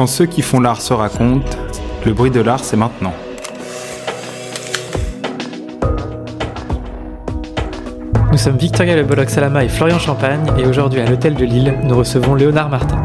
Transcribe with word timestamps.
Quand 0.00 0.06
ceux 0.06 0.24
qui 0.24 0.40
font 0.40 0.60
l'art 0.60 0.80
se 0.80 0.94
racontent, 0.94 1.58
le 2.06 2.14
bruit 2.14 2.30
de 2.30 2.40
l'art, 2.40 2.64
c'est 2.64 2.78
maintenant. 2.78 3.12
Nous 8.32 8.38
sommes 8.38 8.56
Victoria 8.56 8.96
Le 8.96 9.02
Bolloc 9.02 9.28
Salama 9.28 9.62
et 9.62 9.68
Florian 9.68 9.98
Champagne 9.98 10.40
et 10.56 10.64
aujourd'hui 10.64 11.02
à 11.02 11.04
l'hôtel 11.04 11.34
de 11.34 11.44
Lille, 11.44 11.74
nous 11.82 11.94
recevons 11.94 12.34
Léonard 12.34 12.70
Martin. 12.70 12.98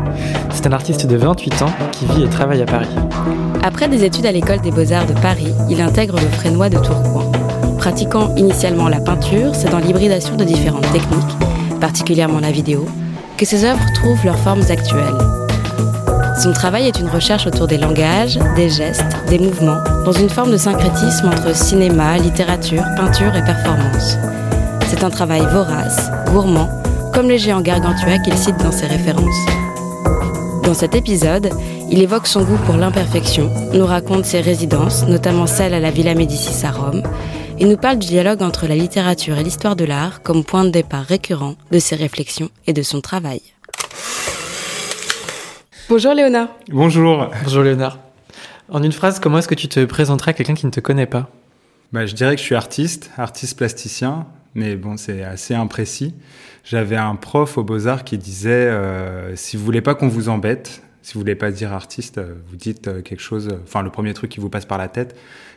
C'est 0.52 0.68
un 0.68 0.72
artiste 0.72 1.06
de 1.06 1.18
28 1.18 1.64
ans 1.64 1.74
qui 1.92 2.06
vit 2.06 2.24
et 2.24 2.30
travaille 2.30 2.62
à 2.62 2.66
Paris. 2.66 2.88
Après 3.62 3.90
des 3.90 4.06
études 4.06 4.26
à 4.26 4.32
l'école 4.32 4.62
des 4.62 4.72
beaux-arts 4.72 5.06
de 5.06 5.20
Paris, 5.20 5.52
il 5.70 5.82
intègre 5.82 6.16
le 6.16 6.30
Frénois 6.30 6.70
de 6.70 6.78
Tourcoing. 6.78 7.30
Pratiquant 7.78 8.34
initialement 8.38 8.88
la 8.88 9.02
peinture, 9.02 9.54
c'est 9.54 9.70
dans 9.70 9.80
l'hybridation 9.80 10.38
de 10.38 10.46
différentes 10.46 10.90
techniques, 10.94 11.36
particulièrement 11.82 12.40
la 12.40 12.52
vidéo, 12.52 12.88
que 13.36 13.44
ses 13.44 13.66
œuvres 13.66 13.84
trouvent 13.96 14.24
leurs 14.24 14.40
formes 14.40 14.64
actuelles. 14.70 15.35
Son 16.38 16.52
travail 16.52 16.88
est 16.88 17.00
une 17.00 17.08
recherche 17.08 17.48
autour 17.48 17.66
des 17.66 17.78
langages, 17.78 18.38
des 18.56 18.70
gestes, 18.70 19.16
des 19.30 19.40
mouvements, 19.40 19.82
dans 20.04 20.12
une 20.12 20.30
forme 20.30 20.52
de 20.52 20.58
syncrétisme 20.58 21.28
entre 21.28 21.56
cinéma, 21.56 22.18
littérature, 22.18 22.84
peinture 22.98 23.36
et 23.36 23.44
performance. 23.44 24.18
C'est 24.88 25.04
un 25.04 25.10
travail 25.10 25.42
vorace, 25.42 26.12
gourmand, 26.32 26.70
comme 27.14 27.30
les 27.30 27.40
géants 27.40 27.62
gargantua 27.62 28.20
qu'il 28.20 28.38
cite 28.38 28.58
dans 28.62 28.74
ses 28.74 28.88
références. 28.88 29.46
Dans 30.64 30.74
cet 30.74 30.94
épisode, 30.94 31.50
il 31.90 32.02
évoque 32.02 32.28
son 32.28 32.44
goût 32.44 32.60
pour 32.66 32.76
l'imperfection, 32.76 33.50
nous 33.74 33.86
raconte 33.86 34.26
ses 34.26 34.42
résidences, 34.42 35.08
notamment 35.08 35.48
celle 35.48 35.74
à 35.74 35.80
la 35.80 35.92
Villa 35.92 36.16
Médicis 36.16 36.66
à 36.66 36.72
Rome, 36.72 37.04
et 37.60 37.66
nous 37.66 37.78
parle 37.78 38.00
du 38.00 38.08
dialogue 38.08 38.42
entre 38.42 38.68
la 38.68 38.76
littérature 38.76 39.38
et 39.38 39.44
l'histoire 39.44 39.78
de 39.78 39.86
l'art 39.86 40.22
comme 40.22 40.44
point 40.44 40.66
de 40.66 40.70
départ 40.70 41.06
récurrent 41.06 41.56
de 41.72 41.80
ses 41.80 41.96
réflexions 41.96 42.50
et 42.68 42.74
de 42.74 42.82
son 42.82 43.00
travail. 43.00 43.42
Bonjour 45.88 46.16
Léonard. 46.16 46.48
Bonjour. 46.70 47.30
Bonjour 47.44 47.62
Léonard. 47.62 48.00
En 48.70 48.82
une 48.82 48.92
phrase, 48.92 49.20
comment 49.20 49.38
est-ce 49.38 49.48
que 49.48 49.54
tu 49.54 49.68
te 49.68 49.86
présenterais 49.86 50.32
à 50.32 50.34
quelqu'un 50.34 50.56
qui 50.56 50.66
ne 50.66 50.72
te 50.72 50.80
connaît 50.80 51.06
pas? 51.06 51.30
Bah, 51.94 52.08
Je 52.08 52.16
dirais 52.16 52.34
que 52.36 52.42
je 52.42 52.46
suis 52.46 52.56
artiste, 52.56 53.12
artiste 53.18 53.56
plasticien, 53.56 54.26
mais 54.56 54.78
bon, 54.78 54.98
c'est 54.98 55.24
assez 55.24 55.54
imprécis. 55.54 56.16
J'avais 56.64 56.96
un 56.96 57.16
prof 57.16 57.60
aux 57.60 57.64
Beaux-Arts 57.64 58.04
qui 58.04 58.18
disait 58.18 58.50
euh, 58.50 59.36
si 59.36 59.58
vous 59.58 59.64
voulez 59.64 59.82
pas 59.82 59.94
qu'on 59.94 60.08
vous 60.08 60.28
embête, 60.28 60.82
si 61.04 61.14
vous 61.14 61.20
voulez 61.20 61.36
pas 61.36 61.52
dire 61.52 61.72
artiste, 61.72 62.18
euh, 62.18 62.34
vous 62.50 62.56
dites 62.56 62.88
euh, 62.88 63.02
quelque 63.04 63.22
chose, 63.22 63.56
enfin 63.64 63.84
le 63.84 63.92
premier 63.92 64.16
truc 64.16 64.32
qui 64.32 64.40
vous 64.40 64.50
passe 64.50 64.66
par 64.66 64.80
la 64.80 64.88
tête, 64.88 65.16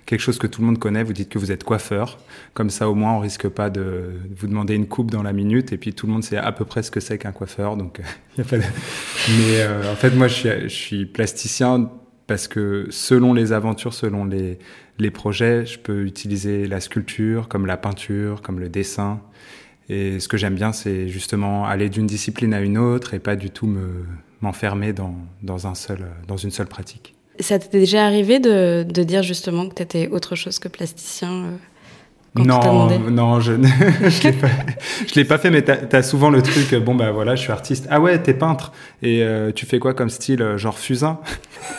quelque 0.09 0.21
chose 0.21 0.39
que 0.39 0.47
tout 0.47 0.63
le 0.63 0.67
monde 0.67 0.79
connaît, 0.79 1.03
vous 1.03 1.13
dites 1.13 1.29
que 1.29 1.39
vous 1.39 1.53
êtes 1.53 1.65
coiffeur. 1.65 2.19
Comme 2.55 2.71
ça, 2.71 2.89
au 2.89 2.95
moins, 2.95 3.13
on 3.13 3.21
risque 3.21 3.47
pas 3.47 3.69
de 3.69 4.15
vous 4.35 4.47
demander 4.47 4.75
une 4.75 4.87
coupe 4.87 5.11
dans 5.11 5.23
la 5.23 5.35
minute. 5.35 5.71
Et 5.75 5.77
puis, 5.77 5.93
tout 5.93 6.07
le 6.07 6.13
monde 6.15 6.25
sait 6.25 6.39
à 6.39 6.51
peu 6.51 6.65
près 6.65 6.83
ce 6.83 6.91
que 6.91 6.99
c'est 6.99 7.19
qu'un 7.19 7.33
coiffeur. 7.33 7.77
Donc, 7.77 8.01
y 8.39 8.41
a 8.41 8.45
pas 8.45 8.57
de... 8.57 8.63
Mais 9.39 9.61
euh, 9.61 9.93
en 9.93 9.97
fait, 9.97 10.11
moi, 10.13 10.27
je 10.27 10.35
suis, 10.35 10.49
je 10.63 10.69
suis, 10.69 11.07
plasticien 11.07 11.91
parce 12.27 12.49
que 12.49 12.87
selon 12.89 13.35
les 13.35 13.53
aventures, 13.53 13.93
selon 13.93 14.25
les, 14.25 14.59
les 14.99 15.11
projets, 15.11 15.67
je 15.67 15.79
peux 15.79 16.05
utiliser 16.05 16.67
la 16.67 16.81
sculpture, 16.81 17.49
comme 17.49 17.67
la 17.67 17.77
peinture, 17.77 18.41
comme 18.41 18.61
le 18.61 18.71
dessin. 18.71 19.21
Et 19.91 20.21
ce 20.21 20.29
que 20.29 20.39
j'aime 20.39 20.55
bien, 20.55 20.73
c'est 20.73 21.09
justement 21.09 21.67
aller 21.67 21.91
d'une 21.91 22.07
discipline 22.07 22.55
à 22.55 22.61
une 22.61 22.79
autre 22.79 23.13
et 23.13 23.19
pas 23.19 23.37
du 23.37 23.51
tout 23.51 23.67
me 23.67 24.05
m'enfermer 24.41 24.93
dans, 24.93 25.17
dans, 25.43 25.67
un 25.67 25.75
seul, 25.75 26.07
dans 26.29 26.37
une 26.37 26.53
seule 26.53 26.69
pratique. 26.69 27.18
Ça 27.41 27.59
t'est 27.59 27.79
déjà 27.79 28.05
arrivé 28.05 28.41
de, 28.41 28.85
de, 28.89 29.03
dire 29.03 29.23
justement 29.23 29.69
que 29.69 29.75
tu 29.75 29.83
étais 29.83 30.09
autre 30.09 30.35
chose 30.35 30.59
que 30.59 30.69
plasticien 30.69 31.31
euh, 31.31 31.57
quand 32.35 32.45
Non, 32.45 33.11
non, 33.11 33.41
je 33.41 33.53
ne 33.53 33.67
l'ai 34.25 34.33
pas, 34.33 34.49
l'ai 35.15 35.25
pas 35.25 35.39
fait, 35.39 35.51
mais 35.51 35.63
tu 35.63 35.71
as, 35.71 36.03
souvent 36.03 36.31
le 36.31 36.43
truc, 36.43 36.75
bon 36.75 36.95
bah 36.95 37.11
voilà, 37.11 37.37
je 37.37 37.43
suis 37.43 37.53
artiste. 37.53 37.87
Ah 37.91 38.01
ouais, 38.01 38.21
t'es 38.21 38.35
peintre. 38.35 38.73
Et 39.03 39.23
euh, 39.23 39.53
tu 39.53 39.67
fais 39.67 39.79
quoi 39.79 39.95
comme 39.95 40.11
style 40.11 40.43
euh, 40.43 40.59
Genre 40.59 40.79
fusain? 40.79 41.19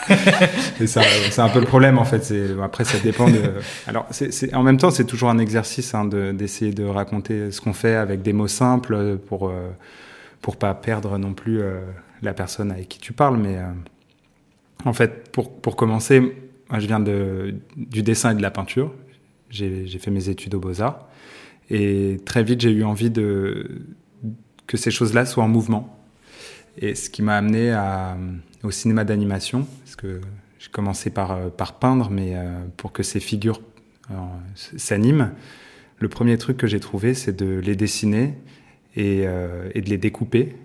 C'est 0.86 1.38
un 1.38 1.48
peu 1.48 1.60
le 1.60 1.66
problème 1.66 1.98
en 1.98 2.04
fait. 2.04 2.32
Après, 2.62 2.84
ça 2.84 2.98
dépend 2.98 3.28
de. 3.28 3.40
Alors, 3.86 4.06
c'est 4.10 4.54
en 4.54 4.62
même 4.62 4.76
temps, 4.76 4.90
c'est 4.90 5.04
toujours 5.04 5.30
un 5.30 5.38
exercice 5.38 5.94
hein, 5.94 6.04
d'essayer 6.06 6.72
de, 6.72 6.82
de, 6.82 6.88
raconter 6.88 7.50
ce 7.50 7.60
qu'on 7.60 7.72
fait 7.72 7.94
avec 7.94 8.22
des 8.22 8.32
mots 8.32 8.48
simples 8.48 9.18
pour, 9.26 9.52
pour 10.40 10.56
pas 10.56 10.74
perdre 10.74 11.18
non 11.18 11.32
plus 11.32 11.60
la 12.22 12.32
personne 12.32 12.70
avec 12.70 12.88
qui 12.88 12.98
tu 12.98 13.12
parles, 13.12 13.36
mais. 13.36 13.56
En 14.84 14.92
fait, 14.92 15.30
pour, 15.30 15.52
pour 15.60 15.76
commencer, 15.76 16.20
moi, 16.20 16.78
je 16.78 16.86
viens 16.86 17.00
de, 17.00 17.54
du 17.76 18.02
dessin 18.02 18.32
et 18.32 18.34
de 18.34 18.42
la 18.42 18.50
peinture. 18.50 18.94
J'ai 19.50 19.86
fait 19.98 20.10
mes 20.10 20.28
études 20.28 20.54
aux 20.54 20.60
Beaux-Arts. 20.60 21.08
Et 21.70 22.18
très 22.24 22.42
vite, 22.42 22.60
j'ai 22.60 22.70
eu 22.70 22.84
envie 22.84 23.10
de, 23.10 23.82
que 24.66 24.76
ces 24.76 24.90
choses-là 24.90 25.26
soient 25.26 25.44
en 25.44 25.48
mouvement. 25.48 25.96
Et 26.78 26.94
ce 26.94 27.10
qui 27.10 27.22
m'a 27.22 27.36
amené 27.36 27.76
au 28.62 28.70
cinéma 28.70 29.04
d'animation, 29.04 29.66
parce 29.84 29.96
que 29.96 30.20
j'ai 30.58 30.70
commencé 30.70 31.10
par, 31.10 31.50
par 31.50 31.78
peindre, 31.78 32.10
mais 32.10 32.32
euh, 32.34 32.60
pour 32.76 32.92
que 32.92 33.02
ces 33.02 33.18
figures 33.18 33.60
euh, 34.10 34.14
s'animent, 34.54 35.32
le 35.98 36.08
premier 36.08 36.38
truc 36.38 36.56
que 36.56 36.66
j'ai 36.66 36.80
trouvé, 36.80 37.14
c'est 37.14 37.36
de 37.36 37.58
les 37.58 37.76
dessiner 37.76 38.34
et, 38.94 39.22
euh, 39.26 39.70
et 39.74 39.80
de 39.80 39.90
les 39.90 39.98
découper 39.98 40.56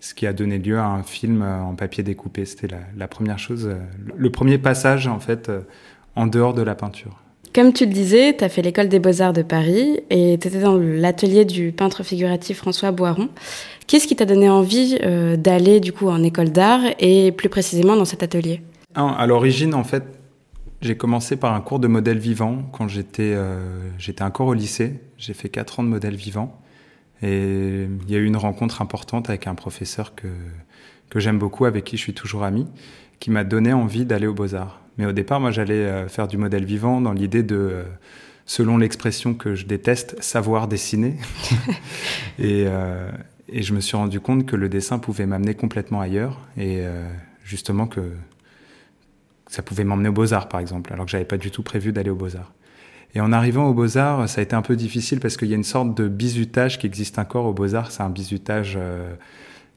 ce 0.00 0.14
qui 0.14 0.26
a 0.26 0.32
donné 0.32 0.58
lieu 0.58 0.78
à 0.78 0.86
un 0.86 1.02
film 1.02 1.42
euh, 1.42 1.60
en 1.60 1.74
papier 1.74 2.02
découpé. 2.02 2.44
C'était 2.44 2.68
la, 2.96 3.08
première 3.08 3.38
chose, 3.38 3.66
euh, 3.66 3.78
le 4.16 4.30
premier 4.30 4.58
passage 4.58 5.06
en 5.06 5.20
fait 5.20 5.48
euh, 5.48 5.60
en 6.16 6.26
dehors 6.26 6.54
de 6.54 6.62
la 6.62 6.74
peinture. 6.74 7.22
Comme 7.54 7.72
tu 7.72 7.86
le 7.86 7.92
disais, 7.92 8.36
tu 8.36 8.44
as 8.44 8.48
fait 8.48 8.62
l'école 8.62 8.88
des 8.88 8.98
beaux-arts 8.98 9.32
de 9.32 9.42
Paris 9.42 10.00
et 10.10 10.38
tu 10.40 10.48
étais 10.48 10.60
dans 10.60 10.76
l'atelier 10.76 11.44
du 11.44 11.72
peintre 11.72 12.02
figuratif 12.02 12.58
François 12.58 12.92
Boiron. 12.92 13.30
Qu'est-ce 13.86 14.06
qui 14.06 14.14
t'a 14.14 14.26
donné 14.26 14.50
envie 14.50 14.98
d'aller 15.38 15.80
du 15.80 15.92
coup 15.92 16.08
en 16.08 16.22
école 16.22 16.50
d'art 16.50 16.82
et 16.98 17.32
plus 17.32 17.48
précisément 17.48 17.96
dans 17.96 18.04
cet 18.04 18.22
atelier? 18.22 18.60
À 18.94 19.26
l'origine, 19.26 19.72
en 19.72 19.82
fait, 19.82 20.04
j'ai 20.82 20.98
commencé 20.98 21.36
par 21.36 21.54
un 21.54 21.62
cours 21.62 21.78
de 21.78 21.88
modèle 21.88 22.18
vivant 22.18 22.64
quand 22.70 22.86
j'étais 22.86 23.34
encore 24.20 24.48
au 24.48 24.54
lycée. 24.54 25.00
J'ai 25.16 25.32
fait 25.32 25.48
quatre 25.48 25.80
ans 25.80 25.82
de 25.82 25.88
modèle 25.88 26.16
vivant. 26.16 26.60
Et 27.22 27.88
il 28.06 28.10
y 28.10 28.14
a 28.14 28.18
eu 28.18 28.24
une 28.24 28.36
rencontre 28.36 28.80
importante 28.82 29.28
avec 29.28 29.46
un 29.46 29.54
professeur 29.54 30.14
que, 30.14 30.28
que 31.10 31.20
j'aime 31.20 31.38
beaucoup, 31.38 31.64
avec 31.64 31.84
qui 31.84 31.96
je 31.96 32.02
suis 32.02 32.14
toujours 32.14 32.44
ami, 32.44 32.66
qui 33.18 33.30
m'a 33.30 33.44
donné 33.44 33.72
envie 33.72 34.04
d'aller 34.04 34.26
aux 34.26 34.34
beaux-arts. 34.34 34.80
Mais 34.98 35.06
au 35.06 35.12
départ, 35.12 35.40
moi, 35.40 35.50
j'allais 35.50 35.74
euh, 35.74 36.08
faire 36.08 36.28
du 36.28 36.36
modèle 36.36 36.64
vivant 36.64 37.00
dans 37.00 37.12
l'idée 37.12 37.42
de, 37.42 37.56
euh, 37.56 37.84
selon 38.48 38.78
l'expression 38.78 39.34
que 39.34 39.54
je 39.54 39.66
déteste, 39.66 40.20
savoir 40.22 40.66
dessiner. 40.66 41.16
et, 42.38 42.64
euh, 42.66 43.10
et, 43.48 43.62
je 43.62 43.74
me 43.74 43.80
suis 43.80 43.96
rendu 43.96 44.20
compte 44.20 44.46
que 44.46 44.56
le 44.56 44.68
dessin 44.68 44.98
pouvait 44.98 45.26
m'amener 45.26 45.54
complètement 45.54 46.00
ailleurs. 46.00 46.40
Et 46.56 46.78
euh, 46.80 47.08
justement 47.44 47.86
que 47.86 48.00
ça 49.48 49.62
pouvait 49.62 49.84
m'emmener 49.84 50.08
aux 50.08 50.12
beaux-arts, 50.12 50.48
par 50.48 50.60
exemple, 50.60 50.92
alors 50.92 51.04
que 51.04 51.12
j'avais 51.12 51.26
pas 51.26 51.36
du 51.36 51.50
tout 51.50 51.62
prévu 51.62 51.92
d'aller 51.92 52.10
aux 52.10 52.16
beaux-arts. 52.16 52.52
Et 53.14 53.20
en 53.20 53.32
arrivant 53.32 53.68
aux 53.68 53.74
Beaux-Arts, 53.74 54.28
ça 54.28 54.40
a 54.40 54.44
été 54.44 54.54
un 54.54 54.62
peu 54.62 54.76
difficile 54.76 55.20
parce 55.20 55.36
qu'il 55.36 55.48
y 55.48 55.52
a 55.52 55.56
une 55.56 55.64
sorte 55.64 55.94
de 55.96 56.08
bizutage 56.08 56.78
qui 56.78 56.86
existe 56.86 57.18
encore 57.18 57.46
aux 57.46 57.54
Beaux-Arts. 57.54 57.90
C'est 57.90 58.02
un 58.02 58.10
bizutage 58.10 58.74
euh, 58.76 59.14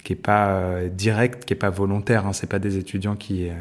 qui 0.03 0.13
est 0.13 0.17
pas 0.17 0.49
euh, 0.49 0.89
direct, 0.89 1.45
qui 1.45 1.53
est 1.53 1.57
pas 1.57 1.69
volontaire. 1.69 2.27
Hein. 2.27 2.33
C'est 2.33 2.49
pas 2.49 2.59
des 2.59 2.77
étudiants 2.77 3.15
qui, 3.15 3.47
euh, 3.47 3.53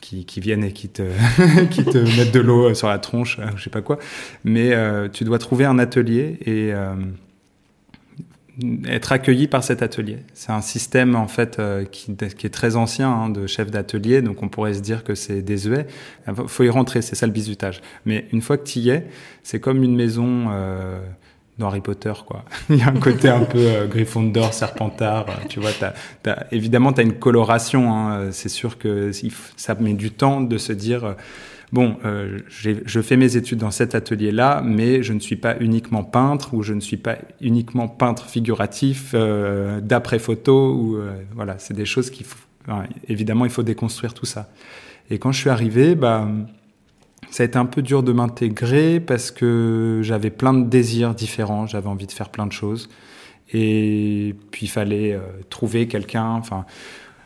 qui, 0.00 0.24
qui, 0.24 0.40
viennent 0.40 0.64
et 0.64 0.72
qui 0.72 0.88
te, 0.88 1.02
qui 1.70 1.84
te 1.84 1.98
mettent 2.16 2.32
de 2.32 2.40
l'eau 2.40 2.72
sur 2.74 2.88
la 2.88 2.98
tronche, 2.98 3.38
je 3.56 3.62
sais 3.62 3.70
pas 3.70 3.82
quoi. 3.82 3.98
Mais 4.42 4.72
tu 5.10 5.24
dois 5.24 5.38
trouver 5.38 5.66
un 5.66 5.78
atelier 5.78 6.38
et 6.46 6.72
être 8.86 9.12
accueilli 9.12 9.48
par 9.48 9.64
cet 9.64 9.82
atelier. 9.82 10.18
C'est 10.32 10.52
un 10.52 10.60
système 10.60 11.16
en 11.16 11.26
fait 11.26 11.58
euh, 11.58 11.84
qui, 11.84 12.12
est 12.12 12.52
très 12.52 12.76
ancien 12.76 13.10
hein, 13.10 13.28
de 13.28 13.46
chef 13.46 13.70
d'atelier, 13.70 14.22
donc 14.22 14.42
on 14.42 14.48
pourrait 14.48 14.74
se 14.74 14.80
dire 14.80 15.02
que 15.02 15.14
c'est 15.14 15.42
désuet. 15.42 15.86
Faut 16.46 16.62
y 16.62 16.70
rentrer, 16.70 17.02
c'est 17.02 17.16
ça 17.16 17.26
le 17.26 17.32
bizutage. 17.32 17.80
Mais 18.06 18.26
une 18.32 18.42
fois 18.42 18.56
que 18.56 18.64
tu 18.64 18.78
y 18.78 18.90
es, 18.90 19.06
c'est 19.42 19.60
comme 19.60 19.82
une 19.82 19.96
maison 19.96 20.46
euh, 20.50 21.00
dans 21.58 21.68
Harry 21.68 21.80
Potter, 21.80 22.12
quoi. 22.26 22.44
Il 22.70 22.76
y 22.76 22.82
a 22.82 22.88
un 22.88 23.00
côté 23.00 23.28
un 23.28 23.44
peu 23.44 23.58
euh, 23.58 23.86
Gryffondor, 23.86 24.52
Serpentard. 24.52 25.26
Euh, 25.28 25.46
tu 25.48 25.60
vois, 25.60 25.70
t'as, 25.78 25.92
t'as, 26.22 26.44
évidemment, 26.50 26.92
tu 26.92 27.00
as 27.00 27.04
une 27.04 27.18
coloration. 27.18 27.94
Hein, 27.94 28.30
c'est 28.32 28.48
sûr 28.48 28.78
que 28.78 29.10
ça 29.56 29.74
met 29.76 29.94
du 29.94 30.10
temps 30.10 30.40
de 30.40 30.58
se 30.58 30.72
dire 30.72 31.14
bon, 31.74 31.96
euh, 32.04 32.38
je 32.48 33.00
fais 33.00 33.16
mes 33.16 33.36
études 33.36 33.58
dans 33.58 33.72
cet 33.72 33.96
atelier-là, 33.96 34.62
mais 34.64 35.02
je 35.02 35.12
ne 35.12 35.18
suis 35.18 35.36
pas 35.36 35.56
uniquement 35.58 36.04
peintre 36.04 36.54
ou 36.54 36.62
je 36.62 36.72
ne 36.72 36.80
suis 36.80 36.96
pas 36.96 37.18
uniquement 37.40 37.88
peintre 37.88 38.26
figuratif 38.26 39.10
euh, 39.14 39.80
d'après 39.80 40.20
photo 40.20 40.72
ou 40.72 40.96
euh, 40.96 41.12
voilà, 41.34 41.58
c'est 41.58 41.74
des 41.74 41.84
choses 41.84 42.10
qui, 42.10 42.24
évidemment, 43.08 43.44
il 43.44 43.50
faut 43.50 43.64
déconstruire 43.64 44.14
tout 44.14 44.24
ça. 44.24 44.48
Et 45.10 45.18
quand 45.18 45.32
je 45.32 45.40
suis 45.40 45.50
arrivé, 45.50 45.96
bah, 45.96 46.28
ça 47.34 47.42
a 47.42 47.46
été 47.46 47.58
un 47.58 47.66
peu 47.66 47.82
dur 47.82 48.04
de 48.04 48.12
m'intégrer 48.12 49.00
parce 49.00 49.32
que 49.32 50.00
j'avais 50.02 50.30
plein 50.30 50.54
de 50.54 50.68
désirs 50.68 51.14
différents, 51.14 51.66
j'avais 51.66 51.88
envie 51.88 52.06
de 52.06 52.12
faire 52.12 52.28
plein 52.28 52.46
de 52.46 52.52
choses. 52.52 52.88
Et 53.52 54.36
puis 54.52 54.66
il 54.66 54.68
fallait 54.68 55.18
trouver 55.50 55.88
quelqu'un, 55.88 56.26
enfin, 56.26 56.64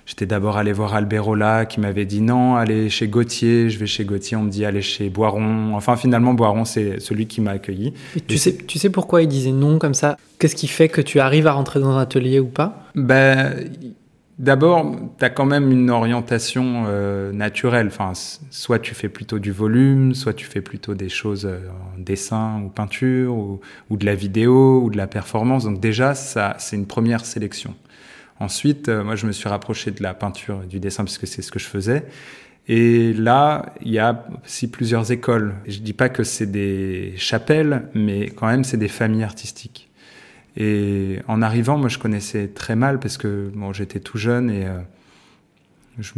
J'étais 0.09 0.25
d'abord 0.25 0.57
allé 0.57 0.73
voir 0.73 0.95
Alberola 0.95 1.67
qui 1.67 1.81
m'avait 1.81 2.07
dit 2.07 2.23
non, 2.23 2.57
allez 2.57 2.89
chez 2.89 3.09
Gauthier. 3.09 3.69
Je 3.69 3.79
vais 3.79 3.85
chez 3.85 4.07
Gauthier, 4.07 4.39
on 4.39 4.45
me 4.45 4.51
dit 4.51 4.65
allez 4.65 4.81
chez 4.81 5.11
Boiron. 5.11 5.75
Enfin, 5.75 5.97
finalement, 5.97 6.33
Boiron, 6.33 6.65
c'est 6.65 6.99
celui 6.99 7.27
qui 7.27 7.43
m'a 7.43 7.51
accueilli. 7.51 7.93
tu, 8.27 8.39
sais, 8.39 8.57
tu 8.57 8.79
sais 8.79 8.89
pourquoi 8.89 9.21
il 9.21 9.29
disait 9.29 9.53
non 9.53 9.79
comme 9.79 9.93
ça? 9.93 10.17
Qu'est-ce 10.39 10.57
qui 10.57 10.67
fait 10.67 10.89
que 10.89 11.03
tu 11.03 11.21
arrives 11.21 11.47
à 11.47 11.53
rentrer 11.53 11.79
dans 11.79 11.91
un 11.91 12.01
atelier 12.01 12.41
ou 12.41 12.47
pas? 12.47 12.87
Ben, 12.95 13.71
D'abord, 14.39 14.95
tu 15.19 15.25
as 15.25 15.31
quand 15.31 15.47
même 15.47 15.73
une 15.73 15.91
orientation 15.91 16.85
euh, 16.87 17.33
naturelle. 17.33 17.89
Enfin, 17.89 18.13
soit 18.51 18.79
tu 18.79 18.95
fais 18.95 19.09
plutôt 19.09 19.41
du 19.41 19.51
volume, 19.51 20.15
soit 20.15 20.33
tu 20.33 20.47
fais 20.47 20.61
plutôt 20.61 20.95
des 20.95 21.09
choses 21.09 21.45
euh, 21.45 21.59
en 21.97 21.99
dessin 21.99 22.63
ou 22.63 22.69
peinture, 22.69 23.35
ou, 23.35 23.61
ou, 23.91 23.97
de 23.97 24.07
la 24.07 24.15
vidéo, 24.15 24.81
ou 24.81 24.91
de 24.91 24.97
la 24.97 25.09
performance. 25.09 25.65
Donc 25.65 25.81
déjà, 25.81 26.15
ça, 26.15 26.55
c'est 26.59 26.77
une 26.77 26.87
première 26.87 27.25
sélection. 27.25 27.75
Ensuite, 28.39 28.89
euh, 28.89 29.03
moi, 29.03 29.17
je 29.17 29.27
me 29.27 29.33
suis 29.33 29.49
rapproché 29.49 29.91
de 29.91 30.05
la 30.05 30.15
peinture 30.15 30.63
et 30.63 30.67
du 30.69 30.79
dessin, 30.79 31.03
puisque 31.03 31.27
c'est 31.27 31.43
ce 31.43 31.51
que 31.51 31.59
je 31.59 31.67
faisais. 31.67 32.07
Et 32.69 33.13
là, 33.15 33.75
il 33.83 33.91
y 33.91 33.99
a 33.99 34.25
aussi 34.45 34.71
plusieurs 34.71 35.11
écoles. 35.11 35.57
Je 35.67 35.79
dis 35.81 35.95
pas 35.95 36.11
que 36.11 36.23
c'est 36.23 36.47
des 36.47 37.15
chapelles, 37.17 37.89
mais 37.93 38.27
quand 38.27 38.47
même, 38.47 38.63
c'est 38.63 38.77
des 38.77 38.89
familles 38.89 39.25
artistiques. 39.25 39.88
Et 40.57 41.19
en 41.29 41.43
arrivant, 41.43 41.79
moi, 41.79 41.89
je 41.89 41.99
connaissais 41.99 42.49
très 42.49 42.75
mal 42.75 42.99
parce 42.99 43.17
que 43.17 43.53
j'étais 43.73 44.01
tout 44.01 44.19
jeune 44.19 44.51
et 44.51 44.67
euh, 44.67 44.79
je 45.99 46.13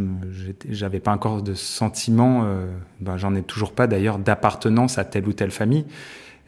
j'avais 0.68 1.00
pas 1.00 1.12
encore 1.12 1.42
de 1.42 1.54
sentiment, 1.54 2.42
euh, 2.44 2.66
ben, 3.00 3.16
j'en 3.16 3.34
ai 3.34 3.42
toujours 3.42 3.72
pas 3.72 3.86
d'ailleurs, 3.86 4.18
d'appartenance 4.18 4.98
à 4.98 5.04
telle 5.04 5.26
ou 5.26 5.32
telle 5.32 5.50
famille. 5.50 5.84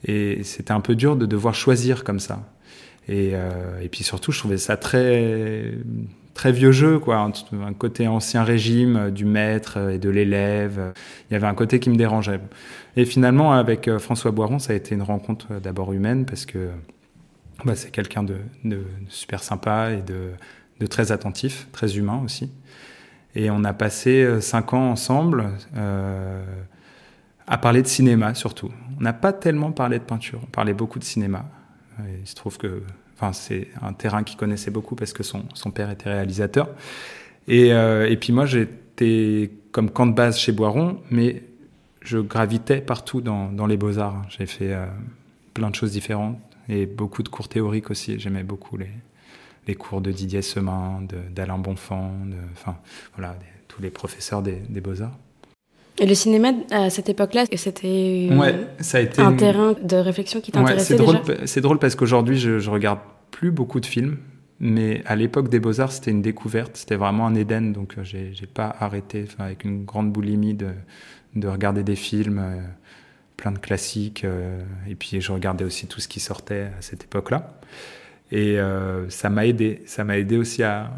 Et 0.04 0.42
c'était 0.42 0.72
un 0.72 0.80
peu 0.80 0.94
dur 0.94 1.16
de 1.16 1.26
devoir 1.26 1.54
choisir 1.54 2.04
comme 2.04 2.20
ça. 2.20 2.40
Et, 3.08 3.30
euh, 3.34 3.86
puis 3.90 4.04
surtout, 4.04 4.32
je 4.32 4.38
trouvais 4.38 4.58
ça 4.58 4.76
très 4.76 5.72
très 6.34 6.50
vieux 6.50 6.72
jeu, 6.72 6.98
quoi. 6.98 7.18
Un, 7.18 7.72
côté 7.74 8.08
ancien 8.08 8.42
régime 8.42 8.96
euh, 8.96 9.10
du 9.10 9.26
maître 9.26 9.90
et 9.90 9.98
de 9.98 10.08
l'élève. 10.08 10.92
Il 11.30 11.34
y 11.34 11.36
avait 11.36 11.46
un 11.46 11.54
côté 11.54 11.78
qui 11.78 11.90
me 11.90 11.96
dérangeait. 11.96 12.40
Et 12.96 13.04
finalement, 13.04 13.52
avec 13.52 13.90
François 13.98 14.30
Boiron, 14.30 14.58
ça 14.58 14.72
a 14.72 14.76
été 14.76 14.94
une 14.94 15.02
rencontre 15.02 15.60
d'abord 15.62 15.92
humaine 15.92 16.24
parce 16.24 16.46
que 16.46 16.68
bah, 17.64 17.74
c'est 17.76 17.90
quelqu'un 17.90 18.24
de, 18.24 18.36
super 19.08 19.42
sympa 19.42 19.92
et 19.92 20.02
de, 20.02 20.32
très 20.86 21.12
attentif, 21.12 21.68
très 21.70 21.96
humain 21.96 22.20
aussi. 22.24 22.50
Et 23.36 23.50
on 23.50 23.62
a 23.62 23.72
passé 23.72 24.24
euh, 24.24 24.40
cinq 24.40 24.72
ans 24.74 24.90
ensemble 24.90 25.50
euh, 25.76 26.44
à 27.46 27.56
parler 27.56 27.82
de 27.82 27.86
cinéma 27.86 28.34
surtout. 28.34 28.70
On 28.98 29.02
n'a 29.02 29.12
pas 29.12 29.32
tellement 29.32 29.70
parlé 29.70 30.00
de 30.00 30.04
peinture, 30.04 30.40
on 30.42 30.46
parlait 30.46 30.74
beaucoup 30.74 30.98
de 30.98 31.04
cinéma. 31.04 31.44
il 32.20 32.26
se 32.26 32.34
trouve 32.34 32.58
que 32.58 32.82
enfin, 33.14 33.32
c'est 33.32 33.68
un 33.80 33.92
terrain 33.92 34.24
qu'il 34.24 34.36
connaissait 34.36 34.72
beaucoup 34.72 34.96
parce 34.96 35.12
que 35.12 35.22
son, 35.22 35.44
père 35.72 35.90
était 35.90 36.10
réalisateur. 36.10 36.68
Et, 37.46 37.72
euh, 37.72 38.10
et 38.10 38.16
puis 38.16 38.32
moi, 38.32 38.44
j'étais 38.44 39.52
comme 39.70 39.88
camp 39.88 40.06
de 40.06 40.14
base 40.14 40.36
chez 40.36 40.50
Boiron, 40.50 41.00
mais 41.10 41.44
je 42.00 42.18
gravitais 42.18 42.80
partout 42.80 43.20
dans 43.20 43.66
les 43.66 43.76
beaux-arts. 43.76 44.22
J'ai 44.28 44.46
fait 44.46 44.76
plein 45.54 45.70
de 45.70 45.76
choses 45.76 45.92
différentes 45.92 46.36
et 46.68 46.86
beaucoup 46.86 47.22
de 47.22 47.28
cours 47.28 47.48
théoriques 47.48 47.90
aussi. 47.90 48.18
J'aimais 48.18 48.42
beaucoup 48.42 48.76
les, 48.76 48.90
les 49.66 49.74
cours 49.74 50.00
de 50.00 50.10
Didier 50.10 50.42
Semin, 50.42 51.00
d'Alain 51.34 51.58
Bonfant, 51.58 52.12
de, 52.26 52.36
enfin, 52.52 52.76
voilà, 53.16 53.36
tous 53.68 53.82
les 53.82 53.90
professeurs 53.90 54.42
des, 54.42 54.62
des 54.68 54.80
Beaux-Arts. 54.80 55.16
Et 55.98 56.06
le 56.06 56.14
cinéma, 56.14 56.52
à 56.70 56.88
cette 56.88 57.08
époque-là, 57.10 57.44
c'était 57.54 58.28
ouais, 58.32 58.54
ça 58.80 58.98
a 58.98 59.00
été 59.02 59.20
un 59.20 59.34
terrain 59.34 59.74
de 59.82 59.96
réflexion 59.96 60.40
qui 60.40 60.50
t'intéressait 60.50 60.98
ouais, 60.98 61.20
déjà 61.22 61.46
C'est 61.46 61.60
drôle 61.60 61.78
parce 61.78 61.94
qu'aujourd'hui, 61.94 62.38
je, 62.38 62.58
je 62.58 62.70
regarde 62.70 62.98
plus 63.30 63.50
beaucoup 63.50 63.78
de 63.78 63.86
films, 63.86 64.16
mais 64.58 65.02
à 65.04 65.16
l'époque 65.16 65.48
des 65.50 65.60
Beaux-Arts, 65.60 65.92
c'était 65.92 66.10
une 66.10 66.22
découverte, 66.22 66.76
c'était 66.76 66.96
vraiment 66.96 67.26
un 67.26 67.34
Éden, 67.34 67.72
donc 67.72 67.98
euh, 67.98 68.04
j'ai 68.04 68.46
pas 68.46 68.74
arrêté, 68.80 69.26
avec 69.38 69.64
une 69.64 69.84
grande 69.84 70.10
boulimie 70.12 70.54
de, 70.54 70.70
de 71.36 71.48
regarder 71.48 71.82
des 71.82 71.96
films. 71.96 72.42
Plein 73.42 73.50
de 73.50 73.58
classiques. 73.58 74.22
Euh, 74.24 74.62
et 74.88 74.94
puis 74.94 75.20
je 75.20 75.32
regardais 75.32 75.64
aussi 75.64 75.88
tout 75.88 76.00
ce 76.00 76.06
qui 76.06 76.20
sortait 76.20 76.70
à 76.78 76.80
cette 76.80 77.02
époque-là. 77.02 77.54
Et 78.30 78.56
euh, 78.60 79.10
ça 79.10 79.30
m'a 79.30 79.46
aidé. 79.46 79.82
Ça 79.84 80.04
m'a 80.04 80.16
aidé 80.16 80.36
aussi 80.36 80.62
à, 80.62 80.92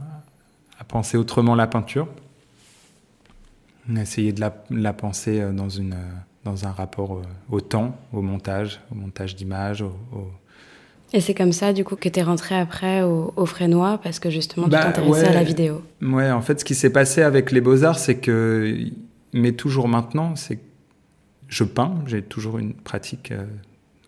penser 0.88 1.16
autrement 1.16 1.54
la 1.54 1.66
peinture. 1.66 2.06
Essayer 3.96 4.34
de 4.34 4.40
la, 4.40 4.62
la 4.68 4.92
penser 4.92 5.40
euh, 5.40 5.52
dans, 5.52 5.70
une, 5.70 5.96
dans 6.44 6.66
un 6.66 6.70
rapport 6.70 7.22
au 7.50 7.62
temps, 7.62 7.96
au 8.12 8.20
montage, 8.20 8.78
au 8.92 8.94
montage 8.94 9.36
d'images, 9.36 9.80
au, 9.80 9.94
Et 11.14 11.22
c'est 11.22 11.32
comme 11.32 11.52
ça, 11.52 11.72
du 11.72 11.82
coup, 11.82 11.96
que 11.96 12.10
tu 12.10 12.20
es 12.20 12.22
rentré 12.22 12.58
après 12.58 13.00
au, 13.00 13.32
au 13.36 13.46
Frénois, 13.46 13.98
parce 14.02 14.18
que 14.18 14.28
justement, 14.28 14.66
tu 14.66 14.72
bah, 14.72 14.82
t'intéressais 14.82 15.28
à 15.28 15.32
la 15.32 15.44
vidéo. 15.44 15.82
Ouais, 16.02 16.30
en 16.30 16.42
fait, 16.42 16.60
ce 16.60 16.66
qui 16.66 16.74
s'est 16.74 16.92
passé 16.92 17.22
avec 17.22 17.52
les 17.52 17.62
Beaux-Arts, 17.62 17.98
c'est 17.98 18.18
que, 18.18 18.76
mais 19.32 19.52
toujours 19.52 19.88
maintenant, 19.88 20.36
c'est 20.36 20.58
je 21.48 21.64
peins, 21.64 22.02
j'ai 22.06 22.22
toujours 22.22 22.58
une 22.58 22.74
pratique 22.74 23.32
euh, 23.32 23.44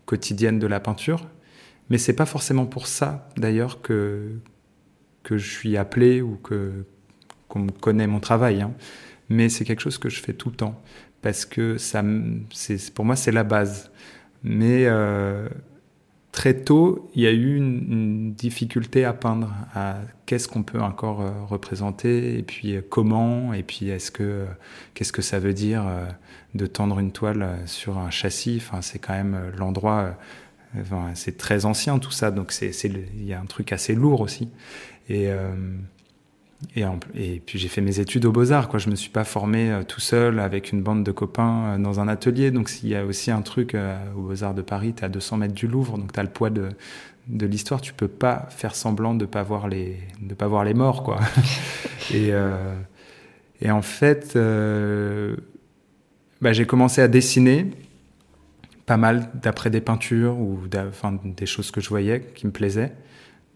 quotidienne 0.05 0.59
de 0.59 0.67
la 0.67 0.79
peinture, 0.79 1.27
mais 1.89 1.97
c'est 1.97 2.13
pas 2.13 2.25
forcément 2.25 2.65
pour 2.65 2.87
ça 2.87 3.29
d'ailleurs 3.37 3.81
que 3.81 4.31
que 5.23 5.37
je 5.37 5.49
suis 5.49 5.75
appelé 5.75 6.21
ou 6.21 6.37
que 6.37 6.85
qu'on 7.49 7.67
connaît 7.67 8.07
mon 8.07 8.19
travail. 8.19 8.61
Hein. 8.61 8.73
Mais 9.29 9.49
c'est 9.49 9.65
quelque 9.65 9.81
chose 9.81 9.97
que 9.97 10.09
je 10.09 10.21
fais 10.21 10.33
tout 10.33 10.49
le 10.49 10.55
temps 10.55 10.81
parce 11.21 11.45
que 11.45 11.77
ça, 11.77 12.03
pour 12.95 13.05
moi 13.05 13.15
c'est 13.15 13.31
la 13.31 13.43
base. 13.43 13.91
Mais 14.43 14.85
euh, 14.85 15.49
très 16.37 16.53
tôt, 16.53 17.09
il 17.15 17.23
y 17.23 17.25
a 17.25 17.31
eu 17.31 17.55
une, 17.55 18.31
difficulté 18.35 19.05
à 19.05 19.13
peindre, 19.13 19.51
à 19.73 19.95
qu'est-ce 20.27 20.47
qu'on 20.47 20.61
peut 20.61 20.79
encore 20.79 21.21
euh, 21.21 21.31
représenter, 21.49 22.37
et 22.37 22.43
puis 22.43 22.75
euh, 22.75 22.81
comment, 22.87 23.53
et 23.53 23.63
puis 23.63 23.89
est-ce 23.89 24.11
que 24.11 24.21
euh, 24.21 24.45
qu'est-ce 24.93 25.11
que 25.11 25.23
ça 25.23 25.39
veut 25.39 25.55
dire 25.55 25.83
de 26.53 26.67
tendre 26.67 26.99
une 26.99 27.11
toile 27.11 27.57
sur 27.65 27.97
un 27.97 28.11
châssis? 28.11 28.61
Enfin, 28.61 28.83
c'est 28.83 28.99
quand 28.99 29.13
même 29.13 29.51
l'endroit. 29.57 30.15
Enfin, 30.79 31.09
c'est 31.15 31.37
très 31.37 31.65
ancien 31.65 31.97
tout 31.97 32.11
ça, 32.11 32.29
donc 32.29 32.51
c'est 32.51 32.71
il 32.83 33.25
y 33.25 33.33
a 33.33 33.41
un 33.41 33.47
truc 33.47 33.71
assez 33.71 33.95
lourd 33.95 34.21
aussi. 34.21 34.49
Et 35.09 35.29
et, 36.75 36.83
et, 37.15 37.39
puis 37.39 37.59
j'ai 37.59 37.67
fait 37.67 37.81
mes 37.81 37.99
études 37.99 38.25
aux 38.25 38.31
Beaux-Arts, 38.31 38.67
quoi. 38.67 38.79
Je 38.79 38.89
me 38.89 38.95
suis 38.95 39.11
pas 39.11 39.23
formé 39.23 39.71
euh, 39.71 39.83
tout 39.83 39.99
seul 39.99 40.39
avec 40.39 40.71
une 40.71 40.81
bande 40.81 41.03
de 41.03 41.11
copains 41.11 41.65
euh, 41.65 41.77
dans 41.77 41.99
un 41.99 42.07
atelier. 42.07 42.49
Donc 42.51 42.69
s'il 42.69 42.89
y 42.89 42.95
a 42.95 43.05
aussi 43.05 43.29
un 43.29 43.41
truc 43.41 43.75
euh, 43.75 43.95
aux 44.15 44.21
Beaux-Arts 44.21 44.55
de 44.55 44.63
Paris, 44.63 44.93
tu 44.95 45.03
à 45.03 45.09
200 45.09 45.37
mètres 45.37 45.53
du 45.53 45.67
Louvre, 45.67 45.97
donc 45.97 46.13
tu 46.13 46.19
as 46.19 46.23
le 46.23 46.29
poids 46.29 46.49
de, 46.49 46.69
de 47.27 47.45
l'histoire. 47.45 47.79
Tu 47.81 47.93
peux 47.93 48.07
pas 48.07 48.47
faire 48.49 48.73
semblant 48.73 49.13
de 49.13 49.25
pas 49.25 49.43
voir 49.43 49.67
les, 49.67 49.97
de 50.19 50.33
pas 50.33 50.47
voir 50.47 50.63
les 50.63 50.73
morts, 50.73 51.03
quoi. 51.03 51.19
et, 52.13 52.31
et 53.61 53.71
en 53.71 53.81
fait, 53.81 54.35
bah, 56.41 56.53
j'ai 56.53 56.65
commencé 56.65 57.01
à 57.01 57.07
dessiner 57.07 57.67
pas 58.85 58.97
mal 58.97 59.29
d'après 59.35 59.69
des 59.69 59.81
peintures 59.81 60.39
ou 60.39 60.59
enfin, 60.89 61.19
des 61.23 61.45
choses 61.45 61.71
que 61.71 61.81
je 61.81 61.89
voyais 61.89 62.21
qui 62.35 62.47
me 62.47 62.51
plaisaient, 62.51 62.93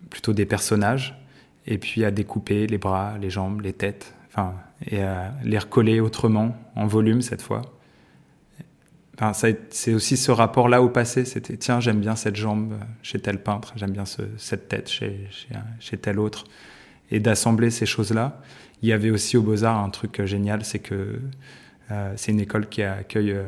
plutôt 0.09 0.33
des 0.33 0.45
personnages 0.45 1.20
et 1.67 1.77
puis 1.77 2.03
à 2.03 2.11
découper 2.11 2.67
les 2.67 2.77
bras, 2.77 3.17
les 3.19 3.29
jambes, 3.29 3.61
les 3.61 3.73
têtes, 3.73 4.13
enfin, 4.27 4.53
et 4.85 5.01
à 5.01 5.33
les 5.43 5.57
recoller 5.57 5.99
autrement, 5.99 6.55
en 6.75 6.87
volume 6.87 7.21
cette 7.21 7.41
fois. 7.41 7.61
Enfin, 9.15 9.33
c'est 9.69 9.93
aussi 9.93 10.17
ce 10.17 10.31
rapport-là 10.31 10.81
au 10.81 10.89
passé. 10.89 11.25
C'était 11.25 11.55
tiens, 11.55 11.79
j'aime 11.79 11.99
bien 11.99 12.15
cette 12.15 12.35
jambe 12.35 12.73
chez 13.03 13.19
tel 13.19 13.43
peintre, 13.43 13.73
j'aime 13.75 13.91
bien 13.91 14.05
ce, 14.05 14.23
cette 14.37 14.67
tête 14.67 14.89
chez, 14.89 15.27
tel 16.01 16.19
autre. 16.19 16.45
Et 17.11 17.19
d'assembler 17.19 17.69
ces 17.69 17.85
choses-là. 17.85 18.41
Il 18.81 18.89
y 18.89 18.93
avait 18.93 19.11
aussi 19.11 19.37
au 19.37 19.43
Beaux-Arts 19.43 19.77
un 19.77 19.89
truc 19.89 20.25
génial, 20.25 20.65
c'est 20.65 20.79
que 20.79 21.19
euh, 21.91 22.13
c'est 22.15 22.31
une 22.31 22.39
école 22.39 22.67
qui 22.67 22.81
accueille 22.81 23.33
euh, 23.33 23.43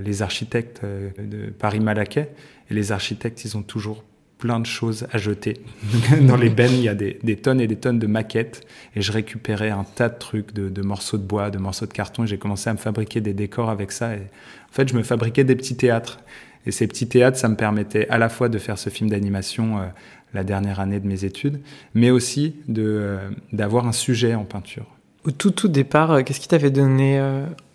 les 0.00 0.22
architectes 0.22 0.82
euh, 0.84 1.10
de 1.18 1.50
Paris-Malaquais. 1.50 2.30
Et 2.70 2.74
les 2.74 2.92
architectes, 2.92 3.44
ils 3.44 3.56
ont 3.56 3.62
toujours 3.62 4.04
plein 4.38 4.60
de 4.60 4.66
choses 4.66 5.06
à 5.12 5.18
jeter. 5.18 5.60
Dans 6.22 6.36
les 6.36 6.48
bennes, 6.48 6.72
il 6.72 6.82
y 6.82 6.88
a 6.88 6.94
des, 6.94 7.36
tonnes 7.36 7.60
et 7.60 7.66
des 7.66 7.76
tonnes 7.76 7.98
de 7.98 8.06
maquettes. 8.06 8.66
Et 8.94 9.02
je 9.02 9.12
récupérais 9.12 9.70
un 9.70 9.84
tas 9.84 10.08
de 10.08 10.18
trucs, 10.18 10.54
de, 10.54 10.82
morceaux 10.82 11.18
de 11.18 11.24
bois, 11.24 11.50
de 11.50 11.58
morceaux 11.58 11.86
de 11.86 11.92
carton. 11.92 12.24
J'ai 12.24 12.38
commencé 12.38 12.70
à 12.70 12.72
me 12.72 12.78
fabriquer 12.78 13.20
des 13.20 13.34
décors 13.34 13.68
avec 13.68 13.92
ça. 13.92 14.14
Et 14.14 14.20
en 14.20 14.72
fait, 14.72 14.88
je 14.88 14.94
me 14.94 15.02
fabriquais 15.02 15.44
des 15.44 15.56
petits 15.56 15.76
théâtres. 15.76 16.20
Et 16.66 16.70
ces 16.70 16.86
petits 16.86 17.08
théâtres, 17.08 17.38
ça 17.38 17.48
me 17.48 17.56
permettait 17.56 18.08
à 18.08 18.18
la 18.18 18.28
fois 18.28 18.48
de 18.48 18.58
faire 18.58 18.78
ce 18.78 18.90
film 18.90 19.10
d'animation 19.10 19.78
euh, 19.78 19.86
la 20.34 20.44
dernière 20.44 20.80
année 20.80 21.00
de 21.00 21.06
mes 21.06 21.24
études, 21.24 21.60
mais 21.94 22.10
aussi 22.10 22.56
euh, 22.76 23.30
d'avoir 23.52 23.86
un 23.86 23.92
sujet 23.92 24.34
en 24.34 24.44
peinture. 24.44 24.86
Au 25.24 25.30
tout, 25.30 25.50
tout 25.50 25.68
départ, 25.68 26.10
euh, 26.10 26.22
qu'est-ce 26.22 26.40
qui 26.40 26.48
t'avait 26.48 26.70
donné 26.70 27.20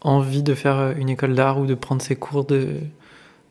envie 0.02 0.44
de 0.44 0.54
faire 0.54 0.94
une 0.98 1.10
école 1.10 1.34
d'art 1.34 1.60
ou 1.60 1.66
de 1.66 1.76
prendre 1.76 2.02
ces 2.02 2.16
cours 2.16 2.46
de, 2.46 2.82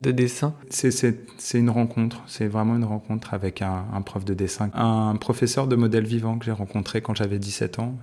de 0.03 0.11
dessin 0.11 0.55
C'est 0.69 1.15
une 1.55 1.71
rencontre, 1.71 2.23
c'est 2.27 2.47
vraiment 2.47 2.77
une 2.77 2.85
rencontre 2.85 3.35
avec 3.35 3.63
un, 3.63 3.85
prof 4.05 4.25
de 4.25 4.35
dessin, 4.35 4.71
un 4.75 5.17
professeur 5.17 5.67
de 5.67 5.77
modèle 5.77 6.05
vivant 6.05 6.39
que 6.39 6.45
j'ai 6.45 6.53
rencontré 6.53 7.01
quand 7.01 7.15
j'avais 7.15 7.39
17 7.39 7.79
ans, 7.79 7.97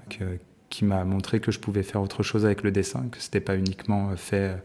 qui 0.70 0.86
m'a 0.86 1.04
montré 1.04 1.40
que 1.40 1.52
je 1.52 1.60
pouvais 1.60 1.84
faire 1.84 2.02
autre 2.02 2.24
chose 2.24 2.46
avec 2.46 2.64
le 2.64 2.72
dessin, 2.72 3.06
que 3.12 3.20
c'était 3.20 3.42
pas 3.42 3.56
uniquement 3.56 4.16
fait. 4.16 4.56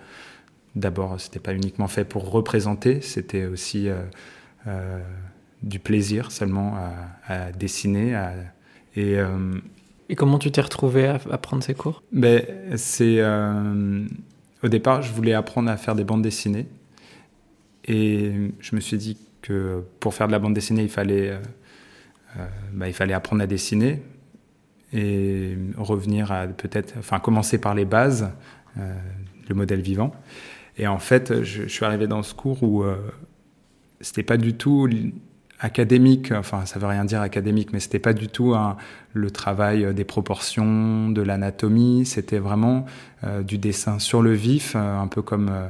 D'abord, 0.77 1.21
c'était 1.21 1.39
pas 1.39 1.55
uniquement 1.55 1.87
fait 1.87 2.05
pour 2.05 2.31
représenter, 2.31 3.01
c'était 3.01 3.47
aussi 3.47 3.89
euh, 3.89 4.03
euh, 4.67 4.99
du 5.63 5.79
plaisir 5.79 6.33
seulement 6.33 6.75
à, 7.29 7.53
dessiner. 7.53 8.21
et, 8.97 9.19
euh, 9.19 9.55
et 10.09 10.17
comment 10.17 10.39
tu 10.39 10.51
t'es 10.51 10.61
retrouvé 10.61 11.07
à, 11.07 11.39
prendre 11.39 11.63
ces 11.63 11.75
cours? 11.75 12.03
Ben, 12.13 12.43
c'est 12.77 13.23
au 14.65 14.69
départ, 14.69 15.03
je 15.03 15.13
voulais 15.13 15.35
apprendre 15.35 15.71
à 15.71 15.77
faire 15.77 15.95
des 15.95 16.05
bandes 16.05 16.23
dessinées. 16.23 16.67
Et 17.85 18.33
je 18.61 18.75
me 18.75 18.81
suis 18.81 18.97
dit 18.97 19.19
que 19.43 19.83
pour 20.01 20.15
faire 20.15 20.27
de 20.27 20.33
la 20.33 20.39
bande 20.39 20.55
dessinée, 20.55 20.83
il 20.83 20.89
fallait, 20.89 21.31
euh, 21.31 21.39
euh, 22.39 22.47
bah, 22.73 22.89
il 22.89 22.95
fallait 22.95 23.15
apprendre 23.15 23.43
à 23.43 23.47
dessiner. 23.47 24.03
et 24.93 25.57
revenir 25.77 26.31
à 26.31 26.47
peut-être, 26.47 26.95
enfin 26.99 27.19
commencer 27.19 27.59
par 27.59 27.75
les 27.75 27.85
bases, 27.85 28.31
le 28.77 29.55
modèle 29.55 29.81
vivant. 29.81 30.15
Et 30.79 30.87
en 30.87 31.01
fait, 31.01 31.43
je, 31.43 31.67
suis 31.67 31.85
arrivé 31.85 32.07
dans 32.07 32.23
ce 32.23 32.33
cours 32.33 32.63
où 32.63 32.85
c'était 34.01 34.23
pas 34.23 34.37
du 34.37 34.55
tout 34.55 34.89
académique, 35.59 36.31
enfin 36.31 36.65
ça 36.65 36.79
veut 36.79 36.87
rien 36.87 37.05
dire 37.05 37.23
académique, 37.23 37.73
mais 37.73 37.81
c'était 37.81 37.99
pas 37.99 38.13
du 38.13 38.29
tout 38.29 38.55
le 39.15 39.31
travail 39.31 39.93
des 39.95 40.05
proportions, 40.05 41.09
de 41.11 41.23
l'anatomie, 41.23 42.07
c'était 42.07 42.39
vraiment 42.39 42.85
euh, 43.25 43.43
du 43.43 43.59
dessin 43.59 43.99
sur 43.99 44.21
le 44.21 44.33
vif, 44.33 44.75
euh, 44.77 44.99
un 44.99 45.07
peu 45.07 45.23
comme, 45.23 45.49
euh, 45.49 45.69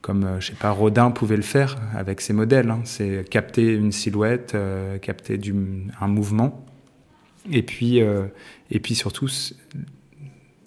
comme 0.00 0.40
je 0.40 0.48
sais 0.48 0.54
pas, 0.54 0.70
Rodin 0.70 1.10
pouvait 1.10 1.36
le 1.36 1.42
faire 1.42 1.76
avec 1.94 2.20
ses 2.20 2.32
modèles. 2.32 2.70
Hein. 2.70 2.80
C'est 2.84 3.28
capter 3.28 3.74
une 3.74 3.92
silhouette, 3.92 4.56
capter 5.02 5.38
du, 5.38 5.54
un 6.00 6.08
mouvement, 6.08 6.64
et 7.50 7.62
puis, 7.62 7.98
et 7.98 8.80
puis 8.80 8.94
surtout 8.94 9.28
se, 9.28 9.54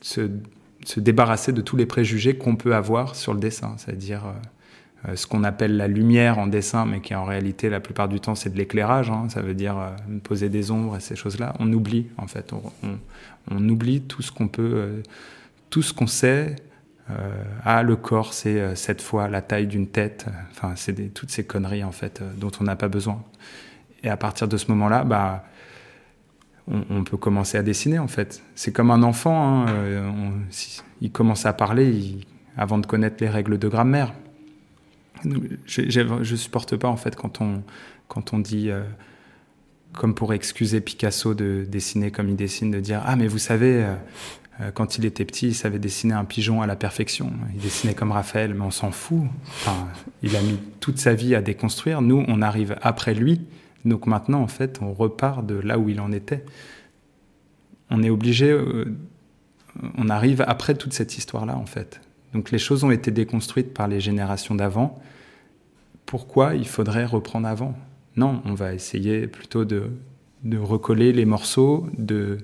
se, 0.02 1.00
débarrasser 1.00 1.52
de 1.52 1.62
tous 1.62 1.78
les 1.78 1.86
préjugés 1.86 2.36
qu'on 2.38 2.56
peut 2.56 2.75
avoir 2.75 3.16
sur 3.16 3.34
le 3.34 3.40
dessin, 3.40 3.75
c'est-à-dire 3.78 4.34
euh, 5.08 5.16
ce 5.16 5.28
qu'on 5.28 5.44
appelle 5.44 5.75
la 5.75 5.88
lumière 5.88 6.40
en 6.40 6.48
dessin, 6.48 6.86
mais 6.86 7.02
qui 7.02 7.13
en 7.13 7.25
réalité 7.25 7.70
la 7.70 7.80
plupart 7.80 8.08
du 8.08 8.20
temps 8.20 8.36
c'est 8.36 8.50
de 8.50 8.58
l'éclairage, 8.58 9.10
hein. 9.10 9.28
ça 9.30 9.42
veut 9.42 9.54
dire 9.54 9.78
euh, 9.78 9.90
poser 10.24 10.48
des 10.48 10.72
ombres 10.72 10.96
et 10.96 11.02
ces 11.02 11.16
choses-là, 11.16 11.54
on 11.60 11.72
oublie 11.74 12.08
en 12.18 12.28
fait, 12.28 12.54
on, 13.52 13.70
oublie 13.70 14.02
tout 14.02 14.22
ce 14.22 14.32
qu'on 14.32 14.48
peut, 14.48 14.72
euh, 14.75 15.02
tout 15.70 15.82
ce 15.82 15.94
qu'on 15.94 16.08
sait. 16.08 16.56
Ah, 17.63 17.84
le 17.84 17.96
corps, 17.96 18.34
c'est 18.34 18.75
cette 18.75 19.01
fois 19.01 19.27
la 19.27 19.41
taille 19.41 19.67
d'une 19.67 19.88
tête. 19.88 20.25
Enfin, 20.51 20.74
c'est 20.75 21.13
toutes 21.13 21.32
ces 21.32 21.43
conneries 21.43 21.84
en 21.84 21.91
fait 21.91 22.22
dont 22.38 22.51
on 22.60 22.63
n'a 22.63 22.75
pas 22.75 22.88
besoin. 22.88 23.24
Et 24.03 24.10
à 24.10 24.17
partir 24.17 24.48
de 24.48 24.58
ce 24.58 24.70
moment-là, 24.72 25.03
bah, 25.03 25.46
on, 26.67 27.03
peut 27.03 27.17
commencer 27.17 27.58
à 27.58 27.63
dessiner 27.63 28.00
en 28.00 28.08
fait. 28.08 28.41
C'est 28.55 28.72
comme 28.72 28.91
un 28.91 29.03
enfant, 29.03 29.67
hein, 29.67 30.34
il 31.01 31.12
commence 31.12 31.46
à 31.46 31.53
parler 31.53 32.17
avant 32.58 32.77
de 32.77 32.86
connaître 32.86 33.17
les 33.20 33.29
règles 33.29 33.58
de 33.58 33.67
grammaire 33.67 34.13
je, 35.65 36.22
je, 36.22 36.36
supporte 36.36 36.75
pas 36.75 36.88
en 36.88 36.98
fait 36.98 37.15
quand 37.15 37.41
on, 37.41 37.63
quand 38.08 38.34
on 38.34 38.39
dit, 38.39 38.70
euh, 38.70 38.84
comme 39.93 40.15
pour 40.15 40.34
excuser 40.34 40.82
Picasso 40.82 41.34
de 41.34 41.65
dessiner 41.67 42.12
comme 42.12 42.29
il 42.29 42.36
dessine, 42.36 42.72
de 42.72 42.79
dire 42.79 43.01
ah 43.05 43.15
mais 43.15 43.27
vous 43.27 43.39
savez. 43.39 43.84
Euh, 43.84 43.93
euh, 43.93 43.96
quand 44.74 44.98
il 44.98 45.05
était 45.05 45.25
petit, 45.25 45.48
il 45.48 45.55
savait 45.55 45.79
dessiner 45.79 46.13
un 46.13 46.25
pigeon 46.25 46.62
à 46.62 46.67
la 46.67 46.75
perfection. 46.75 47.31
Il 47.55 47.62
dessinait 47.62 47.93
comme 47.93 48.12
Raphaël, 48.12 48.53
mais 48.53 48.63
on 48.63 48.72
s'en 48.72 48.91
fout. 48.91 49.24
Enfin, 49.48 49.88
il 50.22 50.36
a 50.36 50.41
mis 50.41 50.57
toute 50.79 51.00
sa 51.00 51.13
vie 51.13 51.36
à 51.36 51.41
déconstruire. 51.41 52.01
Nous, 52.01 52.24
on 52.27 52.41
arrive 52.41 52.77
après 52.81 53.13
lui. 53.13 53.41
Donc 53.86 54.05
maintenant, 54.07 54.41
en 54.41 54.48
fait, 54.48 54.79
on 54.81 54.93
repart 54.93 55.45
de 55.45 55.55
là 55.55 55.79
où 55.79 55.89
il 55.89 56.00
en 56.00 56.12
était. 56.12 56.45
On 57.89 58.03
est 58.03 58.10
obligé, 58.10 58.57
on 59.98 60.10
arrive 60.10 60.43
après 60.48 60.75
toute 60.75 60.93
cette 60.93 61.17
histoire-là, 61.17 61.57
en 61.57 61.65
fait. 61.65 62.00
Donc 62.33 62.51
les 62.51 62.60
choses 62.60 62.83
ont 62.83 62.91
été 62.91 63.12
déconstruites 63.12 63.74
par 63.74 63.88
les 63.88 64.00
générations 64.00 64.55
d'avant 64.55 65.01
pourquoi 66.05 66.53
il 66.55 66.67
faudrait 66.67 67.05
reprendre 67.05 67.48
avant? 67.48 67.74
Non, 68.17 68.41
on 68.45 68.53
va 68.53 68.74
essayer 68.74 69.25
plutôt 69.25 69.65
de 69.65 69.89
recoller 70.57 71.12
les 71.12 71.25
morceaux 71.25 71.88
de 71.98 72.38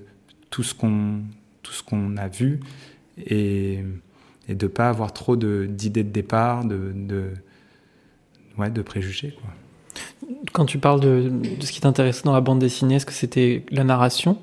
tout 0.50 0.64
ce 0.64 0.74
qu'on 0.74 1.20
tout 1.62 1.72
ce 1.72 1.82
qu'on 1.82 2.16
a 2.16 2.28
vu 2.28 2.60
et, 3.26 3.84
et 4.48 4.54
de 4.54 4.66
pas 4.66 4.88
avoir 4.88 5.12
trop 5.12 5.36
d'idées 5.36 6.04
de, 6.04 6.10
départ, 6.10 6.64
de, 6.64 6.92
de, 6.94 7.30
ouais, 8.58 8.70
de 8.70 8.82
préjugés. 8.82 9.36
Quoi. 9.40 9.50
Quand 10.52 10.64
tu 10.64 10.78
parles 10.78 11.00
de, 11.00 11.30
de 11.58 11.64
ce 11.64 11.72
qui 11.72 11.80
t'intéressait 11.80 12.22
dans 12.24 12.32
la 12.32 12.40
bande 12.40 12.58
dessinée, 12.58 12.96
est-ce 12.96 13.06
que 13.06 13.12
c'était 13.12 13.64
la 13.70 13.84
narration? 13.84 14.38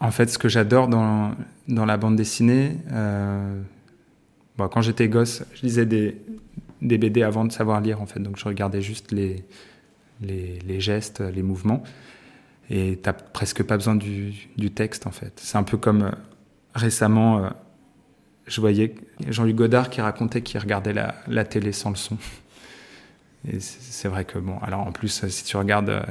En 0.00 0.10
fait, 0.10 0.28
ce 0.28 0.38
que 0.38 0.48
j'adore 0.48 0.88
dans, 0.88 1.32
dans 1.68 1.86
la 1.86 1.96
bande 1.96 2.16
dessinée, 2.16 2.76
euh, 2.90 3.60
bon, 4.58 4.68
quand 4.68 4.82
j'étais 4.82 5.08
gosse, 5.08 5.44
je 5.54 5.62
lisais 5.62 5.86
des, 5.86 6.16
des 6.82 6.98
BD 6.98 7.22
avant 7.22 7.44
de 7.44 7.52
savoir 7.52 7.80
lire 7.80 8.02
en 8.02 8.06
fait. 8.06 8.20
Donc 8.20 8.36
je 8.36 8.44
regardais 8.44 8.82
juste 8.82 9.12
les, 9.12 9.44
les, 10.20 10.80
gestes, 10.80 11.20
les 11.20 11.42
mouvements. 11.42 11.82
Et 12.70 12.98
t'as 13.02 13.12
presque 13.12 13.62
pas 13.62 13.76
besoin 13.76 13.96
du, 13.96 14.70
texte 14.74 15.06
en 15.06 15.10
fait. 15.10 15.32
C'est 15.36 15.58
un 15.58 15.62
peu 15.62 15.76
comme 15.76 16.02
euh, 16.02 16.10
récemment, 16.74 17.44
euh, 17.44 17.50
je 18.46 18.60
voyais 18.60 18.94
Jean-Luc 19.28 19.56
Godard 19.56 19.90
qui 19.90 20.00
racontait 20.00 20.42
qu'il 20.42 20.60
regardait 20.60 20.94
la, 20.94 21.44
télé 21.44 21.72
sans 21.72 21.90
le 21.90 21.96
son. 21.96 22.16
Et 23.52 23.58
c'est 23.58 24.06
vrai 24.06 24.24
que 24.24 24.38
bon, 24.38 24.58
alors 24.58 24.86
en 24.86 24.92
plus, 24.92 25.26
si 25.26 25.44
tu 25.44 25.56
regardes 25.56 25.90
euh, 25.90 26.02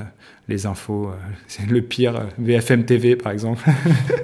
les 0.49 0.65
infos, 0.65 1.13
c'est 1.47 1.65
le 1.65 1.81
pire, 1.81 2.27
VFM 2.37 2.85
TV 2.85 3.15
par 3.15 3.31
exemple. 3.31 3.69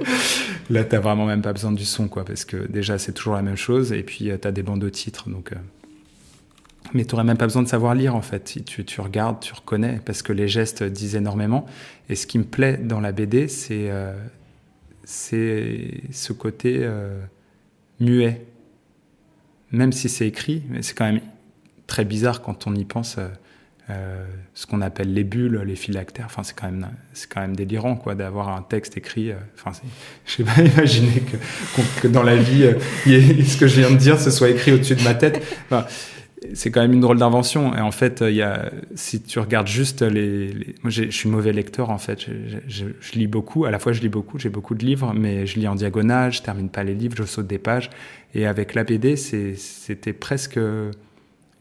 Là, 0.70 0.84
t'as 0.84 1.00
vraiment 1.00 1.26
même 1.26 1.42
pas 1.42 1.54
besoin 1.54 1.72
du 1.72 1.86
son, 1.86 2.10
quoi, 2.10 2.26
parce 2.26 2.44
que 2.44 2.58
déjà 2.68 2.98
c'est 2.98 3.14
toujours 3.14 3.36
la 3.36 3.42
même 3.42 3.56
chose, 3.56 3.94
et 3.94 4.04
puis 4.04 4.30
tu 4.42 4.48
as 4.48 4.52
des 4.52 4.64
bandes 4.64 4.82
de 4.82 4.90
titres, 4.90 5.30
donc 5.30 5.54
mais 6.98 7.06
tu 7.06 7.14
n'aurais 7.14 7.24
même 7.24 7.38
pas 7.38 7.46
besoin 7.46 7.62
de 7.62 7.68
savoir 7.68 7.94
lire 7.94 8.16
en 8.16 8.22
fait. 8.24 8.64
Tu, 8.66 8.84
tu, 8.84 9.02
regardes, 9.02 9.40
tu 9.40 9.54
reconnais, 9.54 10.02
parce 10.04 10.24
que 10.24 10.34
les 10.34 10.48
gestes 10.48 10.84
disent 10.84 11.16
énormément. 11.16 11.68
Et 12.10 12.16
ce 12.16 12.26
qui 12.26 12.40
me 12.40 12.44
plaît 12.44 12.78
dans 12.78 13.00
la 13.00 13.12
BD, 13.12 13.48
c'est 13.48 13.90
euh, 13.92 14.14
ce 15.06 16.34
côté 16.34 16.80
euh, 16.82 17.20
muet. 18.00 18.46
Même 19.72 19.92
si 19.92 20.10
c'est 20.10 20.28
écrit, 20.28 20.64
c'est 20.82 20.98
quand 20.98 21.06
même 21.06 21.22
très 21.86 22.04
bizarre 22.04 22.42
quand 22.42 22.66
on 22.66 22.74
y 22.74 22.84
pense. 22.84 23.18
Euh, 23.90 24.26
ce 24.54 24.66
qu'on 24.66 24.82
appelle 24.82 25.14
les 25.14 25.24
bulles, 25.24 25.62
les 25.66 25.76
phylactères. 25.76 26.26
Enfin, 26.26 26.44
c'est 26.44 26.58
quand 26.58 26.66
même, 26.66 26.88
quand 27.30 27.42
même 27.42 27.56
délirant, 27.56 27.96
quoi, 27.96 28.16
d'avoir 28.16 28.50
un 28.50 28.64
texte 28.64 28.98
écrit. 28.98 29.32
enfin, 29.56 29.72
je 30.26 30.38
sais 30.38 30.44
pas 30.44 30.62
imaginer 30.62 31.24
que, 32.02 32.08
dans 32.08 32.24
la 32.24 32.38
vie, 32.38 32.72
ce 33.06 33.56
que 33.56 33.68
je 33.68 33.82
viens 33.82 33.92
de 33.92 33.98
dire, 33.98 34.20
ce 34.20 34.32
soit 34.32 34.50
écrit 34.50 34.72
au-dessus 34.72 34.96
de 34.96 35.04
ma 35.04 35.14
tête. 35.14 35.42
C'est 36.54 36.72
quand 36.72 36.82
même 36.82 36.94
une 36.94 37.02
drôle 37.02 37.18
d'invention. 37.18 37.76
Et 37.76 37.82
en 37.82 37.92
fait, 37.92 38.22
il 38.22 38.36
y 38.36 38.42
a, 38.42 38.72
si 38.96 39.22
tu 39.22 39.40
regardes 39.40 39.68
juste 39.68 40.02
les, 40.02 40.76
moi, 40.84 40.90
je 40.90 41.10
suis 41.10 41.30
mauvais 41.30 41.54
lecteur 41.54 41.90
en 41.90 41.98
fait. 41.98 42.28
Je, 42.68 42.86
lis 43.14 43.28
beaucoup. 43.28 43.66
À 43.66 43.72
la 43.72 43.80
fois, 43.80 43.92
je 43.94 44.02
lis 44.02 44.10
beaucoup. 44.10 44.40
J'ai 44.40 44.50
beaucoup 44.50 44.76
de 44.76 44.86
livres, 44.86 45.14
mais 45.14 45.46
je 45.46 45.60
lis 45.60 45.68
en 45.68 45.76
diagonale. 45.76 46.32
Je 46.32 46.42
termine 46.42 46.70
pas 46.70 46.84
les 46.84 46.94
livres. 46.94 47.16
Je 47.18 47.24
saute 47.24 47.48
des 47.48 47.58
pages. 47.58 47.90
Et 48.34 48.46
avec 48.46 48.74
la 48.74 48.84
BD, 48.84 49.16
c'était 49.16 50.14
presque 50.14 50.60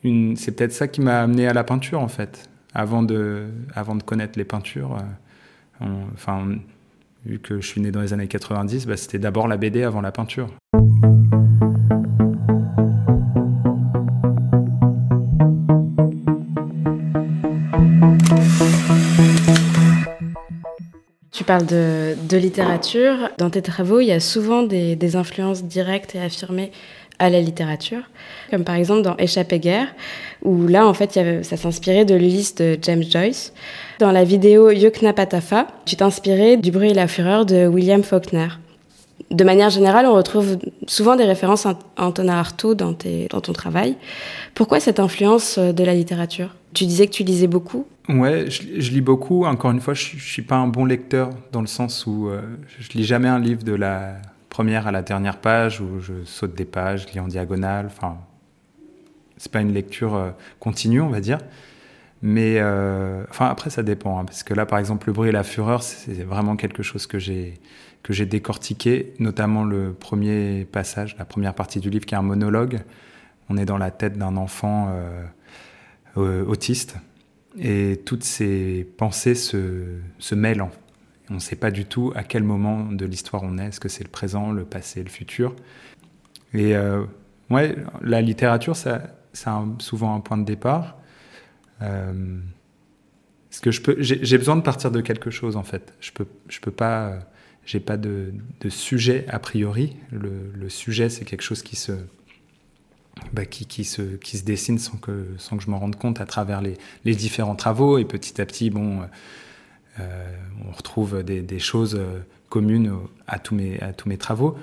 une. 0.05 0.37
C'est 0.37 0.53
peut-être 0.53 0.73
ça 0.73 0.89
qui 0.89 1.01
m'a 1.01 1.23
amené 1.23 1.47
à 1.47 1.53
la 1.53 1.65
peinture 1.65 2.01
en 2.01 2.09
fait. 2.09 2.49
Avant 2.75 3.03
de, 3.03 3.47
avant 3.75 3.95
de 3.95 4.03
connaître 4.03 4.39
les 4.39 4.45
peintures. 4.45 4.99
Euh, 5.81 5.87
enfin, 6.15 6.57
vu 7.25 7.39
que 7.39 7.61
je 7.61 7.67
suis 7.67 7.81
né 7.81 7.91
dans 7.91 8.03
les 8.03 8.13
années 8.13 8.29
90, 8.29 8.87
bah, 8.87 8.97
c'était 8.97 9.19
d'abord 9.19 9.49
la 9.49 9.57
BD 9.57 9.83
avant 9.83 10.01
la 10.01 10.13
peinture. 10.13 10.49
Parles 21.47 21.67
de, 21.67 22.15
de, 22.29 22.37
littérature. 22.37 23.31
Dans 23.39 23.51
tes 23.51 23.63
travaux, 23.63 24.01
il 24.01 24.07
y 24.07 24.13
a 24.13 24.21
souvent 24.21 24.63
des, 24.63 25.17
influences 25.17 25.65
directes 25.65 26.15
et 26.15 26.21
affirmées 26.21 26.73
à 27.19 27.31
la 27.31 27.41
littérature, 27.41 28.03
comme 28.51 28.65
par 28.65 28.75
exemple 28.75 29.01
dans 29.01 29.17
Échappée 29.17 29.59
guerre, 29.59 29.89
où 30.43 30.67
là, 30.67 30.87
en 30.87 30.93
fait, 30.93 31.19
ça 31.43 31.57
s'inspirait 31.57 32.05
de 32.05 32.15
l'Ulysse 32.15 32.55
de 32.57 32.77
James 32.83 33.03
Joyce. 33.03 33.55
Dans 34.01 34.13
la 34.13 34.25
vidéo 34.25 34.71
Yoknapatafa, 34.71 35.67
tu 35.87 35.97
t'inspirais 35.97 36.59
du 36.59 36.71
bruit 36.71 36.91
et 36.91 36.95
la 36.95 37.09
fureur 37.09 37.47
de 37.47 37.67
William 37.67 38.03
Faulkner. 38.03 38.49
De 39.31 39.45
manière 39.45 39.71
générale, 39.71 40.05
on 40.05 40.15
retrouve 40.15 40.59
souvent 40.87 41.17
des 41.17 41.25
références 41.25 41.65
à 41.65 41.79
Antonin 41.97 42.35
Artaud 42.35 42.75
dans 42.75 42.93
ton 42.93 43.53
travail. 43.55 43.97
Pourquoi 44.55 44.79
cette 44.79 45.01
influence 45.01 45.59
de 45.59 45.85
la 45.85 45.95
littérature? 45.95 46.51
Tu 46.77 46.85
disais 46.85 47.07
que 47.07 47.13
tu 47.13 47.25
lisais 47.25 47.47
beaucoup 47.47 47.87
Ouais, 48.07 48.51
je, 48.51 48.91
lis 48.91 49.01
beaucoup. 49.01 49.47
Encore 49.47 49.71
une 49.71 49.81
fois, 49.81 49.95
je, 49.95 50.15
ne 50.15 50.21
suis 50.21 50.43
pas 50.43 50.57
un 50.57 50.67
bon 50.67 50.85
lecteur 50.85 51.31
dans 51.51 51.63
le 51.63 51.67
sens 51.67 52.05
où 52.07 52.29
euh, 52.29 52.43
je 52.79 52.91
lis 52.99 53.05
jamais 53.05 53.29
un 53.29 53.39
livre 53.39 53.63
de 53.63 53.73
la 53.73 54.17
première 54.51 54.87
à 54.87 54.93
la 54.93 55.01
dernière 55.01 55.39
page 55.39 55.81
où 55.81 56.01
je 56.01 56.13
saute 56.27 56.55
des 56.55 56.67
pages, 56.67 57.07
je 57.09 57.15
lis 57.15 57.21
en 57.21 57.29
diagonale. 57.29 57.87
Enfin, 57.87 58.19
c'est 59.39 59.51
pas 59.51 59.63
une 59.63 59.73
lecture 59.73 60.17
euh, 60.17 60.33
continue, 60.61 61.01
on 61.01 61.09
va 61.09 61.21
dire. 61.21 61.39
Mais 62.21 62.57
euh, 62.59 63.25
enfin 63.31 63.47
après 63.47 63.71
ça 63.71 63.83
dépend 63.83 64.19
hein, 64.19 64.25
parce 64.27 64.43
que 64.43 64.53
là 64.53 64.67
par 64.67 64.79
exemple 64.79 65.07
le 65.07 65.13
bruit 65.13 65.29
et 65.29 65.33
la 65.33 65.45
fureur 65.45 65.83
c'est 65.83 66.25
vraiment 66.25 66.57
quelque 66.57 66.83
chose 66.83 67.07
que 67.07 67.19
j'ai 67.19 67.55
que 68.03 68.13
j'ai 68.13 68.27
décortiqué, 68.27 69.15
notamment 69.19 69.65
le 69.65 69.95
premier 69.95 70.67
passage, 70.71 71.17
la 71.19 71.25
première 71.25 71.55
partie 71.55 71.81
du 71.81 71.89
livre 71.89 72.05
qui 72.05 72.15
est 72.15 72.19
un 72.19 72.23
monologue. 72.23 72.81
On 73.49 73.57
est 73.57 73.65
dans 73.65 73.79
la 73.79 73.91
tête 73.91 74.19
d'un 74.19 74.37
enfant 74.37 74.91
autiste 76.17 76.97
et 77.59 78.01
toutes 78.05 78.25
ces 78.25 78.87
pensées 78.97 79.35
se, 79.35 79.85
se 80.19 80.35
mêlent. 80.35 80.65
On 81.31 81.35
ne 81.35 81.39
sait 81.39 81.57
pas 81.57 81.71
du 81.71 81.85
tout 81.85 82.13
à 82.15 82.23
quel 82.23 82.43
moment 82.43 82.85
de 82.85 83.05
l'histoire 83.05 83.43
on 83.43 83.59
est. 83.59 83.69
Est-ce 83.69 83.81
que 83.81 83.89
c'est 83.89 84.05
le 84.05 84.11
présent, 84.11 84.53
le 84.53 84.65
passé, 84.65 85.03
le 85.03 85.09
futur? 85.09 85.57
Et 86.55 86.77
euh, 86.77 87.05
ouais, 87.51 87.77
la 88.03 88.21
littérature, 88.21 88.77
ça, 88.77 89.03
c'est 89.33 89.51
souvent 89.79 90.15
un 90.15 90.21
point 90.21 90.39
de 90.39 90.45
départ. 90.45 90.97
Euh, 91.83 92.39
que 93.61 93.71
je 93.71 93.81
peux, 93.81 93.97
j'ai, 94.01 94.39
besoin 94.39 94.57
de 94.57 94.63
partir 94.63 94.91
de 94.91 95.01
quelque 95.01 95.31
chose 95.31 95.57
en 95.57 95.63
fait. 95.63 95.95
Je 96.01 96.13
peux, 96.13 96.27
je 96.49 96.61
peux 96.61 96.71
pas. 96.71 97.19
j'ai 97.65 97.81
pas 97.81 97.97
de, 97.97 98.33
sujet 98.69 99.25
a 99.29 99.39
priori. 99.39 99.97
Le, 100.13 100.69
sujet, 100.69 101.09
c'est 101.09 101.25
quelque 101.25 101.43
chose 101.43 101.63
qui 101.63 101.77
se, 101.77 101.93
bah, 103.33 103.45
qui, 103.45 103.85
se, 103.85 104.03
qui 104.17 104.39
se 104.39 104.45
dessine 104.45 104.79
sans 104.79 104.97
que, 104.97 105.27
sans 105.39 105.57
que 105.57 105.63
je 105.63 105.71
m'en 105.71 105.79
rende 105.79 105.97
compte 105.97 106.21
à 106.21 106.27
travers 106.27 106.61
les, 106.61 106.75
les, 107.05 107.15
différents 107.15 107.57
travaux. 107.57 107.99
Et 107.99 108.05
petit 108.05 108.41
à 108.41 108.47
petit, 108.47 108.71
bon, 108.71 109.01
euh, 110.01 110.37
on 110.67 110.73
retrouve 110.73 111.23
des, 111.23 111.41
des 111.41 111.59
choses 111.59 111.99
communes 112.49 112.93
à 113.27 113.39
tous 113.39 113.55
mes, 113.55 113.81
à 113.81 113.93
tous 113.93 114.09
mes 114.09 114.19
travaux. 114.19 114.57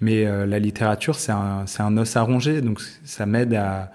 Mais 0.00 0.26
euh, 0.26 0.46
la 0.46 0.58
littérature, 0.58 1.14
c'est 1.16 1.32
un, 1.32 1.64
un, 1.78 1.96
os 1.96 2.16
à 2.16 2.22
ronger, 2.22 2.60
donc 2.60 2.80
ça 3.04 3.24
m'aide 3.24 3.54
à, 3.54 3.92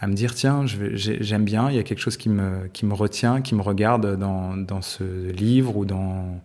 à, 0.00 0.06
me 0.06 0.14
dire 0.14 0.34
tiens, 0.34 0.64
j'aime 0.66 1.44
bien, 1.44 1.70
il 1.70 1.76
y 1.76 1.78
a 1.78 1.82
quelque 1.82 2.00
chose 2.00 2.16
qui 2.16 2.30
me, 2.30 2.68
qui 2.72 2.86
me 2.86 2.94
retient, 2.94 3.42
qui 3.42 3.54
me 3.54 3.62
regarde 3.62 4.16
dans, 4.18 4.56
dans 4.56 4.80
ce 4.80 5.30
livre 5.30 5.76
ou 5.76 5.84
dans, 5.84 6.40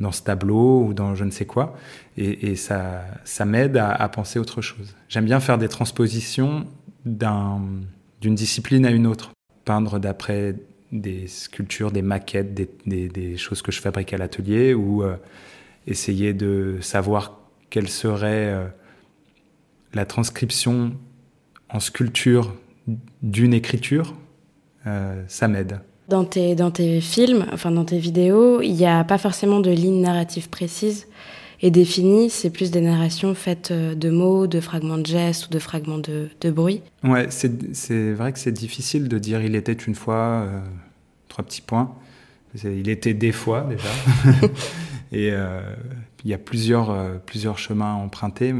dans 0.00 0.12
ce 0.12 0.22
tableau 0.22 0.82
ou 0.84 0.94
dans 0.94 1.14
je 1.14 1.24
ne 1.24 1.30
sais 1.30 1.44
quoi. 1.44 1.76
Et, 2.16 2.56
ça, 2.56 3.04
ça 3.24 3.44
m'aide 3.44 3.76
à, 3.76 4.08
penser 4.08 4.38
autre 4.38 4.60
chose. 4.60 4.94
J'aime 5.08 5.24
bien 5.24 5.40
faire 5.40 5.58
des 5.58 5.68
transpositions 5.68 6.66
d'une 7.04 8.34
discipline 8.34 8.84
à 8.84 8.90
une 8.90 9.06
autre. 9.06 9.30
Peindre 9.64 9.98
d'après 9.98 10.56
des 10.92 11.26
sculptures, 11.28 11.92
des 11.92 12.02
maquettes, 12.02 12.54
des, 12.86 13.36
choses 13.36 13.62
que 13.62 13.72
je 13.72 13.80
fabrique 13.80 14.12
à 14.12 14.18
l'atelier 14.18 14.74
ou 14.74 15.02
euh, 15.02 15.16
essayer 15.86 16.34
de 16.34 16.78
savoir 16.80 17.38
quelle 17.70 17.88
serait 17.88 18.52
euh, 18.52 18.66
la 19.94 20.04
transcription 20.04 20.92
en 21.68 21.80
sculpture 21.80 22.54
d'une 23.22 23.54
écriture, 23.54 24.14
euh, 24.86 25.22
ça 25.28 25.46
m'aide. 25.46 25.80
Dans 26.10 26.24
tes, 26.24 26.56
dans 26.56 26.72
tes 26.72 27.00
films, 27.00 27.46
enfin 27.52 27.70
dans 27.70 27.84
tes 27.84 27.98
vidéos, 27.98 28.60
il 28.62 28.74
n'y 28.74 28.84
a 28.84 29.04
pas 29.04 29.16
forcément 29.16 29.60
de 29.60 29.70
ligne 29.70 30.00
narrative 30.00 30.48
précise 30.48 31.06
et 31.62 31.70
définie, 31.70 32.30
c'est 32.30 32.50
plus 32.50 32.72
des 32.72 32.80
narrations 32.80 33.34
faites 33.34 33.70
euh, 33.70 33.94
de 33.94 34.10
mots, 34.10 34.48
de 34.48 34.60
fragments 34.60 34.98
de 34.98 35.06
gestes 35.06 35.46
ou 35.46 35.50
de 35.50 35.60
fragments 35.60 35.98
de, 35.98 36.28
de 36.40 36.50
bruit. 36.50 36.82
Ouais, 37.04 37.28
c'est 37.30 38.12
vrai 38.12 38.32
que 38.32 38.40
c'est 38.40 38.50
difficile 38.50 39.06
de 39.06 39.18
dire 39.18 39.40
il 39.40 39.54
était 39.54 39.72
une 39.72 39.94
fois, 39.94 40.48
trois 41.28 41.44
petits 41.44 41.62
points. 41.62 41.94
Il 42.64 42.88
était 42.88 43.14
des 43.14 43.32
fois 43.32 43.68
déjà. 43.70 44.48
et 45.12 45.32
il 46.24 46.30
y 46.30 46.34
a 46.34 46.38
plusieurs, 46.38 46.90
euh, 46.90 47.18
plusieurs 47.24 47.58
chemins 47.58 47.94
empruntés. 47.94 48.54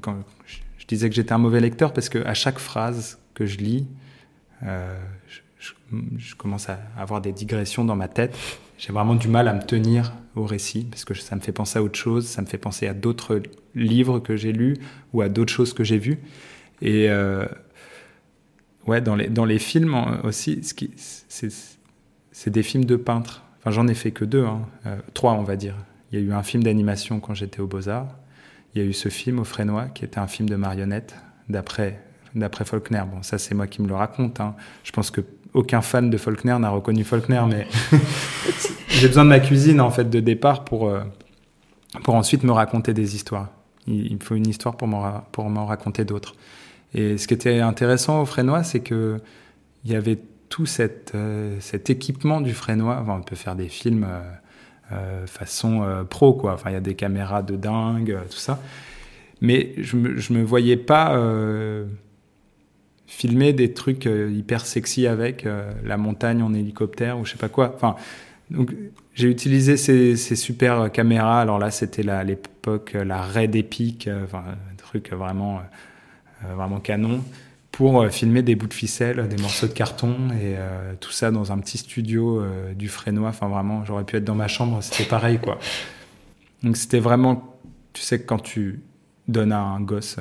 Quand 0.00 0.16
je, 0.46 0.86
disais 0.86 1.08
que 1.08 1.14
j'étais 1.14 1.32
un 1.32 1.38
mauvais 1.38 1.60
lecteur 1.60 1.92
parce 1.92 2.08
qu'à 2.08 2.34
chaque 2.34 2.58
phrase 2.58 3.18
que 3.34 3.46
je 3.46 3.58
lis, 3.58 3.86
euh, 5.92 5.96
je, 6.16 6.34
commence 6.34 6.68
à 6.68 6.78
avoir 6.96 7.20
des 7.20 7.32
digressions 7.32 7.84
dans 7.84 7.96
ma 7.96 8.08
tête. 8.08 8.36
J'ai 8.78 8.92
vraiment 8.92 9.14
du 9.14 9.28
mal 9.28 9.48
à 9.48 9.54
me 9.54 9.62
tenir 9.62 10.12
au 10.36 10.44
récit 10.44 10.86
parce 10.90 11.04
que 11.04 11.14
ça 11.14 11.36
me 11.36 11.40
fait 11.40 11.52
penser 11.52 11.78
à 11.78 11.82
autre 11.82 11.98
chose, 11.98 12.26
ça 12.26 12.40
me 12.40 12.46
fait 12.46 12.58
penser 12.58 12.86
à 12.86 12.94
d'autres 12.94 13.42
livres 13.74 14.20
que 14.20 14.36
j'ai 14.36 14.52
lus 14.52 14.76
ou 15.12 15.20
à 15.20 15.28
d'autres 15.28 15.52
choses 15.52 15.74
que 15.74 15.84
j'ai 15.84 15.98
vues. 15.98 16.18
Et 16.80 17.10
euh, 17.10 17.46
ouais, 18.86 19.00
dans 19.00 19.16
les, 19.16 19.28
dans 19.28 19.44
les 19.44 19.58
films 19.58 20.20
aussi, 20.24 20.60
c'est 20.62 22.50
des 22.50 22.62
films 22.62 22.84
de 22.86 22.96
peintres. 22.96 23.42
Enfin, 23.58 23.70
j'en 23.70 23.86
ai 23.86 23.94
fait 23.94 24.12
que 24.12 24.24
deux, 24.24 24.44
hein. 24.44 24.62
trois, 25.12 25.34
on 25.34 25.42
va 25.42 25.56
dire. 25.56 25.76
Il 26.10 26.18
y 26.18 26.22
a 26.22 26.24
eu 26.24 26.32
un 26.32 26.42
film 26.42 26.62
d'animation 26.62 27.20
quand 27.20 27.34
j'étais 27.34 27.60
au 27.60 27.66
Beaux-Arts. 27.66 28.16
Il 28.74 28.80
y 28.80 28.84
a 28.84 28.88
eu 28.88 28.94
ce 28.94 29.10
film 29.10 29.38
au 29.40 29.44
Frénois 29.44 29.86
qui 29.86 30.04
était 30.04 30.18
un 30.18 30.26
film 30.26 30.48
de 30.48 30.56
marionnettes 30.56 31.14
d'après 31.48 32.00
d'après 32.34 32.64
Faulkner. 32.64 33.02
Bon, 33.12 33.22
ça 33.22 33.38
c'est 33.38 33.54
moi 33.54 33.66
qui 33.66 33.82
me 33.82 33.88
le 33.88 33.94
raconte. 33.94 34.40
Hein. 34.40 34.54
Je 34.84 34.92
pense 34.92 35.10
que 35.10 35.20
aucun 35.54 35.80
fan 35.80 36.10
de 36.10 36.16
Faulkner 36.16 36.56
n'a 36.58 36.70
reconnu 36.70 37.04
Faulkner, 37.04 37.42
mais 37.48 37.66
j'ai 38.88 39.08
besoin 39.08 39.24
de 39.24 39.30
ma 39.30 39.40
cuisine 39.40 39.80
en 39.80 39.90
fait 39.90 40.08
de 40.08 40.20
départ 40.20 40.64
pour 40.64 40.88
euh, 40.88 41.00
pour 42.04 42.14
ensuite 42.14 42.44
me 42.44 42.52
raconter 42.52 42.94
des 42.94 43.14
histoires. 43.14 43.48
Il, 43.86 44.14
me 44.14 44.20
faut 44.20 44.34
une 44.34 44.46
histoire 44.46 44.76
pour 44.76 44.88
m'en 44.88 45.24
pour 45.32 45.48
m'en 45.48 45.66
raconter 45.66 46.04
d'autres. 46.04 46.34
Et 46.94 47.18
ce 47.18 47.26
qui 47.26 47.34
était 47.34 47.60
intéressant 47.60 48.20
au 48.20 48.26
Frénois, 48.26 48.62
c'est 48.62 48.80
que 48.80 49.20
il 49.84 49.92
y 49.92 49.96
avait 49.96 50.18
tout 50.50 50.66
cet, 50.66 51.12
euh, 51.14 51.56
cet 51.60 51.88
équipement 51.88 52.40
du 52.40 52.52
Frénois. 52.52 53.02
on 53.08 53.22
peut 53.22 53.36
faire 53.36 53.56
des 53.56 53.68
films. 53.68 54.04
Euh, 54.04 54.20
euh, 54.92 55.24
façon 55.28 56.04
pro, 56.10 56.34
quoi. 56.34 56.54
Enfin, 56.54 56.70
il 56.70 56.72
y 56.72 56.76
a 56.76 56.80
des 56.80 56.96
caméras 56.96 57.42
de 57.42 57.54
dingue, 57.54 58.18
tout 58.28 58.38
ça. 58.38 58.60
Mais 59.40 59.72
je 59.78 59.96
me, 59.96 60.16
je 60.16 60.32
me 60.32 60.42
voyais 60.42 60.76
pas 60.76 61.16
filmer 63.12 63.52
des 63.52 63.72
trucs 63.72 64.06
hyper 64.06 64.64
sexy 64.64 65.06
avec 65.06 65.46
la 65.84 65.96
montagne 65.96 66.42
en 66.42 66.54
hélicoptère 66.54 67.18
ou 67.18 67.24
je 67.24 67.32
sais 67.32 67.38
pas 67.38 67.48
quoi. 67.48 67.72
Enfin, 67.74 67.96
donc 68.50 68.72
j'ai 69.14 69.28
utilisé 69.28 69.76
ces, 69.76 70.16
super 70.16 70.92
caméras. 70.92 71.40
Alors 71.40 71.58
là, 71.58 71.70
c'était 71.70 72.08
à 72.08 72.22
l'époque 72.22 72.92
la 72.94 73.20
Red 73.20 73.56
Epic, 73.56 74.08
enfin, 74.24 74.44
un 74.46 74.76
truc 74.76 75.12
vraiment, 75.12 75.60
vraiment 76.56 76.78
canon 76.78 77.20
pour 77.72 78.02
euh, 78.02 78.08
filmer 78.08 78.42
des 78.42 78.56
bouts 78.56 78.66
de 78.66 78.74
ficelle, 78.74 79.26
des 79.28 79.40
morceaux 79.40 79.66
de 79.66 79.72
carton 79.72 80.30
et 80.30 80.54
euh, 80.56 80.94
tout 80.98 81.12
ça 81.12 81.30
dans 81.30 81.52
un 81.52 81.58
petit 81.58 81.78
studio 81.78 82.40
euh, 82.40 82.74
du 82.74 82.88
Frénois. 82.88 83.28
Enfin, 83.28 83.48
vraiment, 83.48 83.84
j'aurais 83.84 84.04
pu 84.04 84.16
être 84.16 84.24
dans 84.24 84.34
ma 84.34 84.48
chambre, 84.48 84.82
c'était 84.82 85.04
pareil, 85.08 85.38
quoi. 85.38 85.58
Donc, 86.62 86.76
c'était 86.76 86.98
vraiment, 86.98 87.56
tu 87.92 88.02
sais, 88.02 88.22
quand 88.22 88.38
tu 88.38 88.80
donnes 89.28 89.52
à 89.52 89.60
un 89.60 89.80
gosse 89.80 90.18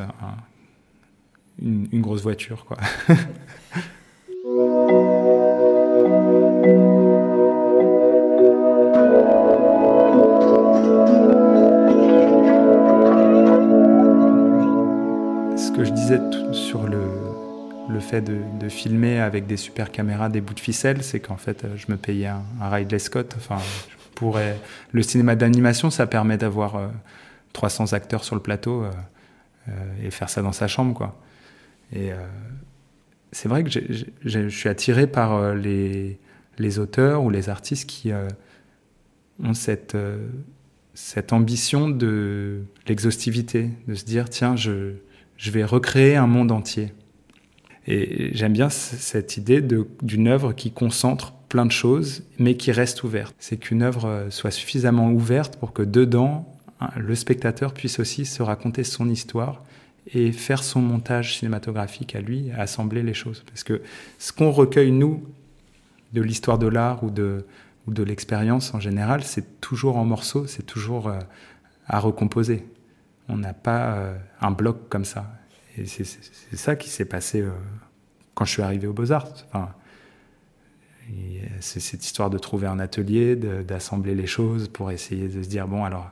une, 1.62 2.02
grosse 2.02 2.22
voiture, 2.22 2.66
quoi. 2.66 2.78
Ce 15.58 15.72
que 15.72 15.84
je 15.84 15.92
disais 15.92 16.20
sur 16.52 16.84
le, 16.88 17.02
le 17.90 18.00
fait 18.00 18.22
de, 18.22 18.70
filmer 18.70 19.20
avec 19.20 19.48
des 19.48 19.58
super 19.58 19.92
caméras, 19.92 20.30
des 20.30 20.42
bouts 20.42 20.54
de 20.54 20.60
ficelle, 20.60 21.04
c'est 21.04 21.20
qu'en 21.20 21.38
fait, 21.38 21.66
je 21.76 21.92
me 21.92 21.98
payais 21.98 22.28
un, 22.28 22.42
un 22.62 22.70
Ridley 22.70 23.00
Scott. 23.00 23.34
Enfin, 23.38 23.58
pourrais... 24.20 24.60
Le 24.92 25.02
cinéma 25.02 25.36
d'animation, 25.36 25.90
ça 25.90 26.06
permet 26.06 26.38
d'avoir 26.38 26.92
300 27.54 27.94
euh, 27.94 27.96
acteurs 27.96 28.24
sur 28.24 28.36
le 28.36 28.42
plateau 28.42 28.84
euh, 28.84 28.92
euh, 29.70 29.72
et 30.04 30.12
faire 30.12 30.30
ça 30.30 30.42
dans 30.42 30.52
sa 30.52 30.68
chambre, 30.68 30.94
quoi. 30.94 31.16
Et 31.94 32.12
c'est 33.32 33.50
vrai 33.50 33.64
que 33.64 33.70
je 33.70 34.50
suis 34.50 34.70
attiré 34.70 35.08
par 35.08 35.56
les, 35.56 36.20
les, 36.58 36.80
auteurs 36.80 37.24
ou 37.24 37.30
les 37.30 37.50
artistes 37.50 37.90
qui 37.90 38.12
ont 39.44 39.54
cette, 39.54 39.96
ambition 41.32 41.90
de 41.90 42.62
l'exhaustivité, 42.88 43.70
de 43.88 43.96
se 43.96 44.06
dire, 44.06 44.30
tiens, 44.30 44.56
je, 44.56 44.94
vais 45.38 45.64
recréer 45.64 46.16
un 46.16 46.28
monde 46.28 46.52
entier. 46.52 46.94
Et 47.88 48.30
j'aime 48.34 48.54
bien 48.54 48.70
cette 48.70 49.38
idée 49.38 49.62
d'une 50.02 50.28
œuvre 50.28 50.54
qui 50.54 50.72
concentre 50.72 51.34
plein 51.50 51.66
de 51.66 51.72
choses, 51.72 52.24
mais 52.38 52.56
qui 52.56 52.72
reste 52.72 53.04
ouverte. 53.04 53.36
C'est 53.40 53.58
qu'une 53.58 53.82
œuvre 53.82 54.06
euh, 54.06 54.30
soit 54.30 54.52
suffisamment 54.52 55.12
ouverte 55.12 55.58
pour 55.58 55.74
que 55.74 55.82
dedans, 55.82 56.56
le 56.96 57.16
spectateur 57.16 57.74
puisse 57.74 58.00
aussi 58.00 58.26
se 58.26 58.44
raconter 58.44 58.84
son 58.84 59.10
histoire 59.10 59.64
et 60.14 60.32
faire 60.32 60.64
son 60.64 60.82
montage 60.82 61.38
cinématographique 61.38 62.16
à 62.16 62.22
lui, 62.22 62.52
assembler 62.52 63.04
les 63.04 63.14
choses. 63.14 63.44
Parce 63.46 63.64
que 63.64 63.82
ce 64.18 64.32
qu'on 64.32 64.52
recueille, 64.52 64.92
nous, 64.92 65.24
de 66.14 66.22
l'histoire 66.22 66.58
de 66.58 66.68
l'art 66.68 67.04
ou 67.04 67.12
de, 67.12 67.46
ou 67.88 67.94
de 67.94 68.04
l'expérience 68.04 68.74
en 68.74 68.80
général, 68.80 69.24
c'est 69.24 69.62
toujours 69.62 69.98
en 69.98 70.06
morceaux, 70.06 70.48
c'est 70.48 70.66
toujours 70.66 71.08
euh, 71.08 71.20
à 71.88 72.00
recomposer. 72.00 72.66
On 73.28 73.38
n'a 73.38 73.54
pas 73.54 73.94
euh, 73.94 74.18
un 74.42 74.52
bloc 74.52 74.90
comme 74.90 75.06
ça. 75.06 75.28
Et 75.78 75.86
c'est 75.86 76.58
ça 76.58 76.76
qui 76.76 76.90
s'est 76.90 77.06
passé 77.06 77.42
euh, 77.42 77.52
quand 78.34 78.46
je 78.46 78.52
suis 78.52 78.62
arrivé 78.62 78.88
aux 78.88 78.94
Beaux-Arts. 78.94 79.30
Enfin, 79.48 79.70
c'est 81.60 81.80
cette 81.80 82.06
histoire 82.06 82.30
de 82.30 82.38
trouver 82.38 82.68
un 82.68 82.80
atelier, 82.80 83.36
d'assembler 83.36 84.14
les 84.14 84.28
choses 84.28 84.68
pour 84.68 84.92
essayer 84.92 85.28
de 85.28 85.42
se 85.42 85.50
dire 85.50 85.68
bon, 85.68 85.84
alors, 85.84 86.10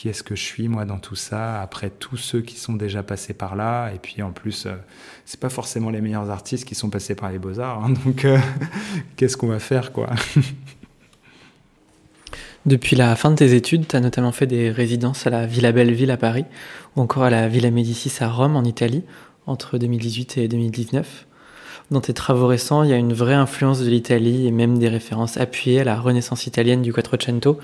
qui 0.00 0.08
est-ce 0.08 0.22
que 0.22 0.34
je 0.34 0.42
suis, 0.42 0.66
moi, 0.66 0.86
dans 0.86 0.98
tout 0.98 1.14
ça, 1.14 1.60
après 1.60 1.90
tous 1.90 2.16
ceux 2.16 2.40
qui 2.40 2.56
sont 2.56 2.72
déjà 2.72 3.02
passés 3.02 3.34
par 3.34 3.54
là. 3.54 3.90
Et 3.94 3.98
puis, 3.98 4.22
en 4.22 4.30
plus, 4.30 4.64
euh, 4.64 4.72
c'est 5.26 5.38
pas 5.38 5.50
forcément 5.50 5.90
les 5.90 6.00
meilleurs 6.00 6.30
artistes 6.30 6.66
qui 6.66 6.74
sont 6.74 6.88
passés 6.88 7.14
par 7.14 7.30
les 7.30 7.38
Beaux-Arts. 7.38 7.84
Hein, 7.84 7.92
donc, 8.06 8.24
euh, 8.24 8.38
qu'est-ce 9.16 9.36
qu'on 9.36 9.48
va 9.48 9.58
faire, 9.58 9.92
quoi? 9.92 10.08
Depuis 12.64 12.96
la 12.96 13.14
fin 13.14 13.30
de 13.30 13.36
tes 13.36 13.52
études, 13.52 13.88
tu 13.88 13.94
as 13.94 14.00
notamment 14.00 14.32
fait 14.32 14.46
des 14.46 14.70
résidences 14.70 15.26
à 15.26 15.30
la 15.30 15.44
Villa 15.44 15.70
Belleville 15.70 16.10
à 16.10 16.16
Paris 16.16 16.46
ou 16.96 17.02
encore 17.02 17.24
à 17.24 17.30
la 17.30 17.46
Villa 17.48 17.70
Médicis 17.70 18.24
à 18.24 18.30
Rome 18.30 18.56
en 18.56 18.64
Italie 18.64 19.04
entre 19.46 19.76
2018 19.76 20.38
et 20.38 20.48
2019. 20.48 21.26
Dans 21.90 22.00
tes 22.00 22.14
travaux 22.14 22.46
récents, 22.46 22.84
il 22.84 22.90
y 22.90 22.92
a 22.92 22.96
une 22.96 23.12
vraie 23.12 23.34
influence 23.34 23.80
de 23.80 23.90
l'Italie 23.90 24.46
et 24.46 24.52
même 24.52 24.78
des 24.78 24.88
références 24.88 25.36
appuyées 25.36 25.80
à 25.80 25.84
la 25.84 25.98
renaissance 25.98 26.46
italienne 26.46 26.82
du 26.82 26.92
Quattrocento 26.92 27.58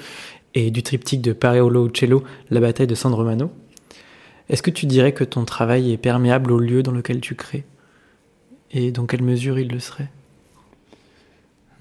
et 0.57 0.71
du 0.71 0.83
triptyque 0.83 1.21
de 1.21 1.35
Paolo 1.35 1.87
Uccello, 1.87 2.25
La 2.51 2.61
bataille 2.61 2.87
de 2.87 2.95
San 2.95 3.13
Romano. 3.13 3.53
Est-ce 4.49 4.63
que 4.63 4.71
tu 4.71 4.87
dirais 4.87 5.13
que 5.13 5.23
ton 5.23 5.45
travail 5.45 5.93
est 5.93 5.99
perméable 5.99 6.51
au 6.51 6.59
lieu 6.59 6.83
dans 6.83 6.93
lequel 6.93 7.21
tu 7.21 7.35
crées? 7.35 7.65
Et 8.73 8.91
dans 8.91 9.05
quelle 9.05 9.23
mesure 9.23 9.59
il 9.59 9.69
le 9.69 9.79
serait? 9.79 10.09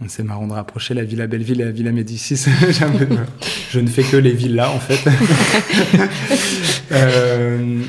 C'est 0.07 0.23
marrant 0.23 0.45
de 0.45 0.51
rapprocher 0.51 0.93
la 0.93 1.05
Villa 1.05 1.25
Belleville 1.25 1.61
et 1.61 1.65
la 1.65 1.71
Villa 1.71 1.93
Médicis. 1.93 2.35
je 3.71 3.79
ne 3.79 3.87
fais 3.87 4.03
que 4.03 4.17
les 4.17 4.33
villas, 4.33 4.69
en 4.69 4.79
fait. 4.79 5.09
euh, 6.91 7.81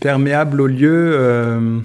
perméable 0.00 0.60
au 0.60 0.66
lieu, 0.66 1.12
euh, 1.14 1.78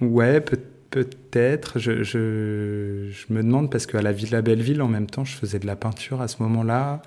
ouais, 0.00 0.40
peut-être. 0.40 1.78
Je, 1.78 2.02
je, 2.02 3.10
je, 3.12 3.32
me 3.32 3.44
demande 3.44 3.70
parce 3.70 3.86
qu'à 3.86 4.02
la 4.02 4.10
Villa 4.10 4.42
Belleville, 4.42 4.82
en 4.82 4.88
même 4.88 5.06
temps, 5.06 5.24
je 5.24 5.36
faisais 5.36 5.60
de 5.60 5.66
la 5.66 5.76
peinture 5.76 6.20
à 6.20 6.26
ce 6.26 6.42
moment-là. 6.42 7.00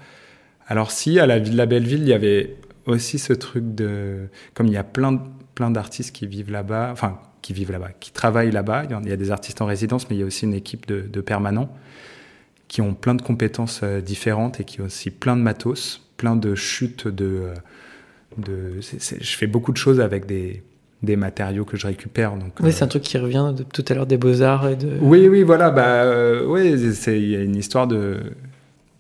Alors 0.67 0.91
si, 0.91 1.19
à 1.19 1.26
la 1.26 1.39
Villa 1.39 1.65
Belleville, 1.65 2.02
il 2.02 2.08
y 2.08 2.13
avait 2.13 2.56
aussi 2.86 3.19
ce 3.19 3.34
truc 3.34 3.76
de... 3.76 4.28
Comme 4.54 4.67
il 4.67 4.73
y 4.73 4.78
a 4.78 4.84
plein, 4.84 5.21
plein 5.56 5.71
d'artistes 5.71 6.15
qui 6.15 6.28
vivent 6.28 6.52
là-bas, 6.52 6.89
enfin, 6.91 7.19
qui 7.41 7.54
vivent 7.54 7.71
là-bas, 7.71 7.91
qui 7.99 8.12
travaillent 8.12 8.52
là-bas. 8.52 8.86
Il 9.04 9.10
y 9.10 9.12
a 9.12 9.17
des 9.17 9.32
artistes 9.32 9.62
en 9.62 9.65
résidence, 9.65 10.10
mais 10.10 10.15
il 10.15 10.19
y 10.19 10.23
a 10.23 10.26
aussi 10.26 10.45
une 10.45 10.54
équipe 10.54 10.86
de, 10.88 11.02
de 11.02 11.21
permanents 11.21 11.69
qui 12.67 12.82
ont 12.82 12.93
plein 12.93 13.13
de 13.13 13.21
compétences 13.21 13.82
euh, 13.84 14.02
différentes 14.02 14.60
et 14.60 14.63
qui 14.63 14.82
ont 14.82 14.86
aussi 14.86 15.12
plein 15.12 15.36
de 15.36 15.41
matos, 15.41 16.10
plein 16.17 16.36
de 16.36 16.56
chutes 16.56 17.08
de... 17.08 17.49
Euh, 18.47 18.82
je 18.82 19.38
fais 19.38 19.45
beaucoup 19.45 19.71
de 19.71 19.78
choses 19.78 19.99
avec 19.99 20.26
des, 20.26 20.63
des 21.04 21.15
matériaux 21.15 21.65
que 21.65 21.78
je 21.78 21.86
récupère. 21.86 22.36
Donc, 22.36 22.54
oui, 22.62 22.71
c'est 22.71 22.84
un 22.84 22.88
truc 22.88 23.04
qui 23.04 23.19
revient 23.19 23.54
de 23.56 23.62
tout 23.62 23.86
à 23.88 23.93
l'heure 23.93 24.08
des 24.08 24.17
beaux-arts 24.17 24.69
et 24.69 24.76
de... 24.76 24.97
Oui, 25.02 25.28
oui, 25.28 25.43
voilà. 25.43 25.69
Bah, 25.69 26.04
euh, 26.04 26.43
oui, 26.47 26.71
il 26.71 27.30
y 27.30 27.36
a 27.36 27.41
une 27.41 27.56
histoire 27.56 27.86
de 27.86 28.21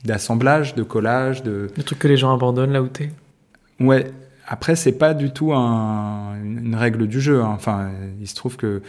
d'assemblage, 0.03 0.75
de 0.75 0.83
collage, 0.83 1.43
de... 1.43 1.69
Le 1.75 1.83
truc 1.83 1.99
que 1.99 2.07
les 2.07 2.17
gens 2.17 2.33
abandonnent 2.33 2.73
là 2.73 2.81
où 2.81 2.87
t'es 2.87 3.11
Ouais. 3.79 4.11
Après, 4.45 4.75
c'est 4.75 4.97
pas 4.97 5.13
du 5.13 5.31
tout 5.31 5.53
un, 5.53 6.35
une 6.43 6.75
règle 6.75 7.07
du 7.07 7.21
jeu. 7.21 7.41
Hein. 7.41 7.51
Enfin, 7.53 7.91
il 8.19 8.27
se 8.27 8.35
trouve 8.35 8.57
que... 8.57 8.81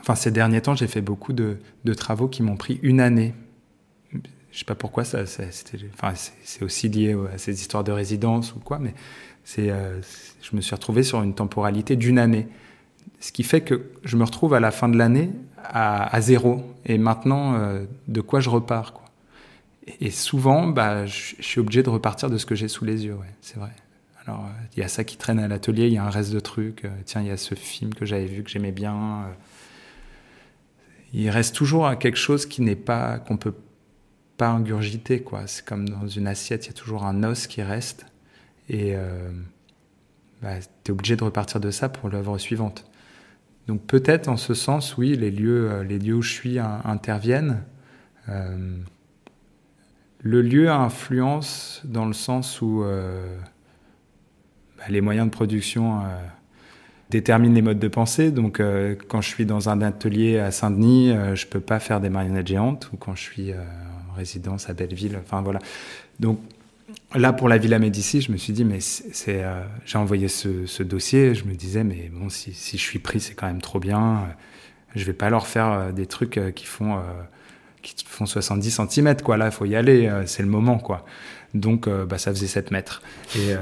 Enfin, 0.00 0.14
ces 0.14 0.30
derniers 0.30 0.60
temps, 0.60 0.74
j'ai 0.76 0.86
fait 0.86 1.00
beaucoup 1.00 1.32
de, 1.32 1.56
de 1.84 1.94
travaux 1.94 2.28
qui 2.28 2.42
m'ont 2.42 2.56
pris 2.56 2.78
une 2.82 3.00
année. 3.00 3.34
Je 4.52 4.60
sais 4.60 4.64
pas 4.64 4.74
pourquoi, 4.74 5.04
ça, 5.04 5.26
ça 5.26 5.42
enfin, 5.92 6.14
c'est 6.44 6.62
aussi 6.62 6.88
lié 6.88 7.16
à 7.34 7.38
ces 7.38 7.60
histoires 7.60 7.84
de 7.84 7.92
résidence 7.92 8.54
ou 8.54 8.60
quoi, 8.60 8.78
mais 8.78 8.94
c'est, 9.44 9.70
euh, 9.70 10.00
je 10.42 10.56
me 10.56 10.60
suis 10.60 10.74
retrouvé 10.74 11.02
sur 11.02 11.22
une 11.22 11.34
temporalité 11.34 11.96
d'une 11.96 12.18
année. 12.18 12.48
Ce 13.20 13.32
qui 13.32 13.42
fait 13.42 13.60
que 13.62 13.90
je 14.04 14.16
me 14.16 14.24
retrouve 14.24 14.54
à 14.54 14.60
la 14.60 14.70
fin 14.70 14.88
de 14.88 14.96
l'année 14.96 15.30
à, 15.62 16.14
à, 16.14 16.20
zéro. 16.20 16.62
Et 16.84 16.98
maintenant, 16.98 17.54
euh, 17.54 17.84
de 18.08 18.20
quoi 18.20 18.40
je 18.40 18.50
repars 18.50 18.92
quoi. 18.92 19.05
Et 20.00 20.10
souvent, 20.10 20.66
bah, 20.66 21.06
je, 21.06 21.34
suis 21.40 21.60
obligé 21.60 21.82
de 21.82 21.90
repartir 21.90 22.28
de 22.28 22.38
ce 22.38 22.46
que 22.46 22.54
j'ai 22.54 22.68
sous 22.68 22.84
les 22.84 23.04
yeux, 23.04 23.16
c'est 23.40 23.56
vrai. 23.56 23.70
Alors, 24.26 24.44
euh, 24.46 24.64
il 24.76 24.80
y 24.80 24.82
a 24.82 24.88
ça 24.88 25.04
qui 25.04 25.16
traîne 25.16 25.38
à 25.38 25.46
l'atelier, 25.46 25.86
il 25.86 25.92
y 25.92 25.98
a 25.98 26.04
un 26.04 26.10
reste 26.10 26.32
de 26.32 26.40
trucs. 26.40 26.84
Euh, 26.84 26.90
tiens, 27.04 27.22
il 27.22 27.28
y 27.28 27.30
a 27.30 27.36
ce 27.36 27.54
film 27.54 27.94
que 27.94 28.04
j'avais 28.04 28.26
vu, 28.26 28.42
que 28.42 28.50
j'aimais 28.50 28.72
bien. 28.72 28.94
Euh. 28.96 29.32
il 31.12 31.30
reste 31.30 31.54
toujours 31.54 31.96
quelque 31.98 32.18
chose 32.18 32.46
qui 32.46 32.62
n'est 32.62 32.74
pas, 32.74 33.18
qu'on 33.18 33.36
peut 33.36 33.54
pas 34.36 34.48
ingurgiter, 34.48 35.22
quoi. 35.22 35.46
C'est 35.46 35.64
comme 35.64 35.88
dans 35.88 36.08
une 36.08 36.26
assiette, 36.26 36.64
il 36.66 36.68
y 36.68 36.70
a 36.70 36.74
toujours 36.74 37.04
un 37.04 37.22
os 37.22 37.46
qui 37.46 37.62
reste. 37.62 38.06
Et 38.68 38.96
bah, 40.42 40.54
tu 40.82 40.90
es 40.90 40.92
obligé 40.92 41.14
de 41.14 41.22
repartir 41.22 41.60
de 41.60 41.70
ça 41.70 41.88
pour 41.88 42.08
l'œuvre 42.08 42.36
suivante. 42.36 42.84
Donc 43.68 43.82
peut-être 43.86 44.26
en 44.28 44.36
ce 44.36 44.54
sens, 44.54 44.96
oui, 44.96 45.16
les 45.16 45.30
lieux, 45.30 45.82
les 45.82 46.00
lieux 46.00 46.16
où 46.16 46.22
je 46.22 46.32
suis 46.32 46.58
interviennent. 46.58 47.62
Le 50.22 50.42
lieu 50.42 50.70
influence 50.70 51.82
dans 51.84 52.06
le 52.06 52.12
sens 52.12 52.60
où 52.62 52.82
euh, 52.82 53.36
bah, 54.78 54.84
les 54.88 55.00
moyens 55.00 55.26
de 55.26 55.30
production 55.30 56.00
euh, 56.00 56.04
déterminent 57.10 57.54
les 57.54 57.62
modes 57.62 57.78
de 57.78 57.88
pensée. 57.88 58.30
Donc, 58.30 58.58
euh, 58.58 58.94
quand 59.08 59.20
je 59.20 59.28
suis 59.28 59.46
dans 59.46 59.68
un 59.68 59.82
atelier 59.82 60.38
à 60.38 60.50
Saint-Denis, 60.50 61.12
je 61.34 61.46
peux 61.46 61.60
pas 61.60 61.80
faire 61.80 62.00
des 62.00 62.08
marionnettes 62.08 62.48
géantes, 62.48 62.90
ou 62.92 62.96
quand 62.96 63.14
je 63.14 63.22
suis 63.22 63.52
en 63.52 64.14
résidence 64.16 64.70
à 64.70 64.72
Belleville. 64.72 65.18
Enfin 65.22 65.42
voilà. 65.42 65.58
Donc 66.18 66.40
là, 67.14 67.32
pour 67.32 67.48
la 67.48 67.58
Villa 67.58 67.78
Médicis, 67.78 68.22
je 68.22 68.32
me 68.32 68.38
suis 68.38 68.54
dit, 68.54 68.64
mais 68.64 68.78
j'ai 69.84 69.98
envoyé 69.98 70.28
ce, 70.28 70.82
dossier. 70.82 71.34
Je 71.34 71.44
me 71.44 71.54
disais, 71.54 71.84
mais 71.84 72.10
bon, 72.12 72.30
si, 72.30 72.54
si 72.54 72.78
je 72.78 72.82
suis 72.82 72.98
pris, 72.98 73.20
c'est 73.20 73.34
quand 73.34 73.46
même 73.46 73.60
trop 73.60 73.80
bien. 73.80 74.24
Je 74.94 75.04
vais 75.04 75.12
pas 75.12 75.28
leur 75.28 75.46
faire 75.46 75.92
des 75.92 76.06
trucs 76.06 76.40
qui 76.54 76.64
font 76.64 76.98
qui 77.94 78.04
font 78.06 78.26
70 78.26 78.80
cm, 78.88 79.16
quoi. 79.22 79.36
Là, 79.36 79.46
il 79.46 79.52
faut 79.52 79.64
y 79.64 79.76
aller, 79.76 80.06
euh, 80.06 80.26
c'est 80.26 80.42
le 80.42 80.48
moment, 80.48 80.78
quoi. 80.78 81.04
Donc, 81.54 81.86
euh, 81.86 82.04
bah, 82.04 82.18
ça 82.18 82.32
faisait 82.32 82.46
7 82.46 82.70
mètres. 82.70 83.02
Et 83.36 83.54
euh, 83.54 83.58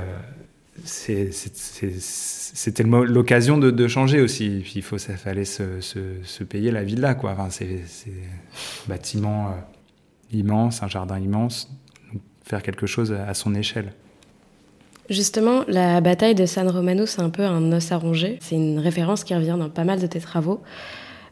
c'était 0.84 2.82
l'occasion 2.82 3.58
de, 3.58 3.88
changer 3.88 4.20
aussi. 4.20 4.64
il 4.74 4.82
faut, 4.82 4.98
ça 4.98 5.16
fallait 5.16 5.44
se 5.44 6.44
payer 6.44 6.70
la 6.70 6.82
villa, 6.82 7.14
quoi. 7.14 7.32
Enfin, 7.32 7.48
c'est 7.50 7.66
un 7.66 8.88
bâtiment 8.88 9.54
immense, 10.32 10.82
un 10.82 10.88
jardin 10.88 11.18
immense. 11.18 11.70
faire 12.44 12.62
quelque 12.62 12.87
chose 12.87 13.12
à 13.12 13.34
son 13.34 13.54
échelle. 13.54 13.92
Justement, 15.10 15.64
la 15.68 16.00
bataille 16.00 16.34
de 16.34 16.46
San 16.46 16.68
Romano, 16.68 17.04
c'est 17.04 17.20
un 17.20 17.28
peu 17.28 17.42
un 17.42 17.72
os 17.72 17.92
à 17.92 17.98
ronger. 17.98 18.38
C'est 18.40 18.56
une 18.56 18.78
référence 18.78 19.22
qui 19.22 19.34
revient 19.34 19.56
dans 19.58 19.68
pas 19.68 19.84
mal 19.84 20.00
de 20.00 20.06
tes 20.06 20.20
travaux. 20.20 20.62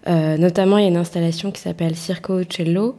Euh, 0.09 0.37
notamment, 0.37 0.79
il 0.79 0.83
y 0.83 0.85
a 0.87 0.89
une 0.89 0.97
installation 0.97 1.53
qui 1.53 1.61
s'appelle 1.61 1.95
Circo 1.95 2.43
Cello, 2.45 2.99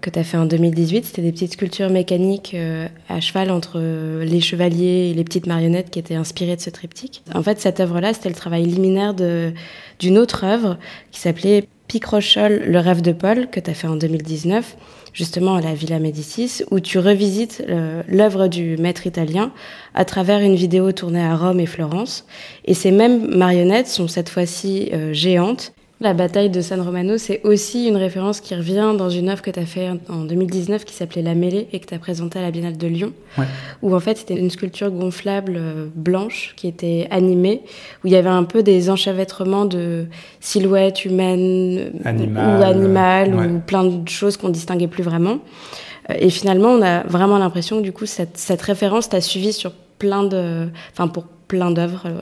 que 0.00 0.10
tu 0.10 0.18
as 0.18 0.24
fait 0.24 0.36
en 0.36 0.46
2018. 0.46 1.04
C'était 1.04 1.22
des 1.22 1.32
petites 1.32 1.52
sculptures 1.52 1.90
mécaniques 1.90 2.52
euh, 2.54 2.88
à 3.08 3.20
cheval 3.20 3.50
entre 3.50 3.74
euh, 3.76 4.24
les 4.24 4.40
chevaliers 4.40 5.10
et 5.10 5.14
les 5.14 5.24
petites 5.24 5.46
marionnettes 5.46 5.90
qui 5.90 5.98
étaient 5.98 6.16
inspirées 6.16 6.56
de 6.56 6.60
ce 6.60 6.70
triptyque. 6.70 7.22
En 7.34 7.42
fait, 7.42 7.60
cette 7.60 7.80
œuvre-là, 7.80 8.12
c'était 8.14 8.28
le 8.28 8.34
travail 8.34 8.64
liminaire 8.64 9.14
d'une 9.14 10.18
autre 10.18 10.44
œuvre 10.44 10.78
qui 11.12 11.20
s'appelait 11.20 11.68
Picrochole, 11.86 12.62
le 12.66 12.78
rêve 12.78 13.02
de 13.02 13.12
Paul, 13.12 13.48
que 13.50 13.58
tu 13.58 13.70
as 13.70 13.74
fait 13.74 13.88
en 13.88 13.96
2019, 13.96 14.76
justement 15.12 15.56
à 15.56 15.60
la 15.60 15.74
Villa 15.74 15.98
Médicis, 15.98 16.62
où 16.70 16.78
tu 16.78 17.00
revisites 17.00 17.64
l'œuvre 18.06 18.46
du 18.46 18.76
maître 18.76 19.08
italien 19.08 19.52
à 19.94 20.04
travers 20.04 20.38
une 20.38 20.54
vidéo 20.54 20.92
tournée 20.92 21.22
à 21.22 21.34
Rome 21.34 21.58
et 21.58 21.66
Florence. 21.66 22.26
Et 22.64 22.74
ces 22.74 22.92
mêmes 22.92 23.36
marionnettes 23.36 23.88
sont 23.88 24.06
cette 24.06 24.28
fois-ci 24.28 24.92
géantes 25.10 25.72
la 26.02 26.14
bataille 26.14 26.48
de 26.48 26.62
San 26.62 26.80
Romano, 26.80 27.18
c'est 27.18 27.42
aussi 27.44 27.86
une 27.86 27.98
référence 27.98 28.40
qui 28.40 28.54
revient 28.54 28.94
dans 28.96 29.10
une 29.10 29.28
œuvre 29.28 29.42
que 29.42 29.50
tu 29.50 29.60
as 29.60 29.66
fait 29.66 29.90
en 30.08 30.24
2019 30.24 30.86
qui 30.86 30.94
s'appelait 30.94 31.20
La 31.20 31.34
Mêlée 31.34 31.68
et 31.72 31.78
que 31.78 31.86
tu 31.86 31.94
as 31.94 31.98
présentée 31.98 32.38
à 32.38 32.42
la 32.42 32.50
Biennale 32.50 32.78
de 32.78 32.86
Lyon. 32.86 33.12
Où 33.82 33.94
en 33.94 34.00
fait 34.00 34.16
c'était 34.16 34.36
une 34.36 34.48
sculpture 34.48 34.90
gonflable 34.90 35.56
euh, 35.58 35.86
blanche 35.94 36.54
qui 36.56 36.68
était 36.68 37.06
animée, 37.10 37.62
où 38.02 38.06
il 38.06 38.12
y 38.14 38.16
avait 38.16 38.30
un 38.30 38.44
peu 38.44 38.62
des 38.62 38.88
enchevêtrements 38.88 39.66
de 39.66 40.06
silhouettes 40.40 41.04
humaines 41.04 41.92
ou 42.02 42.62
animales 42.62 43.34
ou 43.34 43.58
plein 43.60 43.84
de 43.84 44.08
choses 44.08 44.38
qu'on 44.38 44.48
distinguait 44.48 44.88
plus 44.88 45.02
vraiment. 45.02 45.40
Euh, 46.08 46.14
et 46.18 46.30
finalement, 46.30 46.70
on 46.70 46.82
a 46.82 47.02
vraiment 47.02 47.36
l'impression 47.36 47.78
que 47.78 47.82
du 47.82 47.92
coup 47.92 48.06
cette, 48.06 48.38
cette 48.38 48.62
référence 48.62 49.10
t'a 49.10 49.20
suivi 49.20 49.52
sur 49.52 49.72
plein 49.98 50.24
de, 50.24 50.68
enfin 50.92 51.08
pour 51.08 51.24
plein 51.46 51.70
d'œuvres 51.70 52.04
euh, 52.06 52.20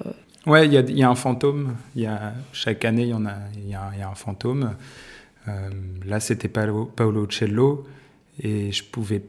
Ouais, 0.48 0.66
il 0.66 0.72
y, 0.72 1.02
a, 1.02 1.10
un 1.10 1.14
fantôme. 1.14 1.76
Y 1.94 2.06
a, 2.06 2.32
chaque 2.52 2.86
année, 2.86 3.02
il 3.02 3.08
y, 3.10 3.14
en 3.14 3.26
a, 3.26 3.34
y, 3.54 3.72
y 3.72 3.74
a 3.74 4.08
un 4.08 4.14
fantôme. 4.14 4.76
Euh, 5.46 5.68
là, 6.06 6.20
c'était 6.20 6.48
Paolo, 6.48 7.26
Cello. 7.28 7.86
Et 8.42 8.72
je 8.72 8.82
pouvais. 8.82 9.22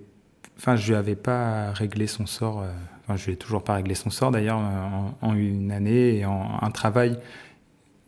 Enfin, 0.57 0.77
je 0.77 0.87
lui 0.87 0.95
avais 0.95 1.17
pas 1.17 1.73
réglé 1.73 2.07
son 2.07 2.25
sort. 2.25 2.61
Euh, 2.61 2.71
enfin, 3.03 3.17
je 3.17 3.25
lui 3.25 3.33
ai 3.33 3.35
toujours 3.35 3.65
pas 3.65 3.73
réglé 3.73 3.95
son 3.95 4.09
sort 4.09 4.31
d'ailleurs 4.31 4.59
en, 5.21 5.35
une 5.35 5.73
année 5.73 6.19
et 6.19 6.25
en 6.25 6.57
un 6.61 6.71
travail. 6.71 7.19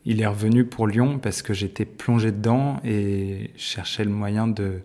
Il 0.06 0.21
est 0.21 0.28
revenu 0.28 0.63
pour 0.63 0.88
Lyon 0.88 1.19
parce 1.19 1.41
que 1.41 1.54
j'étais 1.54 1.84
plongé 1.84 2.32
dedans 2.32 2.80
et 2.86 3.52
cherchais 3.58 4.06
le 4.06 4.12
moyen 4.12 4.47
de, 4.47 4.84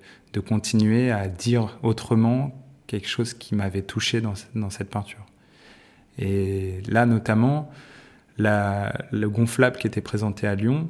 continuer 0.49 1.13
à 1.13 1.29
dire 1.29 1.79
autrement 1.83 2.53
quelque 2.89 3.09
chose 3.09 3.35
qui 3.35 3.55
m'avait 3.55 3.83
touché 3.83 4.21
dans 4.21 4.35
cette 4.35 4.91
peinture. 4.91 5.25
Et 6.19 6.83
là, 6.89 7.07
notamment, 7.07 7.71
le 8.39 9.27
gonflable 9.27 9.77
qui 9.77 9.87
était 9.87 10.01
présenté 10.01 10.47
à 10.47 10.55
Lyon, 10.55 10.89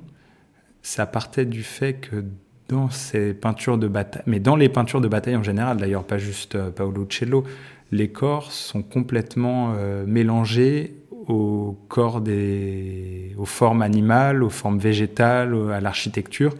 ça 0.82 1.06
partait 1.06 1.44
du 1.44 1.62
fait 1.62 1.94
que 1.94 2.24
dans 2.68 2.90
ces 2.90 3.34
peintures 3.34 3.78
de 3.78 3.88
bataille, 3.88 4.22
mais 4.26 4.40
dans 4.40 4.56
les 4.56 4.68
peintures 4.68 5.00
de 5.00 5.08
bataille 5.08 5.36
en 5.36 5.42
général, 5.42 5.76
d'ailleurs 5.76 6.04
pas 6.04 6.18
juste 6.18 6.56
euh, 6.56 6.70
Paolo 6.70 7.06
Cello, 7.08 7.44
les 7.92 8.08
corps 8.08 8.50
sont 8.50 8.82
complètement 8.82 9.74
euh, 9.76 10.04
mélangés 10.06 10.96
aux 11.28 11.76
corps 11.88 12.20
des, 12.20 13.34
aux 13.36 13.44
formes 13.44 13.82
animales, 13.82 14.42
aux 14.42 14.50
formes 14.50 14.78
végétales, 14.78 15.54
à 15.72 15.80
l'architecture, 15.80 16.54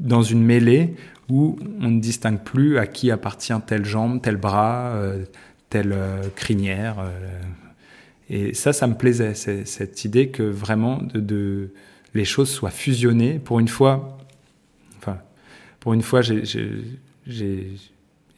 dans 0.00 0.22
une 0.22 0.42
mêlée 0.42 0.94
où 1.28 1.58
on 1.80 1.90
ne 1.90 2.00
distingue 2.00 2.40
plus 2.40 2.78
à 2.78 2.86
qui 2.86 3.10
appartient 3.10 3.52
telle 3.66 3.84
jambe, 3.84 4.20
tel 4.22 4.36
bras, 4.36 4.92
euh, 4.94 5.24
telle 5.68 5.94
crinière. 6.36 6.96
Et 8.32 8.54
ça, 8.54 8.72
ça 8.72 8.86
me 8.86 8.94
plaisait, 8.94 9.34
cette 9.34 10.06
idée 10.06 10.30
que 10.30 10.42
vraiment 10.42 11.02
de, 11.02 11.68
les 12.14 12.24
choses 12.24 12.48
soient 12.48 12.70
fusionnées. 12.70 13.38
Pour 13.38 13.60
une 13.60 13.68
fois, 13.68 14.18
enfin, 14.96 15.18
pour 15.80 15.92
une 15.92 16.00
fois, 16.00 16.22
j'ai 16.22 17.76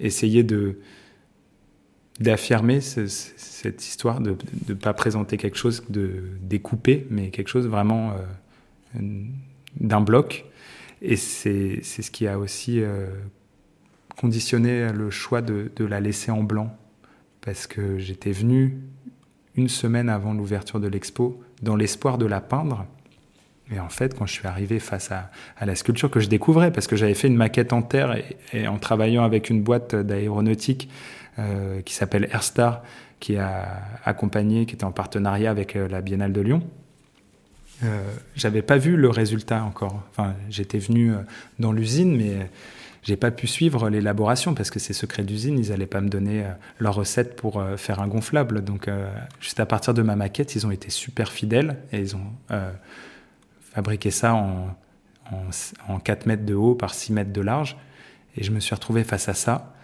essayé 0.01 0.43
de 0.43 0.81
d'affirmer 2.21 2.81
cette 2.81 3.85
histoire 3.85 4.21
de 4.21 4.37
ne 4.69 4.75
pas 4.75 4.95
présenter 4.95 5.37
quelque 5.37 5.57
chose 5.57 5.83
de 5.89 6.25
découpé, 6.43 7.09
mais 7.11 7.31
quelque 7.31 7.49
chose 7.49 7.67
vraiment 7.67 8.15
euh, 8.95 9.01
d'un 9.81 10.01
bloc. 10.01 10.45
Et 11.03 11.17
c'est 11.17 11.83
ce 11.83 12.11
qui 12.11 12.27
a 12.27 12.39
aussi 12.39 12.83
conditionné 14.17 14.93
le 14.93 15.11
choix 15.11 15.41
de, 15.41 15.71
de, 15.77 15.85
la 15.85 16.01
laisser 16.01 16.33
en 16.33 16.43
blanc. 16.43 16.77
Parce 17.41 17.69
que 17.69 17.99
j'étais 17.99 18.33
venu 18.33 18.79
une 19.57 19.69
semaine 19.69 20.09
avant 20.09 20.35
l'ouverture 20.35 20.81
de 20.81 20.89
l'expo 20.89 21.43
dans 21.63 21.77
l'espoir 21.77 22.19
de 22.19 22.27
la 22.27 22.41
peindre. 22.41 22.87
Et 23.73 23.81
en 23.81 23.89
fait, 23.89 24.17
quand 24.17 24.27
je 24.27 24.33
suis 24.33 24.47
arrivé 24.47 24.79
face 24.79 25.11
à, 25.11 25.31
la 25.65 25.75
sculpture 25.75 26.11
que 26.11 26.21
je 26.21 26.29
découvrais, 26.29 26.71
parce 26.71 26.87
que 26.87 26.97
j'avais 26.97 27.15
fait 27.15 27.29
une 27.29 27.37
maquette 27.37 27.73
en 27.73 27.83
terre 27.83 28.17
et, 28.53 28.69
en 28.69 28.79
travaillant 28.79 29.25
avec 29.25 29.49
une 29.49 29.63
boîte 29.63 29.95
d'aéronautique 29.95 30.91
euh, 31.39 31.81
qui 31.81 31.95
s'appelle 31.95 32.29
Airstar, 32.33 32.83
qui 33.21 33.39
a 33.39 33.83
accompagné, 34.05 34.67
qui 34.67 34.75
était 34.75 34.85
en 34.85 34.93
partenariat 34.93 35.51
avec 35.51 35.77
euh, 35.77 35.89
la 35.89 36.03
Biennale 36.03 36.33
de 36.33 36.41
Lyon. 36.43 36.63
Euh, 37.83 38.03
j'avais 38.37 38.63
pas 38.63 38.77
vu 38.77 38.97
le 38.97 39.09
résultat 39.09 39.65
encore. 39.65 40.03
Enfin, 40.11 40.35
j'étais 40.51 40.79
venu 40.79 41.13
euh, 41.13 41.19
dans 41.59 41.73
l'usine, 41.73 42.17
mais 42.17 42.51
j'ai 43.05 43.17
pas 43.17 43.31
pu 43.31 43.47
suivre 43.47 43.89
l'élaboration 43.89 44.55
parce 44.55 44.71
que 44.71 44.79
c'est 44.79 44.93
secret 44.93 45.23
d'usine. 45.23 45.59
Ils 45.59 45.73
allaient 45.73 45.87
pas 45.87 46.01
me 46.01 46.09
donner 46.09 46.45
leur 46.79 46.95
recette 46.95 47.37
pour 47.37 47.63
faire 47.77 48.01
un 48.01 48.09
gonflable. 48.09 48.65
Donc, 48.65 48.89
juste 49.41 49.61
à 49.61 49.67
partir 49.67 49.93
de 49.93 50.01
ma 50.01 50.17
maquette, 50.17 50.55
ils 50.55 50.67
ont 50.67 50.71
été 50.71 50.89
super 50.89 51.31
fidèles 51.31 51.77
et 51.93 52.01
ils 52.01 52.17
ont 52.17 52.33
fabriqué 53.61 54.11
ça 54.11 54.35
en, 54.35 54.75
en, 55.89 55.99
4 55.99 56.27
mètres 56.27 56.45
de 56.45 56.55
haut 56.55 56.75
par 56.75 56.95
6 56.95 57.13
mètres 57.13 57.33
de 57.33 57.41
large. 57.41 57.77
Et 58.37 58.45
je 58.45 58.51
me 58.51 58.61
suis 58.61 58.75
retrouvé 58.75 59.05
face 59.05 59.29
à 59.29 59.35
ça. 59.35 59.75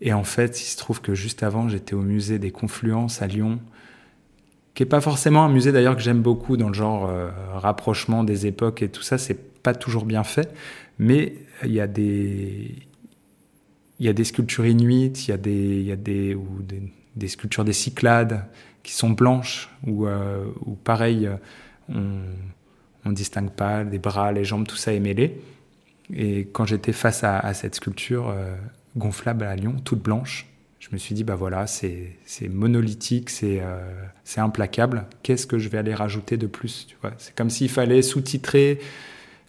Et 0.00 0.12
en 0.12 0.24
fait, 0.24 0.60
il 0.60 0.64
se 0.64 0.76
trouve 0.76 1.00
que 1.00 1.14
juste 1.14 1.42
avant, 1.42 1.68
j'étais 1.68 1.94
au 1.94 2.02
musée 2.02 2.38
des 2.38 2.50
Confluences 2.50 3.22
à 3.22 3.26
Lyon, 3.26 3.60
qui 4.74 4.82
est 4.82 4.86
pas 4.86 5.00
forcément 5.00 5.44
un 5.44 5.48
musée 5.48 5.72
d'ailleurs 5.72 5.96
que 5.96 6.02
j'aime 6.02 6.20
beaucoup 6.20 6.56
dans 6.56 6.68
le 6.68 6.74
genre 6.74 7.08
euh, 7.08 7.30
rapprochement 7.54 8.24
des 8.24 8.46
époques 8.46 8.82
et 8.82 8.88
tout 8.88 9.02
ça. 9.02 9.18
C'est 9.18 9.62
pas 9.62 9.74
toujours 9.74 10.04
bien 10.04 10.24
fait, 10.24 10.52
mais 10.98 11.34
il 11.64 11.72
y 11.72 11.80
a 11.80 11.86
des 11.86 12.74
il 14.00 14.06
y 14.06 14.08
a 14.08 14.12
des 14.12 14.24
sculptures 14.24 14.66
inuites, 14.66 15.28
il 15.28 15.30
y 15.30 15.34
a 15.34 15.36
des 15.36 15.80
il 15.80 15.86
y 15.86 15.92
a 15.92 15.96
des 15.96 16.34
ou 16.34 16.46
des, 17.16 17.28
sculptures 17.28 17.64
des 17.64 17.72
Cyclades 17.72 18.44
qui 18.82 18.92
sont 18.92 19.10
blanches 19.10 19.70
ou 19.86 20.06
euh, 20.06 20.46
pareil 20.84 21.28
on 21.88 22.20
on 23.04 23.12
distingue 23.12 23.50
pas 23.50 23.82
les 23.82 23.98
bras, 23.98 24.32
les 24.32 24.44
jambes, 24.44 24.66
tout 24.66 24.76
ça 24.76 24.92
est 24.92 25.00
mêlé. 25.00 25.40
Et 26.12 26.48
quand 26.52 26.64
j'étais 26.64 26.92
face 26.92 27.24
à, 27.24 27.52
cette 27.54 27.74
sculpture 27.74 28.28
euh, 28.28 28.54
gonflable 28.96 29.44
à 29.44 29.56
Lyon, 29.56 29.76
toute 29.84 30.02
blanche, 30.02 30.46
je 30.78 30.88
me 30.92 30.98
suis 30.98 31.14
dit, 31.14 31.24
bah 31.24 31.34
voilà, 31.34 31.66
c'est 31.66 32.18
monolithique, 32.50 33.30
euh, 33.42 34.04
c'est 34.22 34.40
implacable. 34.40 35.06
Qu'est-ce 35.22 35.46
que 35.46 35.58
je 35.58 35.68
vais 35.68 35.78
aller 35.78 35.94
rajouter 35.94 36.36
de 36.36 36.46
plus 36.46 36.88
C'est 37.16 37.34
comme 37.34 37.48
s'il 37.48 37.70
fallait 37.70 38.02
sous-titrer 38.02 38.80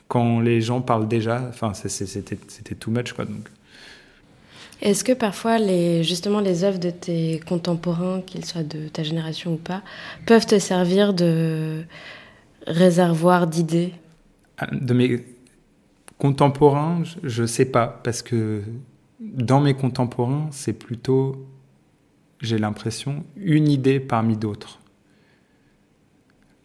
quand 0.08 0.40
les 0.40 0.62
gens 0.62 0.82
parlent 0.82 1.08
déjà. 1.08 1.44
Enfin, 1.50 1.74
c'était 1.74 2.76
too 2.76 2.92
much. 2.92 3.14
Quoi, 3.14 3.26
donc. 3.26 3.48
Est-ce 4.82 5.04
que 5.04 5.14
parfois, 5.14 5.58
les, 5.58 6.04
justement, 6.04 6.42
les 6.42 6.64
œuvres 6.64 6.80
de 6.80 6.90
tes 6.90 7.40
contemporains, 7.48 8.22
qu'ils 8.22 8.46
soient 8.46 8.64
de 8.64 8.88
ta 8.90 9.04
génération 9.04 9.54
ou 9.54 9.58
pas, 9.58 9.82
peuvent 10.26 10.46
te 10.46 10.60
servir 10.60 11.14
de 11.14 11.84
réservoir 12.68 13.48
d'idées? 13.48 13.94
De 14.72 14.94
mes 14.94 15.24
contemporains, 16.18 17.04
je 17.24 17.42
ne 17.44 17.48
sais 17.48 17.66
pas, 17.66 17.88
parce 18.04 18.22
que 18.22 18.64
dans 19.20 19.62
mes 19.62 19.74
contemporains, 19.74 20.48
c'est 20.52 20.74
plutôt, 20.74 21.46
j'ai 22.42 22.58
l'impression, 22.58 23.24
une 23.38 23.70
idée 23.70 24.00
parmi 24.00 24.38
d'autres. 24.38 24.80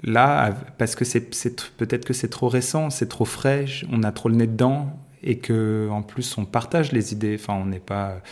Là, 0.02 0.54
parce 0.78 0.94
que 0.94 1.04
c'est 1.04 1.30
peut-être 1.76 2.04
que 2.04 2.14
c'est 2.14 2.28
trop 2.28 2.48
récent, 2.48 2.90
c'est 2.90 3.08
trop 3.08 3.26
frais, 3.26 3.66
on 3.92 4.02
a 4.02 4.12
trop 4.12 4.28
le 4.28 4.36
nez 4.36 4.46
dedans, 4.46 4.98
et 5.22 5.38
que 5.38 5.88
en 5.90 6.02
plus 6.02 6.38
on 6.38 6.46
partage 6.46 6.92
les 6.92 7.12
idées. 7.12 7.36
Enfin, 7.38 7.54
on 7.54 7.66
n'est 7.66 7.80
pas 7.80 8.22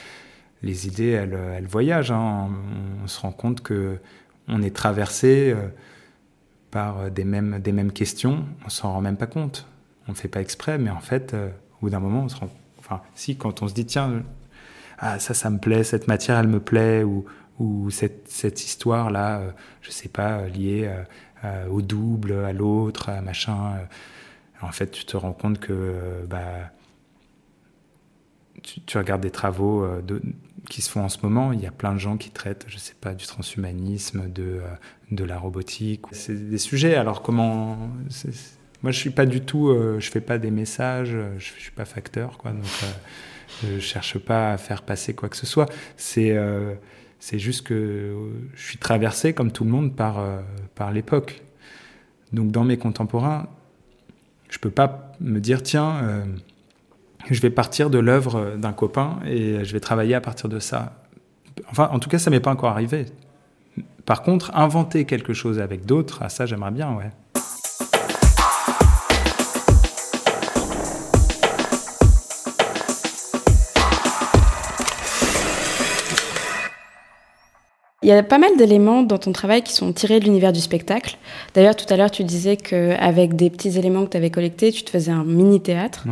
les 0.63 0.87
idées, 0.87 1.11
elles, 1.11 1.39
elles 1.57 1.67
voyagent. 1.67 2.11
Hein. 2.11 2.49
On, 3.05 3.07
se 3.07 3.21
rend 3.21 3.33
compte 3.33 3.61
que 3.61 3.99
on 4.49 4.63
est 4.63 4.75
traversé. 4.75 5.53
Euh, 5.55 5.69
par 6.71 6.99
euh, 6.99 7.11
des 7.11 7.25
mêmes, 7.25 7.59
des 7.61 7.73
mêmes 7.73 7.93
questions, 7.93 8.45
on 8.65 8.69
s'en 8.69 8.93
rend 8.93 9.01
même 9.01 9.17
pas 9.17 9.27
compte. 9.27 9.67
On 10.07 10.13
ne 10.13 10.17
fait 10.17 10.29
pas 10.29 10.41
exprès, 10.41 10.79
mais 10.79 10.91
en 10.91 11.01
fait, 11.01 11.35
euh, 11.35 11.49
au 11.77 11.87
bout 11.87 11.91
d'un 11.91 12.01
moment, 12.01 12.23
on 12.25 12.29
se 12.29 12.37
rend. 12.37 12.49
Enfin, 12.79 13.03
si, 13.15 13.37
quand 13.37 13.63
on 13.63 13.69
se 13.69 13.75
dit, 13.75 13.87
tiens, 13.87 14.23
ah, 14.99 15.19
ça, 15.19 15.35
ça 15.35 15.51
me 15.51 15.59
plaît, 15.59 15.85
cette 15.85 16.09
matière, 16.09 16.39
elle 16.39 16.49
me 16.49 16.61
plaît, 16.61 17.03
ou, 17.03 17.27
ou 17.59 17.91
cette, 17.91 18.29
cette 18.29 18.65
histoire-là, 18.65 19.41
euh, 19.41 19.51
je 19.83 19.91
sais 19.91 20.09
pas, 20.09 20.47
liée 20.47 20.91
au 21.71 21.83
double, 21.83 22.33
à 22.33 22.53
l'autre, 22.53 23.09
à 23.09 23.21
machin. 23.21 23.75
en 24.61 24.73
fait, 24.73 24.91
tu 24.91 25.05
te 25.05 25.17
rends 25.17 25.33
compte 25.33 25.59
que 25.59 26.25
bah, 26.29 26.73
tu, 28.63 28.99
regardes 28.99 29.23
des 29.23 29.31
travaux 29.31 29.87
qui 30.69 30.83
se 30.83 30.91
font 30.91 31.03
en 31.03 31.09
ce 31.09 31.19
moment. 31.23 31.53
Il 31.53 31.61
y 31.61 31.67
a 31.67 31.71
plein 31.71 31.93
de 31.93 31.99
gens 31.99 32.17
qui 32.17 32.31
traitent, 32.31 32.67
je 32.69 32.79
sais 32.79 32.95
pas, 33.01 33.15
du 33.15 33.27
transhumanisme, 33.27 34.31
de, 34.31 34.43
euh, 34.43 34.61
de 35.11 35.25
la 35.25 35.39
robotique. 35.39 36.03
C'est 36.13 36.51
des 36.51 36.59
sujets. 36.59 36.95
Alors 36.95 37.23
comment 37.23 37.77
Moi, 38.83 38.93
je 38.93 38.99
suis 38.99 39.11
pas 39.11 39.27
du 39.27 39.41
tout. 39.41 39.69
Euh, 39.69 39.99
je 40.01 40.11
fais 40.11 40.21
pas 40.21 40.39
des 40.39 40.51
messages. 40.51 41.17
Je, 41.39 41.45
suis 41.45 41.73
pas 41.73 41.85
facteur, 41.85 42.39
quoi. 42.39 42.53
Donc, 42.53 42.65
euh, 42.65 43.77
je 43.77 43.81
cherche 43.81 44.19
pas 44.19 44.53
à 44.53 44.59
faire 44.59 44.83
passer 44.83 45.15
quoi 45.15 45.29
que 45.29 45.37
ce 45.37 45.47
soit. 45.47 45.67
C'est 45.97 46.37
c'est 47.21 47.39
juste 47.39 47.67
que 47.67 48.15
je 48.55 48.63
suis 48.63 48.79
traversé, 48.79 49.33
comme 49.33 49.53
tout 49.53 49.65
le 49.65 49.71
monde, 49.71 49.95
par 49.95 50.25
par 50.75 50.93
l'époque. 50.93 51.43
Donc, 52.33 52.51
dans 52.51 52.65
mes 52.65 52.77
contemporains, 52.77 53.49
je 54.51 54.59
peux 54.59 54.71
pas 54.71 55.13
me 55.21 55.41
dire 55.41 55.63
tiens 55.63 56.25
je 57.31 57.41
vais 57.41 57.51
partir 57.51 57.91
de 57.91 57.99
l'œuvre 57.99 58.57
d'un 58.57 58.73
copain 58.73 59.19
et 59.27 59.65
je 59.65 59.73
vais 59.73 59.81
travailler 59.81 60.15
à 60.15 60.21
partir 60.21 60.49
de 60.49 60.59
ça. 60.59 60.93
Enfin, 61.71 61.89
en 61.93 61.99
tout 61.99 62.09
cas, 62.09 62.19
ça 62.19 62.31
m'est 62.31 62.41
pas 62.41 62.51
encore 62.51 62.71
arrivé. 62.71 63.07
Par 64.07 64.23
contre, 64.23 64.55
inventer 64.57 65.05
quelque 65.05 65.35
chose 65.35 65.59
avec 65.59 65.85
d'autres, 65.85 66.23
à 66.23 66.27
ah, 66.27 66.29
ça, 66.29 66.47
j'aimerais 66.47 66.71
bien, 66.71 66.95
ouais. 66.95 67.11
Il 78.09 78.13
y 78.13 78.15
a 78.15 78.23
pas 78.23 78.39
mal 78.39 78.57
d'éléments 78.57 79.03
dans 79.03 79.19
ton 79.19 79.33
travail 79.33 79.61
qui 79.61 79.75
sont 79.75 79.93
tirés 79.93 80.19
de 80.19 80.25
l'univers 80.25 80.55
du 80.55 80.61
spectacle. 80.61 81.19
D'ailleurs, 81.53 81.77
tout 81.77 81.85
à 81.93 81.99
l'heure, 81.99 82.11
tu 82.11 82.25
disais 82.25 82.57
qu'avec 82.57 83.37
des 83.37 83.51
petits 83.51 83.77
éléments 83.77 84.07
que 84.07 84.13
tu 84.13 84.17
avais 84.17 84.31
collectés, 84.31 84.73
tu 84.73 84.83
te 84.83 84.89
faisais 84.89 85.13
un 85.13 85.25
mini-théâtre. 85.25 86.07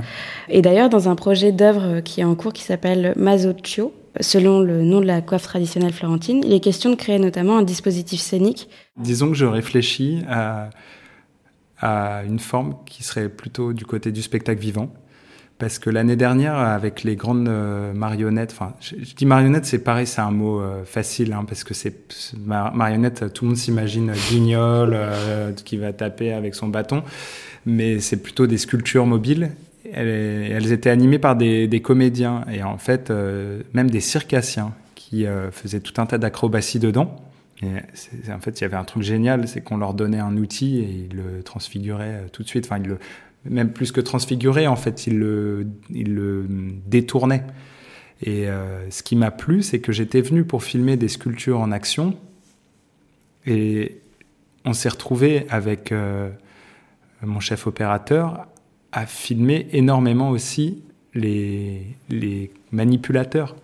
Et 0.51 0.61
d'ailleurs, 0.61 0.91
dans 0.91 1.09
un 1.09 1.15
projet 1.15 1.53
d'œuvre 1.53 2.01
qui 2.01 2.21
est 2.21 2.25
en 2.25 2.35
cours 2.35 2.53
qui 2.53 2.65
s'appelle 2.65 3.15
Mazocchio, 3.17 3.95
selon 4.21 4.61
le 4.61 4.83
nom 4.83 5.01
de 5.01 5.07
la 5.07 5.23
coiffe 5.23 5.45
traditionnelle 5.45 5.95
florentine, 5.95 6.43
il 6.45 6.53
est 6.53 6.61
question 6.61 6.91
de 6.91 6.97
créer 6.97 7.19
notamment 7.19 7.57
un 7.57 7.63
dispositif 7.63 8.21
scénique. 8.21 8.69
Disons 8.99 9.31
que 9.31 9.35
je 9.35 9.47
réfléchis 9.47 10.21
à, 10.29 10.69
à 11.81 12.25
une 12.25 12.41
forme 12.41 12.77
qui 12.85 13.05
serait 13.05 13.31
plutôt 13.31 13.73
du 13.73 13.87
côté 13.87 14.13
du 14.13 14.21
spectacle 14.21 14.61
vivant 14.61 14.91
parce 15.59 15.79
que 15.79 15.89
l'année 15.89 16.17
dernière, 16.17 16.55
avec 16.57 17.03
les 17.03 17.17
grandes 17.17 17.49
euh, 17.49 17.95
marionnettes, 17.95 18.53
enfin, 18.53 18.75
je, 18.81 18.95
dis 19.15 19.25
marionnettes, 19.25 19.65
c'est 19.65 19.79
pareil, 19.79 20.07
c'est 20.07 20.21
un 20.21 20.31
mot 20.31 20.61
euh, 20.61 20.85
facile, 20.85 21.33
hein, 21.33 21.45
parce 21.49 21.65
que 21.65 21.73
c'est 21.73 21.95
marionnette, 22.45 23.33
tout 23.33 23.45
le 23.45 23.49
monde 23.49 23.57
s'imagine 23.57 24.13
guignol 24.29 24.91
euh, 24.93 25.53
qui 25.53 25.79
va 25.79 25.95
taper 25.95 26.33
avec 26.33 26.55
son 26.55 26.69
bâton, 26.69 27.03
mais 27.65 28.01
c'est 28.01 28.19
plutôt 28.19 28.47
des 28.47 28.59
sculptures 28.59 29.07
mobiles. 29.07 29.51
Elles, 29.93 30.73
étaient 30.73 30.91
animées 30.91 31.21
par 31.21 31.37
des, 31.37 31.69
des, 31.69 31.81
comédiens 31.81 32.45
et 32.53 32.65
en 32.65 32.77
fait 32.77 33.13
même 33.73 33.89
des 33.89 34.01
circassiens 34.01 34.75
qui 34.97 35.25
faisaient 35.53 35.79
tout 35.79 36.01
un 36.01 36.07
tas 36.07 36.19
d'acrobaties 36.19 36.81
dedans. 36.81 37.17
Et 37.63 38.33
en 38.33 38.41
fait, 38.41 38.61
il 38.61 38.63
y 38.63 38.65
avait 38.65 38.77
un 38.77 38.85
truc 38.85 39.05
génial, 39.05 39.47
c'est 39.47 39.61
qu'on 39.61 39.77
leur 39.77 39.95
donnait 39.95 40.19
un 40.19 40.37
outil 40.37 40.81
et 40.81 41.09
ils 41.09 41.17
le 41.17 41.45
transfiguraient 41.45 42.27
tout 42.33 42.43
de 42.43 42.49
suite. 42.49 42.67
Enfin, 42.67 42.83
ils 42.83 42.89
le, 42.89 42.99
même 43.49 43.73
plus 43.73 43.93
que 43.93 44.01
transfiguré, 44.01 44.67
en 44.67 44.77
fait, 44.77 45.07
il 45.07 45.19
le, 45.19 45.67
détournait. 46.87 47.45
Et 48.23 48.49
euh, 48.49 48.91
ce 48.91 49.03
qui 49.03 49.17
m'a 49.17 49.31
plu, 49.31 49.63
c'est 49.63 49.81
que 49.81 49.93
j'étais 49.93 50.21
venu 50.21 50.45
pour 50.45 50.65
filmer 50.65 50.97
des 50.97 51.09
sculptures 51.09 51.61
en 51.61 51.71
action, 51.71 52.17
et 53.47 54.01
on 54.65 54.73
s'est 54.73 54.89
retrouvé 54.89 55.47
avec 55.49 55.93
euh, 55.93 56.29
mon 57.23 57.41
chef 57.41 57.67
opérateur 57.67 58.47
à 58.93 59.07
filmer 59.07 59.69
énormément 59.73 60.31
aussi 60.31 60.83
les, 61.15 61.97
manipulateurs. 62.73 63.57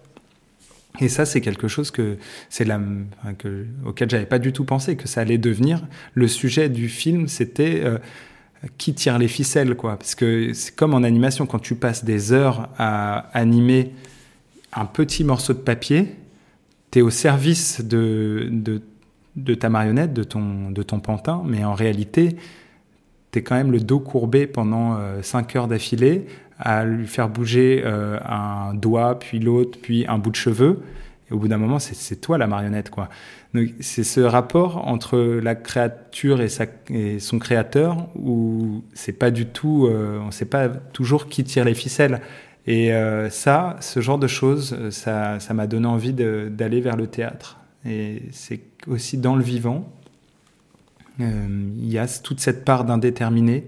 Et 1.00 1.08
ça, 1.08 1.24
c'est 1.24 1.40
quelque 1.40 1.68
chose 1.68 1.90
que 1.90 2.18
c'est 2.50 2.64
la, 2.64 2.80
que, 3.38 3.66
auquel 3.84 4.10
j'avais 4.10 4.26
pas 4.26 4.38
du 4.38 4.52
tout 4.52 4.64
pensé 4.64 4.96
que 4.96 5.08
ça 5.08 5.22
allait 5.22 5.38
devenir. 5.38 5.86
Le 6.14 6.28
sujet 6.28 6.68
du 6.68 6.88
film, 6.88 7.28
c'était 7.28 7.80
euh, 7.82 7.98
qui 8.78 8.94
tire 8.94 9.18
les 9.18 9.28
ficelles, 9.28 9.74
quoi. 9.74 9.96
Parce 9.96 10.14
que 10.14 10.52
c'est 10.52 10.74
comme 10.74 10.94
en 10.94 11.02
animation, 11.02 11.46
quand 11.46 11.58
tu 11.58 11.74
passes 11.74 12.04
des 12.04 12.32
heures 12.32 12.68
à 12.78 13.28
animer 13.36 13.92
un 14.72 14.86
petit 14.86 15.24
morceau 15.24 15.52
de 15.52 15.58
papier, 15.58 16.16
tu 16.90 17.00
es 17.00 17.02
au 17.02 17.10
service 17.10 17.84
de, 17.84 18.50
de, 19.36 19.54
ta 19.54 19.68
marionnette, 19.68 20.12
de 20.12 20.24
ton, 20.24 20.70
de 20.70 20.82
ton 20.82 21.00
pantin, 21.00 21.42
mais 21.44 21.64
en 21.64 21.74
réalité, 21.74 22.36
tu 23.32 23.38
es 23.38 23.42
quand 23.42 23.56
même 23.56 23.72
le 23.72 23.80
dos 23.80 23.98
courbé 24.00 24.46
pendant 24.46 24.98
5 25.22 25.56
heures 25.56 25.68
d'affilée 25.68 26.26
à 26.58 26.84
lui 26.84 27.06
faire 27.06 27.28
bouger 27.28 27.82
un 27.84 28.74
doigt, 28.74 29.18
puis 29.18 29.40
l'autre, 29.40 29.78
puis 29.80 30.06
un 30.06 30.18
bout 30.18 30.30
de 30.30 30.36
cheveux. 30.36 30.82
Au 31.32 31.38
bout 31.38 31.48
d'un 31.48 31.58
moment, 31.58 31.78
c'est 31.78 32.20
toi 32.20 32.38
la 32.38 32.46
marionnette, 32.46 32.90
quoi. 32.90 33.08
c'est 33.80 34.04
ce 34.04 34.20
rapport 34.20 34.86
entre 34.86 35.18
la 35.18 35.54
créature 35.54 36.40
et, 36.40 37.18
son 37.18 37.38
créateur 37.38 38.08
où 38.14 38.84
c'est 38.94 39.12
pas 39.12 39.30
du 39.30 39.46
tout, 39.46 39.88
on 39.90 40.30
sait 40.30 40.44
pas 40.44 40.68
toujours 40.68 41.28
qui 41.28 41.42
tire 41.44 41.64
les 41.64 41.74
ficelles. 41.74 42.20
Et 42.66 42.92
euh, 42.92 43.28
ça, 43.28 43.76
ce 43.80 44.00
genre 44.00 44.18
de 44.18 44.28
choses, 44.28 44.76
euh, 44.78 44.90
ça, 44.90 45.40
ça 45.40 45.54
m'a 45.54 45.66
donné 45.66 45.86
envie 45.86 46.12
d'aller 46.12 46.80
vers 46.80 46.96
le 46.96 47.08
théâtre. 47.08 47.58
Et 47.84 48.22
c'est 48.30 48.60
aussi 48.86 49.18
dans 49.18 49.34
le 49.34 49.42
vivant, 49.42 49.88
euh, 51.20 51.70
il 51.76 51.90
y 51.90 51.98
a 51.98 52.06
toute 52.06 52.40
cette 52.40 52.64
part 52.64 52.84
d'indéterminé 52.84 53.66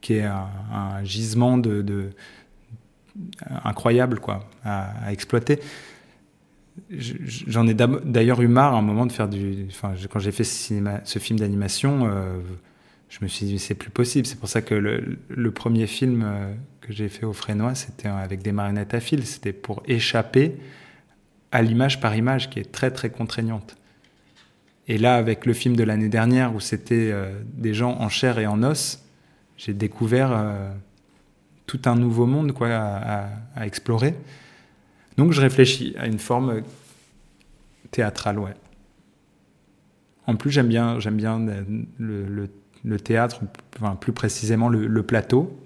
qui 0.00 0.14
est 0.14 0.24
un, 0.24 1.04
gisement 1.04 1.58
de, 1.58 2.10
incroyable 3.64 4.20
quoi, 4.20 4.48
à, 4.64 5.12
exploiter. 5.12 5.60
J'en 6.90 7.68
ai 7.68 7.74
d'ailleurs 7.74 8.42
eu 8.42 8.48
marre 8.48 8.74
à 8.74 8.78
un 8.78 8.82
moment 8.82 9.06
de 9.06 9.12
faire 9.12 9.28
du. 9.28 9.66
Enfin, 9.68 9.94
quand 10.10 10.18
j'ai 10.18 10.32
fait 10.32 10.44
ce, 10.44 11.18
film 11.20 11.38
d'animation, 11.38 12.10
je 13.08 13.18
me 13.22 13.28
suis 13.28 13.46
dit 13.46 13.60
c'est 13.60 13.76
plus 13.76 13.90
possible. 13.90 14.26
C'est 14.26 14.38
pour 14.38 14.48
ça 14.48 14.60
que 14.60 14.74
le, 14.74 15.50
premier 15.52 15.86
film 15.86 16.26
que 16.80 16.92
j'ai 16.92 17.08
fait 17.08 17.24
au 17.26 17.32
Frénois, 17.32 17.76
c'était 17.76 18.08
avec 18.08 18.42
des 18.42 18.50
marionnettes 18.50 18.92
à 18.92 18.98
fil. 18.98 19.24
C'était 19.24 19.52
pour 19.52 19.84
échapper 19.86 20.56
à 21.52 21.62
l'image 21.62 22.00
par 22.00 22.16
image 22.16 22.50
qui 22.50 22.58
est 22.58 22.72
très 22.72 22.90
très 22.90 23.10
contraignante. 23.10 23.76
Et 24.88 24.98
là, 24.98 25.16
avec 25.16 25.46
le 25.46 25.54
film 25.54 25.76
de 25.76 25.82
l'année 25.82 26.08
dernière 26.08 26.54
où 26.54 26.60
c'était 26.60 27.10
euh, 27.12 27.32
des 27.54 27.72
gens 27.72 27.96
en 28.00 28.08
chair 28.08 28.38
et 28.38 28.46
en 28.46 28.62
os, 28.62 29.02
j'ai 29.56 29.72
découvert 29.72 30.32
euh, 30.32 30.68
tout 31.66 31.80
un 31.86 31.94
nouveau 31.94 32.26
monde 32.26 32.52
quoi, 32.52 32.68
à, 32.70 33.66
explorer. 33.66 34.14
Donc 35.16 35.32
je 35.32 35.40
réfléchis 35.40 35.94
à 35.98 36.06
une 36.06 36.18
forme 36.18 36.62
théâtrale, 37.90 38.38
ouais. 38.38 38.54
En 40.26 40.36
plus, 40.36 40.50
j'aime 40.50 40.68
bien, 40.68 40.98
j'aime 41.00 41.16
bien 41.16 41.38
le, 41.98 42.48
le, 42.82 43.00
théâtre, 43.00 43.40
enfin, 43.76 43.94
plus 43.94 44.12
précisément 44.12 44.68
le 44.68 45.02
plateau. 45.02 45.58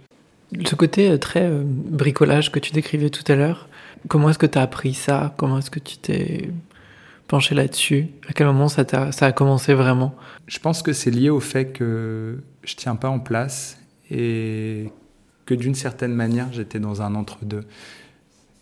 Ce 0.64 0.74
côté 0.74 1.10
euh, 1.10 1.18
très 1.18 1.44
euh, 1.44 1.62
bricolage 1.64 2.50
que 2.50 2.58
tu 2.58 2.72
décrivais 2.72 3.10
tout 3.10 3.24
à 3.30 3.36
l'heure, 3.36 3.68
comment 4.08 4.30
est-ce 4.30 4.38
que 4.38 4.46
tu 4.46 4.58
as 4.58 4.62
appris 4.62 4.94
ça? 4.94 5.34
Comment 5.36 5.58
est-ce 5.58 5.70
que 5.70 5.78
tu 5.78 5.98
t'es 5.98 6.50
penché 7.26 7.54
là-dessus? 7.54 8.08
À 8.28 8.32
quel 8.32 8.46
moment 8.46 8.68
ça 8.68 8.84
a, 8.92 9.12
ça 9.12 9.26
a 9.26 9.32
commencé 9.32 9.74
vraiment? 9.74 10.14
Je 10.46 10.58
pense 10.58 10.82
que 10.82 10.94
c'est 10.94 11.10
lié 11.10 11.28
au 11.28 11.40
fait 11.40 11.66
que 11.66 12.42
je 12.64 12.74
tiens 12.76 12.96
pas 12.96 13.10
en 13.10 13.20
place 13.20 13.78
et 14.10 14.90
que 15.48 15.54
d'une 15.54 15.74
certaine 15.74 16.12
manière 16.12 16.52
j'étais 16.52 16.78
dans 16.78 17.00
un 17.00 17.14
entre-deux. 17.14 17.64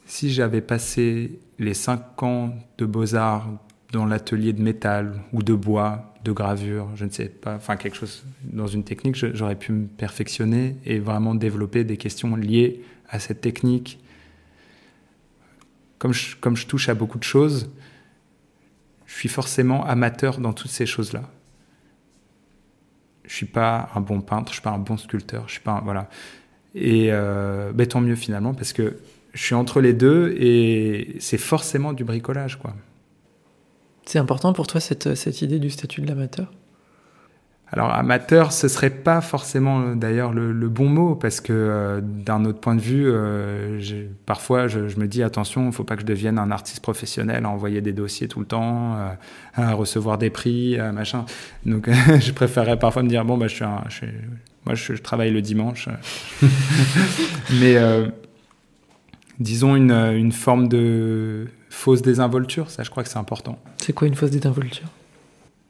Si 0.06 0.32
j'avais 0.32 0.60
passé 0.60 1.40
les 1.58 1.74
cinq 1.74 2.22
ans 2.22 2.54
de 2.78 2.86
beaux-arts 2.86 3.48
dans 3.90 4.06
l'atelier 4.06 4.52
de 4.52 4.62
métal 4.62 5.20
ou 5.32 5.42
de 5.42 5.52
bois 5.52 6.14
de 6.22 6.30
gravure, 6.30 6.88
je 6.94 7.04
ne 7.04 7.10
sais 7.10 7.28
pas, 7.28 7.56
enfin 7.56 7.74
quelque 7.74 7.96
chose 7.96 8.24
dans 8.44 8.68
une 8.68 8.84
technique, 8.84 9.16
j'aurais 9.16 9.56
pu 9.56 9.72
me 9.72 9.88
perfectionner 9.88 10.76
et 10.84 11.00
vraiment 11.00 11.34
développer 11.34 11.82
des 11.82 11.96
questions 11.96 12.36
liées 12.36 12.84
à 13.08 13.18
cette 13.18 13.40
technique. 13.40 13.98
Comme 15.98 16.12
je, 16.12 16.66
touche 16.68 16.88
à 16.88 16.94
beaucoup 16.94 17.18
de 17.18 17.24
choses, 17.24 17.68
je 19.06 19.14
suis 19.14 19.28
forcément 19.28 19.84
amateur 19.84 20.38
dans 20.38 20.52
toutes 20.52 20.70
ces 20.70 20.86
choses-là. 20.86 21.28
Je 23.24 23.34
suis 23.34 23.46
pas 23.46 23.90
un 23.96 24.00
bon 24.00 24.20
peintre, 24.20 24.52
je 24.52 24.58
suis 24.58 24.62
pas 24.62 24.70
un 24.70 24.78
bon 24.78 24.96
sculpteur, 24.96 25.48
je 25.48 25.54
suis 25.54 25.62
pas 25.62 25.72
un, 25.72 25.80
voilà. 25.80 26.08
Et 26.76 27.08
euh, 27.10 27.72
ben, 27.72 27.86
tant 27.86 28.00
mieux 28.00 28.16
finalement 28.16 28.54
parce 28.54 28.72
que 28.72 28.98
je 29.32 29.42
suis 29.42 29.54
entre 29.54 29.80
les 29.80 29.94
deux 29.94 30.34
et 30.38 31.16
c'est 31.18 31.38
forcément 31.38 31.92
du 31.92 32.04
bricolage 32.04 32.56
quoi. 32.56 32.74
C'est 34.04 34.18
important 34.18 34.52
pour 34.52 34.68
toi 34.68 34.80
cette, 34.80 35.14
cette 35.16 35.42
idée 35.42 35.58
du 35.58 35.70
statut 35.70 36.00
de 36.00 36.06
l'amateur? 36.06 36.52
Alors 37.72 37.92
amateur, 37.92 38.52
ce 38.52 38.68
serait 38.68 38.90
pas 38.90 39.20
forcément 39.20 39.80
euh, 39.80 39.94
d'ailleurs 39.96 40.32
le, 40.32 40.68
bon 40.68 40.88
mot 40.88 41.16
parce 41.16 41.40
que 41.40 41.52
euh, 41.52 42.00
d'un 42.00 42.44
autre 42.44 42.60
point 42.60 42.76
de 42.76 42.80
vue, 42.80 43.06
euh, 43.08 43.80
parfois 44.24 44.68
je, 44.68 44.78
me 44.78 45.06
dis 45.06 45.22
attention, 45.24 45.66
il 45.66 45.72
faut 45.72 45.82
pas 45.82 45.96
que 45.96 46.02
je 46.02 46.06
devienne 46.06 46.38
un 46.38 46.52
artiste 46.52 46.80
professionnel 46.80 47.44
à 47.44 47.48
envoyer 47.48 47.80
des 47.80 47.92
dossiers 47.92 48.28
tout 48.28 48.38
le 48.38 48.46
temps, 48.46 48.96
à 49.54 49.72
recevoir 49.72 50.16
des 50.16 50.30
prix, 50.30 50.78
machin. 50.92 51.24
Donc 51.64 51.90
je 52.20 52.32
préférerais 52.32 52.78
parfois 52.78 53.02
me 53.02 53.08
dire 53.08 53.24
bon 53.24 53.36
bah 53.36 53.48
je 53.48 53.56
suis, 53.56 53.64
un, 53.64 53.82
je 53.88 54.06
moi 54.66 54.74
je, 54.74 54.92
travaille 54.94 55.30
le 55.30 55.42
dimanche, 55.42 55.88
mais 57.60 57.76
disons 59.38 59.76
une, 59.76 59.92
une 59.92 60.32
forme 60.32 60.68
de 60.68 61.48
fausse 61.70 62.02
désinvolture, 62.02 62.70
ça 62.70 62.82
je 62.82 62.90
crois 62.90 63.02
que 63.02 63.08
c'est 63.08 63.18
important. 63.18 63.58
C'est 63.78 63.92
quoi 63.92 64.08
une 64.08 64.14
fausse 64.14 64.30
désinvolture? 64.30 64.88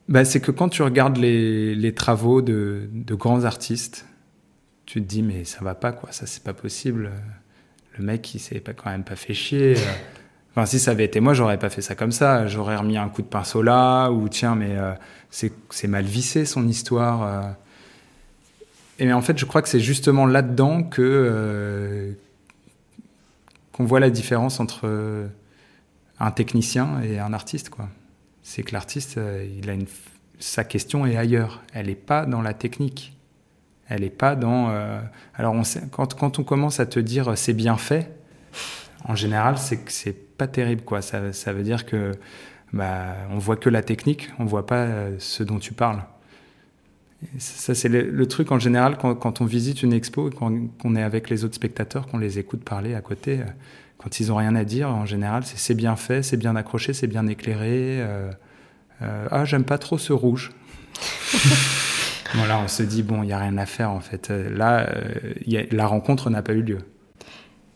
Bah, 0.09 0.25
C'est 0.25 0.41
que 0.41 0.51
quand 0.51 0.69
tu 0.69 0.83
regardes 0.83 1.17
les, 1.17 1.75
les 1.75 1.95
travaux 1.95 2.43
de, 2.43 2.89
de, 2.93 3.15
grands 3.15 3.45
artistes, 3.45 4.07
tu 4.87 5.03
te 5.03 5.07
dis 5.07 5.23
mais 5.23 5.45
ça 5.45 5.65
va 5.65 5.75
pas 5.75 5.93
quoi, 5.93 6.13
ça 6.13 6.27
c'est 6.27 6.43
pas 6.43 6.55
possible. 6.55 7.11
Le 7.99 8.05
mec 8.05 8.35
il 8.35 8.39
s'est 8.39 8.61
pas, 8.61 8.73
quand 8.73 8.91
même 8.91 9.05
pas 9.05 9.17
fait 9.17 9.35
chier. 9.35 9.75
Enfin, 10.59 10.65
si 10.65 10.79
ça 10.79 10.93
avait 10.93 11.05
été 11.05 11.21
moi, 11.21 11.35
j'aurais 11.35 11.59
pas 11.59 11.69
fait 11.69 11.83
ça 11.83 11.95
comme 11.95 12.13
ça. 12.13 12.47
J'aurais 12.47 12.77
remis 12.77 12.97
un 12.97 13.11
coup 13.11 13.21
de 13.21 13.27
pinceau 13.27 13.61
là, 13.61 14.09
ou 14.09 14.27
tiens, 14.31 14.55
mais 14.55 14.75
euh, 14.75 14.93
c'est 15.29 15.87
mal 15.87 16.07
vissé 16.07 16.47
son 16.47 16.67
histoire. 16.67 17.57
Euh. 19.01 19.05
Et 19.05 19.13
en 19.13 19.23
fait, 19.23 19.39
je 19.39 19.45
crois 19.45 19.63
que 19.63 19.69
c'est 19.69 19.81
justement 19.81 20.27
là-dedans 20.27 20.83
que 20.83 21.03
euh, 21.03 22.13
qu'on 23.73 23.85
voit 23.85 24.01
la 24.01 24.11
différence 24.11 24.61
entre 24.61 25.29
un 26.19 26.31
technicien 26.31 27.01
et 27.03 27.19
un 27.19 27.33
artiste, 27.33 27.71
quoi. 27.71 27.89
C'est 28.43 28.63
que 28.63 28.73
l'artiste, 28.73 29.19
euh, 29.19 29.45
il 29.59 29.69
a 29.69 29.73
une, 29.73 29.87
sa 30.39 30.63
question 30.63 31.05
est 31.05 31.17
ailleurs. 31.17 31.63
Elle 31.73 31.87
n'est 31.87 31.97
pas 31.97 32.27
dans 32.27 32.43
la 32.43 32.55
technique. 32.55 33.19
Elle 33.89 34.03
n'est 34.03 34.11
pas 34.11 34.37
dans. 34.37 34.71
Euh, 34.71 35.01
alors, 35.35 35.55
on 35.55 35.65
sait, 35.65 35.83
quand, 35.91 36.15
quand, 36.15 36.39
on 36.39 36.45
commence 36.45 36.79
à 36.79 36.87
te 36.87 37.01
dire 37.01 37.29
euh, 37.29 37.35
c'est 37.35 37.55
bien 37.55 37.77
fait, 37.77 38.17
en 39.05 39.17
général, 39.17 39.59
c'est 39.59 39.91
c'est 39.91 40.13
pas 40.37 40.47
terrible, 40.47 40.83
quoi. 40.83 41.03
Ça, 41.03 41.33
ça, 41.33 41.53
veut 41.53 41.65
dire 41.65 41.87
que 41.87 42.13
bah, 42.73 43.17
on 43.31 43.39
voit 43.39 43.57
que 43.57 43.69
la 43.69 43.83
technique, 43.83 44.31
on 44.39 44.45
voit 44.45 44.67
pas 44.67 44.87
ce 45.19 45.43
dont 45.43 45.59
tu 45.59 45.73
parles. 45.73 46.03
Ça, 47.39 47.75
c'est 47.75 47.89
le, 47.89 48.27
truc 48.27 48.53
en 48.53 48.59
général 48.59 48.97
quand, 48.99 49.15
quand 49.15 49.41
on 49.41 49.45
visite 49.45 49.83
une 49.83 49.93
expo, 49.93 50.31
qu'on 50.31 50.97
est 50.97 51.03
avec 51.03 51.31
les 51.31 51.45
autres 51.45 51.55
spectateurs, 51.55 52.07
qu'on 52.07 52.19
les 52.19 52.39
écoute 52.39 52.65
parler 52.65 52.95
à 52.95 53.01
côté 53.01 53.41
quand 53.99 54.21
ils 54.21 54.31
ont 54.31 54.37
rien 54.37 54.55
à 54.55 54.65
dire, 54.65 54.89
en 54.89 55.07
général, 55.07 55.43
c'est 55.45 55.75
bien 55.75 55.97
fait, 55.97 56.23
c'est 56.23 56.37
bien 56.37 56.55
accroché, 56.57 56.93
c'est 56.93 57.07
bien 57.07 57.27
éclairé. 57.27 58.01
Euh, 58.01 58.31
euh, 59.03 59.27
ah, 59.31 59.45
j'aime 59.45 59.65
pas 59.65 59.79
trop 59.79 59.99
ce 59.99 60.13
rouge. 60.13 60.53
voilà, 62.35 62.59
on 62.59 62.69
se 62.69 62.83
dit, 62.83 63.03
bon, 63.03 63.23
il 63.23 63.27
n'y 63.27 63.33
a 63.33 63.39
rien 63.39 63.57
à 63.59 63.67
faire 63.67 63.91
en 63.91 64.01
fait. 64.01 64.31
Euh, 64.31 64.57
là, 64.57 64.89
la 65.71 65.87
rencontre 65.87 66.31
n'a 66.31 66.43
pas 66.43 66.53
eu 66.53 66.63
lieu. 66.63 66.79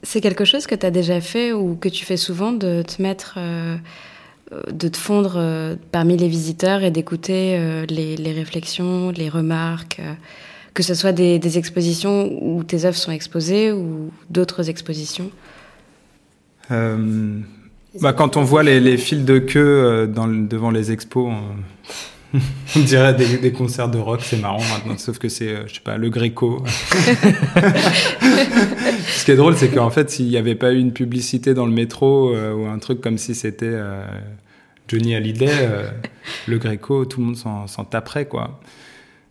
C'est 0.02 0.20
quelque 0.20 0.44
chose 0.44 0.66
que 0.66 0.74
tu 0.74 0.86
as 0.86 0.90
déjà 0.90 1.20
fait 1.20 1.52
ou 1.52 1.76
que 1.76 1.88
tu 1.88 2.04
fais 2.04 2.16
souvent 2.16 2.52
de 2.52 2.82
te 2.82 3.02
mettre, 3.02 3.38
de 4.72 4.88
te 4.88 4.96
fondre 4.96 5.76
parmi 5.92 6.16
les 6.16 6.28
visiteurs 6.28 6.82
et 6.82 6.90
d'écouter 6.90 7.84
les, 7.88 8.32
réflexions, 8.32 9.10
les 9.10 9.28
remarques, 9.28 10.00
que 10.74 10.82
ce 10.82 10.94
soit 10.94 11.12
des, 11.12 11.38
des 11.38 11.58
expositions 11.58 12.38
où 12.42 12.64
tes 12.64 12.84
œuvres 12.84 12.96
sont 12.96 13.12
exposées 13.12 13.72
ou 13.72 14.10
d'autres 14.28 14.68
expositions. 14.68 15.30
Euh, 16.70 17.40
bah, 18.00 18.12
quand 18.12 18.36
on 18.36 18.42
voit 18.42 18.62
les, 18.62 18.80
les 18.80 18.96
fils 18.96 19.24
de 19.24 19.38
queue 19.38 19.60
euh, 19.60 20.06
dans, 20.06 20.28
devant 20.28 20.70
les 20.70 20.92
expos, 20.92 21.28
on, 21.28 21.42
dirait 22.76 23.14
des, 23.14 23.52
concerts 23.52 23.88
de 23.88 23.98
rock, 23.98 24.20
c'est 24.22 24.40
marrant 24.40 24.62
maintenant, 24.72 24.96
sauf 24.98 25.18
que 25.18 25.28
c'est, 25.28 25.48
euh, 25.48 25.66
je 25.66 25.74
sais 25.74 25.80
pas, 25.80 25.96
le 25.96 26.08
Gréco. 26.10 26.62
Ce 29.08 29.24
qui 29.24 29.30
est 29.32 29.36
drôle, 29.36 29.56
c'est 29.56 29.68
qu'en 29.70 29.90
fait, 29.90 30.10
s'il 30.10 30.26
n'y 30.26 30.36
avait 30.36 30.54
pas 30.54 30.72
eu 30.72 30.78
une 30.78 30.92
publicité 30.92 31.54
dans 31.54 31.66
le 31.66 31.72
métro 31.72 32.32
ou 32.34 32.66
un 32.66 32.78
truc 32.78 33.00
comme 33.00 33.18
si 33.18 33.34
c'était 33.34 33.78
Johnny 34.88 35.14
Hallyday, 35.14 35.52
le 36.46 36.58
Gréco, 36.58 37.04
tout 37.04 37.20
le 37.20 37.26
monde 37.26 37.36
s'en 37.36 37.84
taperait, 37.84 38.26
quoi. 38.26 38.60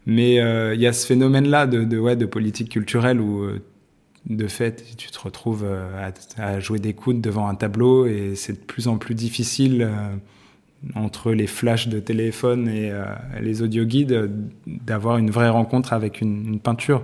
Mais 0.06 0.36
il 0.74 0.82
y 0.82 0.88
a 0.88 0.94
ce 0.94 1.06
phénomène-là 1.06 1.68
de, 1.68 1.98
ouais, 1.98 2.16
de 2.16 2.26
politique 2.26 2.70
culturelle 2.70 3.22
où 3.22 3.50
de 4.28 4.48
fait, 4.48 4.84
tu 4.98 5.10
te 5.10 5.20
retrouves 5.20 5.64
euh, 5.66 6.12
à, 6.38 6.60
jouer 6.60 6.80
des 6.80 6.94
coudes 6.94 7.22
devant 7.22 7.48
un 7.48 7.56
tableau 7.56 8.06
et 8.06 8.36
c'est 8.36 8.54
de 8.54 8.66
plus 8.66 8.88
en 8.88 8.98
plus 8.98 9.16
difficile 9.16 9.84
euh, 9.84 10.16
entre 10.96 11.32
les 11.32 11.48
flashs 11.48 11.88
de 11.88 12.00
téléphone 12.00 12.68
et 12.68 12.92
euh, 12.92 13.04
les 13.42 13.62
audio 13.62 13.84
guides 13.86 14.32
d'avoir 14.66 15.18
une 15.18 15.30
vraie 15.30 15.50
rencontre 15.50 15.94
avec 15.94 16.22
une, 16.22 16.60
peinture. 16.60 17.02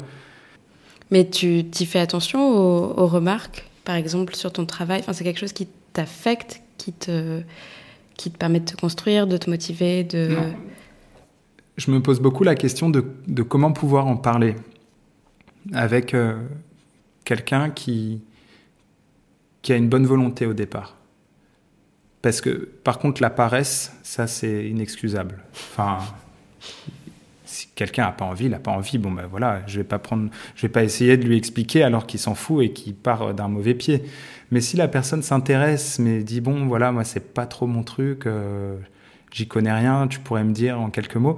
Mais 1.12 1.30
tu 1.30 1.66
t'y 1.66 1.86
fais 1.86 2.00
attention 2.00 2.40
aux, 2.42 3.08
remarques, 3.08 3.70
par 3.84 3.96
exemple, 3.96 4.36
sur 4.36 4.52
ton 4.52 4.66
travail? 4.66 5.02
Enfin, 5.02 5.14
C'est 5.14 5.24
quelque 5.24 5.40
chose 5.40 5.54
qui 5.54 5.68
t'affecte, 5.94 6.62
qui 6.78 6.94
te, 6.94 7.42
qui 8.16 8.32
te 8.32 8.38
permet 8.38 8.60
de 8.60 8.66
te 8.66 8.76
construire, 8.76 9.28
de 9.28 9.38
te 9.38 9.50
motiver 9.50 10.04
de... 10.04 10.36
je 11.78 11.92
me 11.92 12.02
pose 12.02 12.20
beaucoup 12.20 12.44
la 12.44 12.56
question 12.56 12.90
de, 12.90 13.06
de 13.28 13.44
comment 13.44 13.72
pouvoir 13.72 14.08
en 14.08 14.18
parler 14.18 14.56
avec 15.74 16.14
euh, 16.14 16.36
quelqu'un 17.24 17.70
qui, 17.70 18.22
qui 19.62 19.74
a 19.74 19.76
une 19.76 19.90
bonne 19.90 20.06
volonté 20.06 20.46
au 20.46 20.54
départ. 20.54 20.96
Parce 22.26 22.42
que, 22.42 22.68
par 22.84 22.98
contre, 22.98 23.22
la 23.22 23.30
paresse, 23.30 23.96
ça, 24.02 24.26
c'est 24.26 24.68
inexcusable. 24.68 25.44
Enfin, 25.54 26.00
si 27.44 27.68
quelqu'un 27.76 28.06
n'a 28.06 28.14
pas 28.14 28.26
envie, 28.26 28.46
il 28.46 28.50
n'a 28.50 28.58
pas 28.58 28.72
envie. 28.72 28.98
Bon, 28.98 29.12
ben 29.12 29.28
voilà, 29.30 29.62
je 29.68 29.78
vais 29.78 29.84
pas 29.84 30.00
prendre, 30.00 30.32
je 30.56 30.64
vais 30.64 30.70
pas 30.70 30.84
essayer 30.84 31.18
de 31.18 31.28
lui 31.28 31.38
expliquer 31.38 31.84
alors 31.84 32.08
qu'il 32.08 32.20
s'en 32.20 32.34
fout 32.34 32.66
et 32.66 32.74
qu'il 32.74 32.96
part 32.96 33.36
d'un 33.36 33.48
mauvais 33.48 33.76
pied. 33.76 34.02
Mais 34.50 34.60
si 34.60 34.76
la 34.76 34.88
personne 34.88 35.22
s'intéresse, 35.22 36.00
mais 36.00 36.24
dit 36.24 36.42
bon, 36.42 36.66
voilà, 36.66 36.92
moi, 36.92 37.04
c'est 37.04 37.32
pas 37.32 37.46
trop 37.46 37.68
mon 37.68 37.84
truc, 37.84 38.26
euh, 38.26 38.76
j'y 39.32 39.48
connais 39.48 39.74
rien, 39.74 40.08
tu 40.08 40.20
pourrais 40.20 40.44
me 40.44 40.52
dire 40.52 40.82
en 40.82 40.90
quelques 40.90 41.18
mots. 41.18 41.38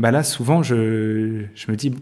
Bah 0.00 0.10
là, 0.10 0.24
souvent, 0.24 0.60
je, 0.60 1.44
je 1.54 1.70
me 1.70 1.76
dis, 1.76 1.94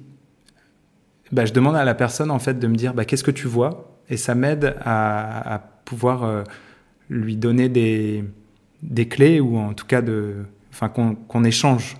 bah, 1.31 1.45
je 1.45 1.53
demande 1.53 1.77
à 1.77 1.85
la 1.85 1.95
personne 1.95 2.31
en 2.31 2.39
fait 2.39 2.59
de 2.59 2.67
me 2.69 2.77
dire, 2.77 2.95
bah, 2.95 3.05
qu'est-ce 3.05 3.23
que 3.23 3.31
tu 3.31 3.49
vois? 3.49 3.99
Et 4.09 4.17
ça 4.17 4.35
m'aide 4.35 4.77
à, 4.81 5.57
à, 5.57 5.59
pouvoir 5.59 6.25
euh, 6.25 6.43
lui 7.15 7.37
donner 7.37 7.69
des, 7.69 8.25
des 8.83 9.09
clés 9.09 9.41
ou 9.41 9.57
en 9.57 9.73
tout 9.73 9.87
cas 9.87 10.03
de, 10.03 10.45
enfin, 10.71 10.89
qu'on 10.89 11.15
qu'on 11.15 11.45
échange 11.45 11.97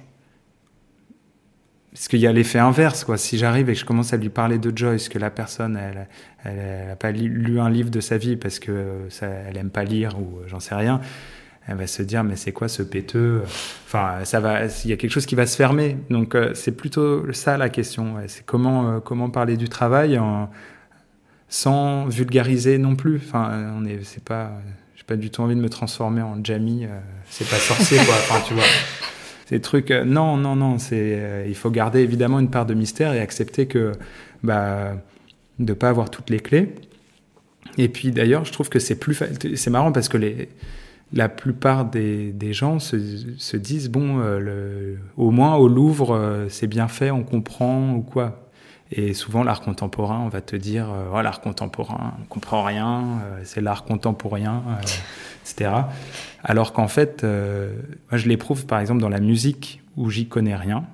parce 1.95 2.09
qu'il 2.09 2.19
y 2.19 2.27
a 2.27 2.33
l'effet 2.33 2.59
inverse, 2.59 3.05
quoi. 3.05 3.17
Si 3.17 3.39
j'arrive 3.39 3.71
et 3.71 3.75
que 3.75 3.79
je 3.79 3.85
commence 3.85 4.13
à 4.13 4.17
lui 4.17 4.29
parler 4.29 4.59
de 4.59 4.77
Joyce, 4.77 5.09
que 5.09 5.21
la 5.21 5.31
personne, 5.31 5.77
elle, 5.77 6.09
elle, 6.43 6.91
a 6.91 6.97
pas 6.97 7.13
lu 7.13 7.61
un 7.61 7.71
livre 7.71 7.89
de 7.89 8.01
sa 8.01 8.19
vie 8.19 8.35
parce 8.35 8.59
que 8.59 9.07
ça, 9.11 9.29
elle 9.29 9.57
aime 9.57 9.71
pas 9.71 9.85
lire 9.85 10.19
ou 10.19 10.41
j'en 10.49 10.59
sais 10.59 10.75
rien, 10.75 11.01
elle 11.69 11.77
va 11.77 11.87
se 11.87 12.03
dire 12.03 12.25
mais 12.25 12.35
c'est 12.35 12.51
quoi 12.51 12.67
ce 12.67 12.83
péteux? 12.83 13.43
Enfin, 13.87 14.25
ça 14.25 14.41
va, 14.41 14.65
il 14.67 14.91
y 14.91 14.93
a 14.93 14.97
quelque 14.97 15.13
chose 15.13 15.25
qui 15.25 15.37
va 15.37 15.47
se 15.47 15.57
fermer. 15.57 15.97
Donc 16.11 16.35
euh, 16.35 16.51
c'est 16.55 16.73
plutôt 16.73 17.33
ça 17.33 17.57
la 17.57 17.69
question. 17.69 18.17
C'est 18.27 18.45
comment 18.45 18.91
euh, 18.91 18.99
comment 18.99 19.31
parler 19.31 19.57
du 19.57 19.69
travail 19.69 20.21
sans 21.49 22.07
vulgariser 22.07 22.79
non 22.79 22.97
plus. 22.97 23.21
Enfin, 23.25 23.73
on 23.79 23.85
est, 23.85 24.03
c'est 24.03 24.25
pas, 24.25 24.51
j'ai 25.05 25.17
pas 25.17 25.17
du 25.17 25.31
tout 25.31 25.43
envie 25.43 25.55
de 25.55 25.61
me 25.61 25.69
transformer 25.69 26.23
en 26.23 26.43
Jamie. 26.43 26.85
Euh, 26.85 27.01
c'est 27.29 27.49
pas 27.49 27.57
sorcier 27.57 27.99
quoi. 27.99 28.15
Enfin, 28.15 28.43
tu 28.47 28.55
vois 28.55 28.65
ces 29.47 29.61
trucs. 29.61 29.91
Euh, 29.91 30.05
non, 30.05 30.37
non, 30.37 30.57
non. 30.57 30.79
C'est, 30.79 31.17
euh, 31.19 31.45
il 31.47 31.55
faut 31.55 31.71
garder 31.71 32.01
évidemment 32.01 32.39
une 32.39 32.51
part 32.51 32.67
de 32.67 32.75
mystère 32.75 33.13
et 33.13 33.21
accepter 33.21 33.67
que, 33.67 33.93
bah, 34.43 34.97
de 35.59 35.73
pas 35.73 35.89
avoir 35.89 36.11
toutes 36.11 36.31
les 36.31 36.41
clés. 36.41 36.75
Et 37.79 37.89
puis 37.89 38.13
d'ailleurs, 38.13 38.45
je 38.45 38.53
trouve 38.53 38.69
que 38.69 38.79
c'est 38.79 38.97
plus, 38.97 39.21
c'est 39.57 39.71
marrant 39.71 39.93
parce 39.93 40.09
que 40.09 40.17
les, 40.17 40.49
la 41.13 41.29
plupart 41.29 41.85
des, 41.85 42.33
des 42.33 42.53
gens 42.53 42.79
se, 42.79 42.97
se, 43.39 43.57
disent 43.57 43.89
bon, 43.89 44.19
euh, 44.19 44.39
le, 44.39 44.99
au 45.17 45.31
moins 45.31 45.55
au 45.57 45.69
Louvre, 45.69 46.15
euh, 46.15 46.47
c'est 46.49 46.67
bien 46.67 46.89
fait, 46.89 47.11
on 47.11 47.23
comprend 47.23 47.95
ou 47.95 48.03
quoi. 48.03 48.44
Et 48.91 49.15
souvent, 49.15 49.43
l'art 49.43 49.61
contemporain, 49.61 50.21
on 50.21 50.29
va 50.29 50.41
te 50.41 50.57
dire, 50.57 50.91
euh, 50.91 51.09
oh, 51.13 51.23
l'art 51.23 51.41
contemporain, 51.41 52.15
on 52.21 52.25
comprend 52.27 52.63
rien, 52.63 53.21
c'est 53.43 53.61
l'art 53.61 53.85
contemporain, 53.85 54.63
etc. 55.45 55.71
Alors 56.43 56.73
qu'en 56.73 56.89
fait, 56.89 57.25
euh, 57.25 57.75
moi 58.11 58.19
je 58.19 58.29
l'éprouve 58.29 58.67
par 58.67 58.79
exemple 58.81 59.01
dans 59.01 59.09
la 59.09 59.21
musique 59.21 59.81
où 59.97 60.11
j'y 60.11 60.29
connais 60.29 60.57
rien. 60.57 60.85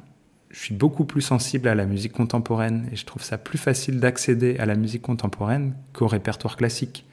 Je 0.50 0.58
suis 0.58 0.74
beaucoup 0.74 1.04
plus 1.04 1.20
sensible 1.20 1.68
à 1.68 1.74
la 1.74 1.86
musique 1.86 2.12
contemporaine 2.12 2.88
et 2.92 2.96
je 2.96 3.04
trouve 3.04 3.22
ça 3.22 3.38
plus 3.38 3.58
facile 3.58 4.00
d'accéder 4.00 4.56
à 4.58 4.66
la 4.66 4.74
musique 4.74 5.02
contemporaine 5.02 5.74
qu'au 5.92 6.08
répertoire 6.08 6.56
classique. 6.56 7.04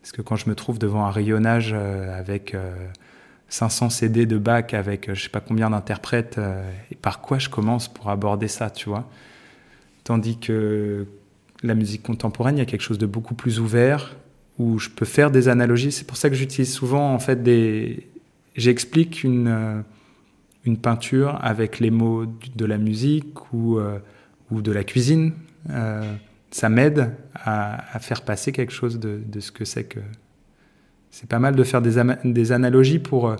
Parce 0.00 0.12
que 0.12 0.22
quand 0.22 0.36
je 0.36 0.48
me 0.48 0.54
trouve 0.54 0.78
devant 0.78 1.04
un 1.04 1.10
rayonnage 1.10 1.72
euh, 1.74 2.18
avec 2.18 2.54
euh, 2.54 2.74
500 3.48 3.90
CD 3.90 4.26
de 4.26 4.38
Bach, 4.38 4.74
avec 4.74 5.08
euh, 5.08 5.14
je 5.14 5.24
sais 5.24 5.28
pas 5.28 5.40
combien 5.40 5.70
d'interprètes, 5.70 6.38
euh, 6.38 6.70
et 6.90 6.94
par 6.94 7.20
quoi 7.20 7.38
je 7.38 7.48
commence 7.48 7.88
pour 7.88 8.10
aborder 8.10 8.48
ça, 8.48 8.70
tu 8.70 8.88
vois? 8.88 9.08
Tandis 10.08 10.38
que 10.38 11.04
la 11.62 11.74
musique 11.74 12.02
contemporaine, 12.02 12.56
il 12.56 12.60
y 12.60 12.62
a 12.62 12.64
quelque 12.64 12.80
chose 12.80 12.96
de 12.96 13.04
beaucoup 13.04 13.34
plus 13.34 13.60
ouvert, 13.60 14.16
où 14.58 14.78
je 14.78 14.88
peux 14.88 15.04
faire 15.04 15.30
des 15.30 15.50
analogies. 15.50 15.92
C'est 15.92 16.06
pour 16.06 16.16
ça 16.16 16.30
que 16.30 16.34
j'utilise 16.34 16.72
souvent 16.72 17.12
en 17.12 17.18
fait 17.18 17.42
des. 17.42 18.06
J'explique 18.56 19.22
une 19.22 19.48
euh, 19.48 19.82
une 20.64 20.78
peinture 20.78 21.38
avec 21.42 21.78
les 21.78 21.90
mots 21.90 22.24
de 22.24 22.64
la 22.64 22.78
musique 22.78 23.52
ou 23.52 23.76
euh, 23.76 23.98
ou 24.50 24.62
de 24.62 24.72
la 24.72 24.82
cuisine. 24.82 25.34
Euh, 25.68 26.00
ça 26.50 26.70
m'aide 26.70 27.14
à, 27.34 27.94
à, 27.94 27.98
faire 27.98 28.22
passer 28.22 28.50
quelque 28.50 28.72
chose 28.72 28.98
de, 28.98 29.20
de 29.22 29.40
ce 29.40 29.52
que 29.52 29.66
c'est 29.66 29.84
que. 29.84 30.00
C'est 31.10 31.28
pas 31.28 31.38
mal 31.38 31.54
de 31.54 31.64
faire 31.64 31.82
des, 31.82 32.02
des 32.24 32.52
analogies 32.52 32.98
pour. 32.98 33.36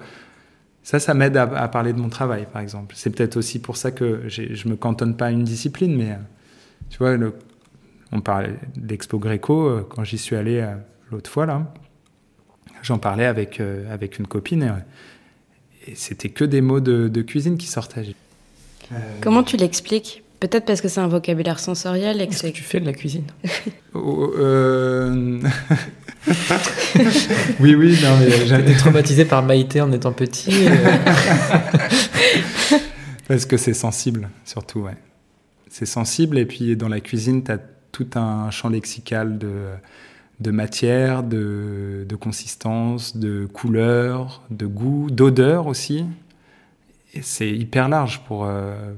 Ça, 0.83 1.01
ça 1.01 1.15
m'aide 1.15 1.39
à, 1.39 1.45
à, 1.45 1.69
parler 1.69 1.95
de 1.95 1.99
mon 1.99 2.11
travail, 2.11 2.47
par 2.53 2.61
exemple. 2.61 2.95
C'est 2.95 3.09
peut-être 3.09 3.39
aussi 3.39 3.59
pour 3.59 3.79
ça 3.79 3.91
que 3.91 4.25
je 4.27 4.69
me 4.69 4.77
cantonne 4.77 5.17
pas 5.17 5.29
à 5.29 5.31
une 5.31 5.45
discipline, 5.45 5.97
mais 5.97 6.19
tu 6.91 6.99
vois, 6.99 7.17
le, 7.17 7.35
on 8.13 8.21
parlait 8.21 8.55
d'Expo 8.77 9.19
Gréco, 9.19 9.87
quand 9.89 10.05
j'y 10.05 10.19
suis 10.19 10.37
allé 10.37 10.65
l'autre 11.11 11.31
fois 11.31 11.47
là, 11.47 11.73
j'en 12.83 12.99
parlais 12.99 13.27
avec, 13.27 13.61
euh, 13.61 13.93
avec 13.93 14.19
une 14.19 14.27
copine 14.27 14.63
et, 14.63 14.71
et 15.91 15.95
c'était 15.95 16.31
que 16.31 16.45
des 16.45 16.61
mots 16.61 16.81
de, 16.81 17.09
de, 17.09 17.23
cuisine 17.23 17.57
qui 17.57 17.67
sortaient. 17.67 18.15
Euh... 18.93 18.97
Comment 19.21 19.43
tu 19.43 19.57
l'expliques? 19.57 20.23
Peut-être 20.41 20.67
parce 20.67 20.81
que 20.81 20.89
c'est 20.89 21.01
un 21.01 21.09
vocabulaire 21.09 21.59
sensoriel 21.59 22.21
et 22.21 22.29
que, 22.29 22.33
Est-ce 22.33 22.45
que 22.45 22.49
tu 22.49 22.63
fais 22.63 22.79
de 22.79 22.87
la 22.87 22.93
cuisine? 22.93 23.25
Oh, 23.95 24.33
euh... 24.39 25.41
Oui, 27.59 27.75
oui, 27.75 27.99
non, 28.03 28.19
mais 28.21 28.47
j'étais 28.47 28.75
traumatisé 28.75 29.25
par 29.25 29.43
Maïté 29.43 29.81
en 29.81 29.91
étant 29.91 30.13
petit. 30.13 30.51
Et... 30.51 30.69
parce 33.29 33.47
que 33.47 33.57
c'est 33.57 33.75
sensible, 33.75 34.29
surtout, 34.45 34.81
ouais. 34.81 34.97
C'est 35.71 35.87
sensible, 35.87 36.39
et 36.39 36.47
puis 36.47 36.77
dans 36.77 36.89
la 36.89 37.01
cuisine, 37.01 37.45
tu 37.45 37.51
as 37.51 37.59
tout 37.93 38.09
un 38.15 38.51
champ 38.51 38.69
lexical 38.69 39.39
de 39.39 39.71
de 40.41 40.51
matière, 40.51 41.23
de, 41.23 42.07
de, 42.09 42.17
consistance, 42.17 43.17
de 43.17 43.47
couleur, 43.47 44.43
de 44.51 44.67
goût, 44.67 45.11
d'odeur 45.11 45.67
aussi. 45.67 46.05
Et 47.15 47.23
c'est 47.23 47.51
hyper 47.51 47.89
large 47.89 48.21
pour. 48.27 48.45
Euh, 48.45 48.93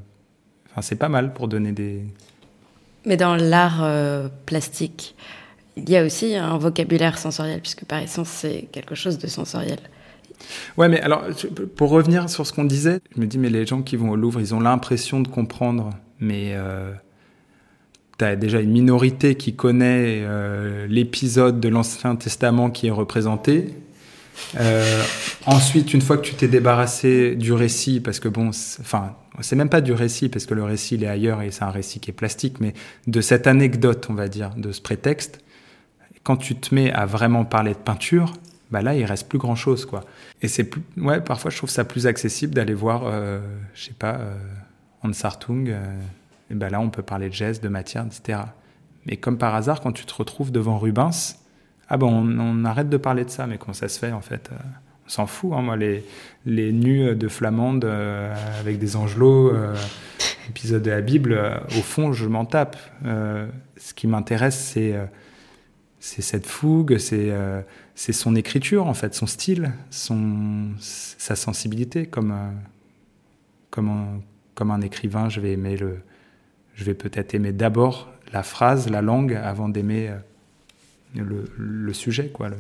enfin, 0.71 0.83
c'est 0.83 0.97
pas 0.97 1.09
mal 1.09 1.33
pour 1.33 1.49
donner 1.49 1.73
des. 1.73 2.05
Mais 3.07 3.17
dans 3.17 3.37
l'art 3.37 3.83
euh, 3.83 4.29
plastique, 4.45 5.15
il 5.77 5.89
y 5.89 5.97
a 5.97 6.05
aussi 6.05 6.35
un 6.35 6.59
vocabulaire 6.59 7.17
sensoriel, 7.17 7.61
puisque 7.61 7.85
par 7.85 8.01
essence, 8.01 8.29
c'est 8.29 8.69
quelque 8.73 8.95
chose 8.95 9.17
de 9.19 9.27
sensoriel. 9.27 9.79
Ouais, 10.77 10.89
mais 10.89 11.01
alors, 11.01 11.25
pour 11.77 11.91
revenir 11.91 12.29
sur 12.29 12.47
ce 12.47 12.53
qu'on 12.53 12.65
disait, 12.65 13.01
je 13.15 13.21
me 13.21 13.27
dis, 13.27 13.39
mais 13.39 13.51
les 13.51 13.65
gens 13.65 13.83
qui 13.83 13.97
vont 13.97 14.11
au 14.11 14.17
Louvre, 14.17 14.41
ils 14.41 14.55
ont 14.55 14.61
l'impression 14.61 15.21
de 15.21 15.29
comprendre, 15.29 15.91
mais. 16.21 16.55
Euh, 16.55 16.93
tu 18.21 18.27
as 18.27 18.37
déjà 18.37 18.61
une 18.61 18.73
minorité 18.73 19.35
qui 19.35 19.55
connaît 19.55 20.21
euh, 20.21 20.87
l'épisode 20.87 21.59
de 21.59 21.71
l'Ancien 21.71 22.17
Testament 22.17 22.69
qui 22.69 22.89
est 22.89 22.91
représenté. 22.91 23.75
Euh, 24.61 25.03
ensuite, 25.47 25.95
une 25.95 26.03
fois 26.03 26.19
que 26.19 26.23
tu 26.23 26.35
t'es 26.35 26.49
débarrassé 26.49 27.35
du 27.35 27.55
récit, 27.55 28.01
parce 28.01 28.21
que 28.21 28.29
bon, 28.29 28.49
enfin, 28.49 29.17
c'est 29.41 29.57
même 29.57 29.71
pas 29.71 29.81
du 29.81 29.93
récit, 29.93 30.29
parce 30.29 30.45
que 30.45 30.53
le 30.53 30.65
récit 30.65 30.97
il 30.97 31.05
est 31.05 31.09
ailleurs 31.09 31.41
et 31.41 31.51
c'est 31.51 31.65
un 31.65 31.71
récit 31.71 31.99
qui 31.99 32.11
est 32.11 32.15
plastique, 32.15 32.61
mais 32.61 32.75
de 33.07 33.21
cette 33.23 33.47
anecdote, 33.47 34.07
on 34.11 34.15
va 34.15 34.29
dire, 34.29 34.51
de 34.55 34.71
ce 34.71 34.83
prétexte, 34.83 35.41
quand 36.23 36.37
tu 36.37 36.55
te 36.57 36.75
mets 36.75 36.93
à 36.93 37.07
vraiment 37.07 37.47
parler 37.47 37.73
de 37.73 37.79
peinture, 37.79 38.35
bah 38.71 38.83
là, 38.83 38.95
il 38.95 39.05
reste 39.05 39.29
plus 39.29 39.39
grand 39.39 39.57
chose, 39.57 39.87
quoi. 39.87 40.05
Et 40.43 40.49
c'est 40.49 40.65
plus, 40.65 40.83
ouais, 40.99 41.21
parfois 41.21 41.51
je 41.51 41.57
trouve 41.57 41.71
ça 41.71 41.85
plus 41.85 42.07
accessible 42.07 42.55
d'aller 42.55 42.75
voir, 42.75 43.05
euh, 43.07 43.41
je 43.75 43.85
sais 43.85 43.95
pas, 43.99 44.17
euh, 44.17 44.37
Hans 45.03 45.13
Hartung, 45.23 45.69
euh, 45.69 45.99
et 46.51 46.55
ben 46.55 46.69
là 46.71 46.81
on 46.81 46.91
peut 46.91 47.03
parler 47.03 47.29
de 47.29 47.35
gestes, 47.35 47.63
de 47.63 47.69
matière, 47.69 48.05
etc. 48.05 48.41
Mais 49.07 49.17
comme 49.17 49.39
par 49.39 49.55
hasard, 49.55 49.81
quand 49.81 49.93
tu 49.93 50.05
te 50.05 50.15
retrouves 50.15 50.53
devant 50.53 50.79
Rubens, 50.79 51.37
ah 51.89 51.97
bon, 51.97 52.13
on, 52.13 52.65
arrête 52.65 52.89
de 52.89 52.97
parler 52.97 53.25
de 53.25 53.31
ça, 53.31 53.47
mais 53.47 53.59
comment 53.59 53.73
ça 53.73 53.89
se 53.89 53.99
fait 53.99 54.13
en 54.13 54.21
fait 54.21 54.51
On 55.07 55.09
s'en 55.09 55.27
fout, 55.27 55.53
hein, 55.53 55.63
moi, 55.63 55.77
les, 55.77 56.05
nus 56.73 57.17
de 57.17 57.29
Flamande 57.29 57.85
euh, 57.85 58.33
avec 58.61 58.79
des 58.79 58.95
angelots, 58.95 59.53
euh, 59.53 59.75
épisode 60.49 60.83
de 60.83 60.91
la 60.91 61.01
Bible, 61.01 61.33
euh, 61.33 61.59
au 61.71 61.83
fond, 61.83 62.13
je 62.13 62.27
m'en 62.27 62.45
tape. 62.45 62.77
Euh, 63.05 63.49
ce 63.77 63.93
qui 63.93 64.07
m'intéresse, 64.07 64.77
c'est 65.99 66.23
cette 66.23 66.47
fougue, 66.47 66.99
c'est 66.99 68.13
son 68.13 68.37
écriture, 68.37 68.87
en 68.87 68.95
fait, 68.95 69.15
son 69.15 69.27
style, 69.27 69.73
sa 69.91 71.37
sensibilité. 71.37 72.07
Comme, 72.07 72.37
comme, 73.71 73.89
un, 73.89 74.21
comme 74.61 74.73
un 74.73 74.83
écrivain, 74.83 75.31
je 75.31 75.41
vais 75.41 75.53
aimer 75.53 75.79
le, 75.79 76.01
je 76.75 76.85
vais 76.85 76.93
peut-être 76.93 77.35
aimer 77.35 77.51
d'abord 77.51 78.13
la 78.31 78.43
phrase, 78.43 78.91
la 78.91 79.01
langue, 79.01 79.33
avant 79.33 79.71
d'aimer 79.71 80.11
le, 81.17 81.51
le, 81.57 81.93
sujet. 81.95 82.29
Quoi, 82.29 82.51
le... 82.51 82.57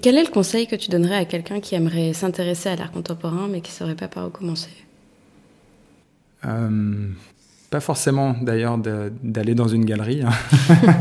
Quel 0.00 0.16
est 0.16 0.24
le 0.24 0.30
conseil 0.30 0.66
que 0.66 0.76
tu 0.76 0.88
donnerais 0.88 1.16
à 1.16 1.24
quelqu'un 1.26 1.60
qui 1.60 1.74
aimerait 1.74 2.14
s'intéresser 2.14 2.70
à 2.70 2.76
l'art 2.76 2.90
contemporain 2.90 3.48
mais 3.50 3.60
qui 3.60 3.70
ne 3.70 3.76
saurait 3.76 3.96
pas 3.96 4.08
par 4.08 4.28
où 4.28 4.30
commencer? 4.30 4.70
Euh, 6.46 7.10
pas 7.74 7.80
forcément 7.80 8.36
d'ailleurs 8.40 8.78
d'aller 8.78 9.56
dans 9.56 9.66
une 9.66 9.84
galerie. 9.84 10.22
Hein. 10.22 10.30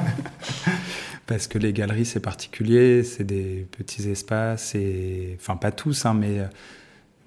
Parce 1.27 1.45
que 1.45 1.59
les 1.59 1.71
galeries, 1.71 2.05
c'est 2.05 2.19
particulier, 2.19 3.03
c'est 3.03 3.25
des 3.25 3.67
petits 3.77 4.09
espaces, 4.09 4.73
et 4.73 5.37
enfin 5.39 5.55
pas 5.55 5.71
tous, 5.71 6.07
hein, 6.07 6.15
mais 6.15 6.39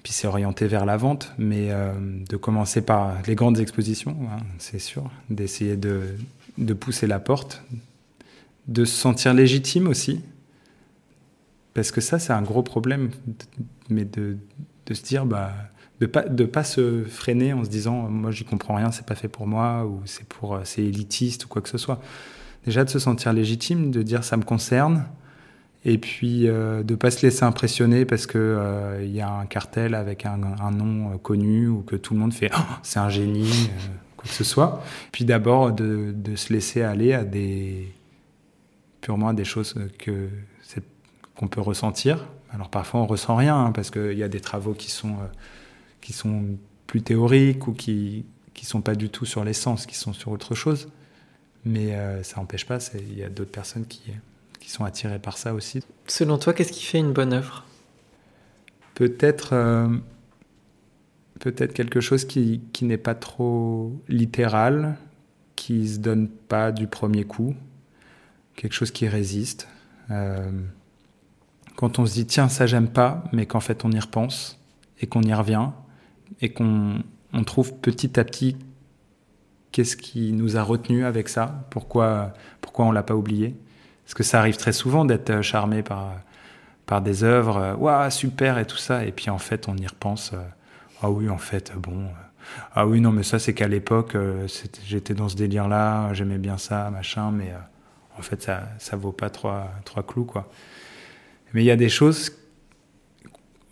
puis 0.02 0.12
c'est 0.12 0.26
orienté 0.26 0.66
vers 0.66 0.84
la 0.84 0.96
vente, 0.96 1.32
mais 1.38 1.68
euh, 1.70 1.92
de 2.28 2.36
commencer 2.36 2.82
par 2.82 3.22
les 3.28 3.36
grandes 3.36 3.60
expositions, 3.60 4.16
hein, 4.32 4.42
c'est 4.58 4.80
sûr, 4.80 5.08
d'essayer 5.30 5.76
de, 5.76 6.00
de, 6.58 6.74
pousser 6.74 7.06
la 7.06 7.20
porte, 7.20 7.62
de 8.66 8.84
se 8.84 8.96
sentir 8.96 9.32
légitime 9.32 9.86
aussi, 9.86 10.22
parce 11.72 11.92
que 11.92 12.00
ça 12.00 12.18
c'est 12.18 12.32
un 12.32 12.42
gros 12.42 12.64
problème, 12.64 13.10
mais 13.90 14.06
de, 14.06 14.38
de 14.86 14.94
se 14.94 15.04
dire 15.04 15.24
bah 15.24 15.52
de 16.00 16.06
pas 16.06 16.22
de 16.22 16.44
pas 16.44 16.64
se 16.64 17.04
freiner 17.04 17.52
en 17.52 17.64
se 17.64 17.70
disant 17.70 18.08
moi 18.08 18.30
j'y 18.30 18.44
comprends 18.44 18.74
rien, 18.74 18.92
c'est 18.92 19.06
pas 19.06 19.14
fait 19.14 19.28
pour 19.28 19.46
moi 19.46 19.84
ou 19.86 20.00
c'est 20.04 20.26
pour 20.26 20.54
euh, 20.54 20.60
c'est 20.64 20.82
élitiste 20.82 21.46
ou 21.46 21.48
quoi 21.48 21.62
que 21.62 21.68
ce 21.68 21.78
soit. 21.78 22.00
Déjà 22.64 22.84
de 22.84 22.90
se 22.90 22.98
sentir 22.98 23.32
légitime, 23.32 23.90
de 23.90 24.02
dire 24.02 24.24
ça 24.24 24.36
me 24.36 24.42
concerne 24.42 25.04
et 25.86 25.98
puis 25.98 26.48
euh, 26.48 26.82
de 26.82 26.96
pas 26.96 27.12
se 27.12 27.24
laisser 27.24 27.44
impressionner 27.44 28.04
parce 28.04 28.26
que 28.26 28.38
euh, 28.38 29.04
il 29.04 29.14
y 29.14 29.20
a 29.20 29.30
un 29.30 29.46
cartel 29.46 29.94
avec 29.94 30.26
un, 30.26 30.36
nom 30.36 31.12
euh, 31.12 31.16
connu 31.16 31.68
ou 31.68 31.82
que 31.82 31.94
tout 31.94 32.12
le 32.12 32.20
monde 32.20 32.34
fait 32.34 32.50
oh, 32.54 32.60
c'est 32.82 32.98
un 32.98 33.08
génie 33.08 33.70
quoi 34.16 34.24
que 34.28 34.34
ce 34.34 34.42
soit 34.42 34.82
puis 35.12 35.24
d'abord 35.24 35.72
de, 35.72 36.12
de, 36.12 36.34
se 36.34 36.52
laisser 36.52 36.82
aller 36.82 37.12
à 37.12 37.22
des 37.22 37.94
purement 39.00 39.28
à 39.28 39.32
des 39.32 39.44
choses 39.44 39.76
que 39.98 40.28
qu'on 41.36 41.46
peut 41.46 41.60
ressentir 41.60 42.26
alors 42.52 42.68
parfois 42.68 43.00
on 43.00 43.06
ressent 43.06 43.36
rien 43.36 43.56
hein, 43.56 43.70
parce 43.70 43.92
qu'il 43.92 44.18
y 44.18 44.24
a 44.24 44.28
des 44.28 44.40
travaux 44.40 44.72
qui 44.72 44.90
sont 44.90 45.14
qui 46.06 46.12
sont 46.12 46.56
plus 46.86 47.02
théoriques 47.02 47.66
ou 47.68 47.72
qui 47.72 48.24
qui 48.54 48.64
sont 48.64 48.80
pas 48.80 48.94
du 48.94 49.10
tout 49.10 49.26
sur 49.26 49.44
l'essence 49.44 49.86
qui 49.86 49.96
sont 49.96 50.12
sur 50.12 50.30
autre 50.30 50.54
chose 50.54 50.88
mais 51.64 51.96
ça 52.22 52.36
n'empêche 52.36 52.64
pas 52.64 52.78
il 52.94 53.18
y 53.18 53.24
a 53.24 53.28
d'autres 53.28 53.50
personnes 53.50 53.86
qui 53.86 54.12
qui 54.66 54.72
sont 54.72 54.84
attirés 54.84 55.20
par 55.20 55.38
ça 55.38 55.54
aussi. 55.54 55.84
Selon 56.08 56.38
toi, 56.38 56.52
qu'est-ce 56.52 56.72
qui 56.72 56.84
fait 56.84 56.98
une 56.98 57.12
bonne 57.12 57.32
œuvre? 57.32 57.64
Peut-être 58.94 59.50
euh, 59.52 59.86
peut-être 61.38 61.72
quelque 61.72 62.00
chose 62.00 62.24
qui, 62.24 62.62
qui 62.72 62.84
n'est 62.84 62.98
pas 62.98 63.14
trop 63.14 63.92
littéral, 64.08 64.96
qui 65.54 65.86
se 65.88 66.00
donne 66.00 66.28
pas 66.28 66.72
du 66.72 66.88
premier 66.88 67.22
coup, 67.22 67.54
quelque 68.56 68.72
chose 68.72 68.90
qui 68.90 69.06
résiste. 69.06 69.68
Euh, 70.10 70.50
quand 71.76 72.00
on 72.00 72.06
se 72.06 72.14
dit 72.14 72.26
tiens 72.26 72.48
ça 72.48 72.66
j'aime 72.66 72.88
pas, 72.88 73.22
mais 73.32 73.46
qu'en 73.46 73.60
fait 73.60 73.84
on 73.84 73.92
y 73.92 74.00
repense 74.00 74.58
et 75.00 75.06
qu'on 75.06 75.22
y 75.22 75.32
revient 75.32 75.70
et 76.40 76.50
qu'on 76.50 77.02
on 77.32 77.44
trouve 77.44 77.74
petit 77.74 78.18
à 78.18 78.24
petit 78.24 78.56
qu'est-ce 79.72 79.96
qui 79.96 80.32
nous 80.32 80.56
a 80.56 80.62
retenu 80.62 81.04
avec 81.04 81.28
ça, 81.28 81.66
pourquoi 81.70 82.32
pourquoi 82.60 82.86
on 82.86 82.92
l'a 82.92 83.02
pas 83.02 83.14
oublié. 83.14 83.54
Parce 84.04 84.14
que 84.14 84.22
ça 84.22 84.38
arrive 84.38 84.56
très 84.56 84.72
souvent 84.72 85.04
d'être 85.04 85.30
euh, 85.30 85.42
charmé 85.42 85.82
par, 85.82 86.12
par 86.86 87.00
des 87.02 87.24
œuvres, 87.24 87.56
euh, 87.56 87.74
waouh, 87.74 88.10
super 88.10 88.58
et 88.58 88.66
tout 88.66 88.76
ça. 88.76 89.04
Et 89.04 89.12
puis 89.12 89.30
en 89.30 89.38
fait, 89.38 89.68
on 89.68 89.76
y 89.76 89.86
repense. 89.86 90.32
Euh, 90.32 90.42
ah 91.02 91.10
oui, 91.10 91.28
en 91.28 91.38
fait, 91.38 91.72
bon. 91.76 92.06
Ah 92.74 92.86
oui, 92.86 93.00
non, 93.00 93.12
mais 93.12 93.22
ça, 93.22 93.38
c'est 93.38 93.54
qu'à 93.54 93.66
l'époque, 93.66 94.16
j'étais 94.86 95.14
dans 95.14 95.28
ce 95.28 95.34
délire-là, 95.36 96.12
j'aimais 96.14 96.38
bien 96.38 96.58
ça, 96.58 96.88
machin, 96.90 97.32
mais 97.32 97.52
en 98.16 98.22
fait, 98.22 98.40
ça, 98.40 98.68
ça 98.78 98.96
vaut 98.96 99.10
pas 99.10 99.30
trois, 99.30 99.68
trois 99.84 100.04
clous, 100.04 100.24
quoi. 100.24 100.48
Mais 101.52 101.62
il 101.62 101.66
y 101.66 101.72
a 101.72 101.76
des 101.76 101.88
choses 101.88 102.32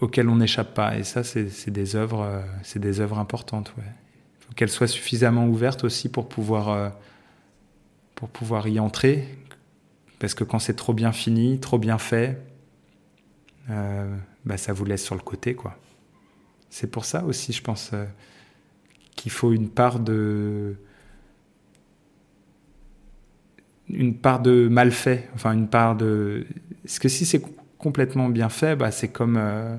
auxquelles 0.05 0.29
on 0.29 0.37
n'échappe 0.37 0.75
pas. 0.75 0.97
Et 0.97 1.05
ça, 1.05 1.25
c'est 1.25 1.71
des 1.71 1.97
œuvres, 1.97 2.43
c'est 2.63 2.79
des 2.79 3.01
œuvres 3.01 3.19
importantes. 3.19 3.73
Il 3.79 4.47
faut 4.47 4.53
qu'elles 4.55 4.71
soient 4.71 4.87
suffisamment 4.87 5.47
ouvertes 5.47 5.85
aussi 5.85 6.09
pour 6.09 6.29
pouvoir, 6.29 6.93
pour 8.15 8.29
pouvoir 8.29 8.69
y 8.69 8.79
entrer, 8.79 9.27
parce 10.19 10.35
que 10.35 10.45
quand 10.45 10.59
c'est 10.59 10.75
trop 10.75 10.95
bien 10.95 11.13
fini, 11.13 11.59
trop 11.61 11.79
bien 11.79 11.99
fait, 11.99 12.41
euh, 13.71 14.17
bah, 14.45 14.57
ça 14.57 14.73
vous 14.73 14.85
laisse 14.85 15.05
sur 15.05 15.15
le 15.15 15.21
côté, 15.21 15.55
quoi. 15.55 15.77
C'est 16.71 16.91
pour 16.91 17.05
ça 17.05 17.25
aussi, 17.25 17.53
je 17.53 17.63
pense, 17.63 17.91
euh, 17.93 18.05
qu'il 19.17 19.31
faut 19.31 19.53
une 19.53 19.69
part 19.69 20.01
de 20.01 20.77
une 23.91 24.17
part 24.17 24.41
de 24.41 24.67
mal 24.69 24.91
fait, 24.93 25.29
enfin 25.35 25.53
une 25.53 25.69
part 25.69 25.95
de. 25.95 26.47
Parce 26.83 26.99
que 26.99 27.09
si 27.09 27.27
c'est 27.27 27.43
complètement 27.79 28.29
bien 28.29 28.49
fait, 28.49 28.77
bah, 28.77 28.91
c'est 28.91 29.09
comme 29.09 29.37
euh, 29.37 29.77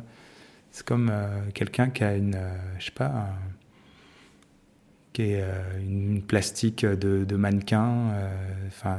c'est 0.75 0.85
comme 0.85 1.09
quelqu'un 1.53 1.89
qui 1.89 2.03
a 2.03 2.15
une, 2.15 2.37
je 2.77 2.85
sais 2.85 2.91
pas, 2.91 3.29
qui 5.13 5.21
est 5.21 5.43
une 5.79 6.21
plastique 6.21 6.85
de, 6.85 7.23
de 7.23 7.35
mannequin, 7.37 8.11
enfin 8.67 8.97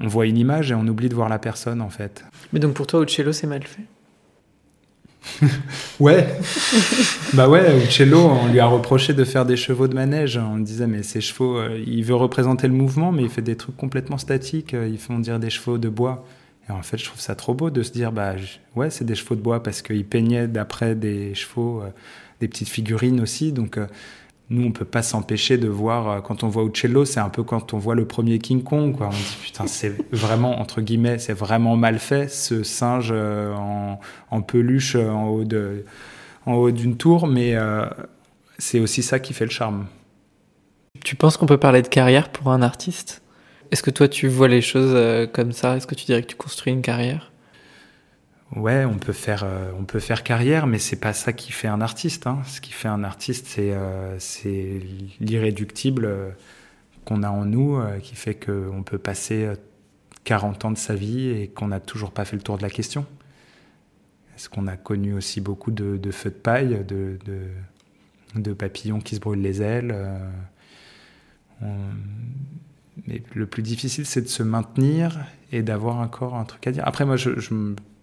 on 0.00 0.08
voit 0.08 0.26
une 0.26 0.36
image 0.36 0.72
et 0.72 0.74
on 0.74 0.86
oublie 0.86 1.08
de 1.08 1.14
voir 1.14 1.28
la 1.28 1.38
personne 1.38 1.80
en 1.80 1.90
fait. 1.90 2.24
Mais 2.52 2.58
donc 2.58 2.74
pour 2.74 2.86
toi, 2.86 3.02
Uccello, 3.02 3.32
c'est 3.32 3.46
mal 3.46 3.62
fait? 3.62 3.82
Ouais, 6.00 6.26
bah 7.34 7.48
ouais, 7.48 7.84
Uccello, 7.84 8.18
on 8.18 8.48
lui 8.48 8.60
a 8.60 8.66
reproché 8.66 9.14
de 9.14 9.24
faire 9.24 9.46
des 9.46 9.56
chevaux 9.56 9.86
de 9.88 9.94
manège. 9.94 10.36
On 10.36 10.58
disait, 10.58 10.86
mais 10.86 11.02
ces 11.02 11.20
chevaux, 11.20 11.56
euh, 11.56 11.82
il 11.86 12.04
veut 12.04 12.16
représenter 12.16 12.66
le 12.66 12.74
mouvement, 12.74 13.12
mais 13.12 13.22
il 13.22 13.30
fait 13.30 13.42
des 13.42 13.56
trucs 13.56 13.76
complètement 13.76 14.18
statiques. 14.18 14.74
Euh, 14.74 14.88
ils 14.88 14.98
font 14.98 15.18
dire 15.20 15.38
des 15.38 15.50
chevaux 15.50 15.78
de 15.78 15.88
bois. 15.88 16.26
Et 16.68 16.72
en 16.72 16.82
fait, 16.82 16.96
je 16.96 17.04
trouve 17.04 17.20
ça 17.20 17.34
trop 17.34 17.54
beau 17.54 17.70
de 17.70 17.82
se 17.82 17.92
dire, 17.92 18.12
bah 18.12 18.34
ouais, 18.74 18.90
c'est 18.90 19.04
des 19.04 19.14
chevaux 19.14 19.34
de 19.34 19.40
bois 19.40 19.62
parce 19.62 19.82
qu'il 19.82 20.04
peignait 20.06 20.48
d'après 20.48 20.94
des 20.94 21.34
chevaux, 21.34 21.82
euh, 21.82 21.90
des 22.40 22.48
petites 22.48 22.68
figurines 22.68 23.20
aussi. 23.20 23.52
Donc 23.52 23.78
nous, 24.50 24.66
on 24.66 24.72
peut 24.72 24.84
pas 24.84 25.02
s'empêcher 25.02 25.56
de 25.56 25.68
voir, 25.68 26.08
euh, 26.08 26.20
quand 26.20 26.44
on 26.44 26.48
voit 26.48 26.64
Uccello, 26.64 27.04
c'est 27.04 27.20
un 27.20 27.30
peu 27.30 27.42
quand 27.42 27.72
on 27.72 27.78
voit 27.78 27.94
le 27.94 28.06
premier 28.06 28.38
King 28.38 28.62
Kong, 28.62 28.94
quoi. 28.94 29.08
On 29.08 29.10
dit, 29.10 29.38
putain, 29.42 29.66
c'est 29.66 29.94
vraiment, 30.12 30.60
entre 30.60 30.80
guillemets, 30.80 31.18
c'est 31.18 31.32
vraiment 31.32 31.76
mal 31.76 31.98
fait, 31.98 32.28
ce 32.28 32.62
singe 32.62 33.08
euh, 33.10 33.54
en, 34.30 34.42
peluche 34.42 34.96
euh, 34.96 35.08
en 35.08 35.28
haut 35.28 35.44
de, 35.44 35.84
en 36.44 36.54
haut 36.54 36.70
d'une 36.70 36.96
tour, 36.96 37.26
mais 37.26 37.56
c'est 38.58 38.80
aussi 38.80 39.02
ça 39.02 39.18
qui 39.18 39.32
fait 39.32 39.46
le 39.46 39.50
charme. 39.50 39.86
Tu 41.02 41.16
penses 41.16 41.36
qu'on 41.36 41.46
peut 41.46 41.58
parler 41.58 41.80
de 41.80 41.88
carrière 41.88 42.28
pour 42.30 42.50
un 42.50 42.60
artiste? 42.60 43.22
Est-ce 43.70 43.82
que 43.82 43.90
toi, 43.90 44.08
tu 44.08 44.28
vois 44.28 44.48
les 44.48 44.62
choses 44.62 45.28
comme 45.32 45.52
ça? 45.52 45.76
Est-ce 45.76 45.86
que 45.86 45.94
tu 45.94 46.04
dirais 46.04 46.22
que 46.22 46.28
tu 46.28 46.36
construis 46.36 46.72
une 46.72 46.82
carrière? 46.82 47.32
Ouais, 48.56 48.84
on 48.84 48.98
peut 48.98 49.12
faire, 49.12 49.42
euh, 49.42 49.72
on 49.76 49.84
peut 49.84 49.98
faire 49.98 50.22
carrière, 50.22 50.66
mais 50.68 50.78
c'est 50.78 51.00
pas 51.00 51.12
ça 51.12 51.32
qui 51.32 51.50
fait 51.50 51.66
un 51.66 51.80
artiste. 51.80 52.26
Hein. 52.26 52.42
Ce 52.46 52.60
qui 52.60 52.72
fait 52.72 52.88
un 52.88 53.02
artiste, 53.02 53.46
c'est 53.48 53.72
euh, 53.72 54.18
l'irréductible 55.20 56.04
euh, 56.04 56.30
qu'on 57.04 57.22
a 57.24 57.30
en 57.30 57.44
nous, 57.44 57.80
qui 58.02 58.14
fait 58.14 58.34
qu'on 58.34 58.82
peut 58.82 58.98
passer 58.98 59.52
40 60.24 60.64
ans 60.64 60.70
de 60.70 60.78
sa 60.78 60.94
vie 60.94 61.28
et 61.28 61.48
qu'on 61.48 61.68
n'a 61.68 61.80
toujours 61.80 62.12
pas 62.12 62.24
fait 62.24 62.36
le 62.36 62.42
tour 62.42 62.56
de 62.56 62.62
la 62.62 62.70
question. 62.70 63.04
Est-ce 64.36 64.48
qu'on 64.48 64.66
a 64.68 64.76
connu 64.76 65.12
aussi 65.12 65.40
beaucoup 65.40 65.70
de, 65.70 65.98
feux 66.12 66.30
de 66.30 66.34
paille, 66.34 66.82
de, 66.86 67.18
de, 68.34 68.52
papillons 68.54 69.00
qui 69.00 69.16
se 69.16 69.20
brûlent 69.20 69.42
les 69.42 69.60
ailes 69.60 69.94
Mais 73.06 73.22
le 73.34 73.46
plus 73.46 73.62
difficile, 73.62 74.06
c'est 74.06 74.22
de 74.22 74.28
se 74.28 74.42
maintenir 74.42 75.18
et 75.52 75.62
d'avoir 75.62 75.96
encore 75.96 76.36
un 76.36 76.44
truc 76.44 76.66
à 76.66 76.72
dire. 76.72 76.82
Après, 76.86 77.04
moi, 77.04 77.16
je, 77.16 77.38
je 77.38 77.52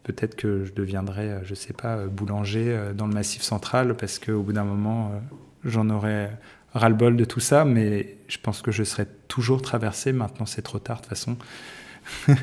peut-être 0.03 0.35
que 0.35 0.65
je 0.65 0.73
deviendrai, 0.73 1.29
euh, 1.29 1.39
je 1.43 1.55
sais 1.55 1.73
pas, 1.73 1.97
euh, 1.97 2.07
boulanger 2.07 2.65
euh, 2.67 2.93
dans 2.93 3.07
le 3.07 3.13
Massif 3.13 3.41
central 3.41 3.95
parce 3.95 4.19
qu'au 4.19 4.41
bout 4.41 4.53
d'un 4.53 4.63
moment, 4.63 5.11
j'en 5.63 5.89
aurais 5.89 6.31
ras-le-bol 6.73 7.15
de 7.17 7.25
tout 7.25 7.39
ça, 7.39 7.65
mais 7.65 8.17
je 8.27 8.37
pense 8.37 8.61
que 8.61 8.71
je 8.71 8.83
serai 8.83 9.05
toujours 9.27 9.61
traversé. 9.61 10.13
Maintenant, 10.13 10.45
c'est 10.45 10.61
trop 10.61 10.79
tard 10.79 10.97
de 10.97 11.01
toute 11.01 11.09
façon. 11.09 11.37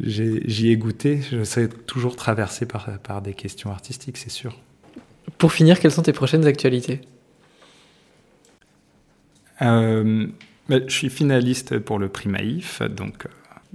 J'y 0.00 0.68
ai, 0.68 0.76
goûté, 0.76 1.22
je 1.22 1.42
serai 1.42 1.68
toujours 1.68 2.16
traversé 2.16 2.66
par, 2.66 2.98
par 2.98 3.22
des 3.22 3.32
questions 3.32 3.70
artistiques, 3.70 4.18
c'est 4.18 4.30
sûr. 4.30 4.60
Pour 5.38 5.52
finir, 5.52 5.80
quelles 5.80 5.92
sont 5.92 6.02
tes 6.02 6.12
prochaines 6.12 6.44
actualités? 6.44 7.00
Je 10.68 10.88
suis 10.88 11.10
finaliste 11.10 11.78
pour 11.78 11.98
le 11.98 12.08
prix 12.08 12.28
Maïf, 12.28 12.82
donc 12.82 13.28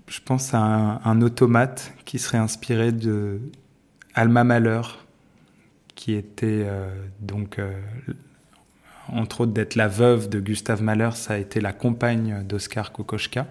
je 0.07 0.19
pense 0.19 0.53
à 0.53 0.59
un, 0.59 1.21
automate 1.21 1.93
qui 2.03 2.19
serait 2.19 2.37
inspiré 2.37 2.91
de 2.91 3.39
Alma 4.13 4.43
Malheur, 4.43 5.05
qui 5.95 6.13
était 6.13 6.63
euh, 6.65 6.89
donc, 7.21 7.59
euh, 7.59 7.71
entre 9.07 9.41
autres, 9.41 9.53
d'être 9.53 9.75
la 9.75 9.87
veuve 9.87 10.27
de 10.27 10.41
Gustave 10.41 10.83
Mahler, 10.83 11.11
ça 11.13 11.35
a 11.35 11.37
été 11.37 11.61
la 11.61 11.71
compagne 11.71 12.43
d'Oscar 12.43 12.91
Kokoschka. 12.91 13.47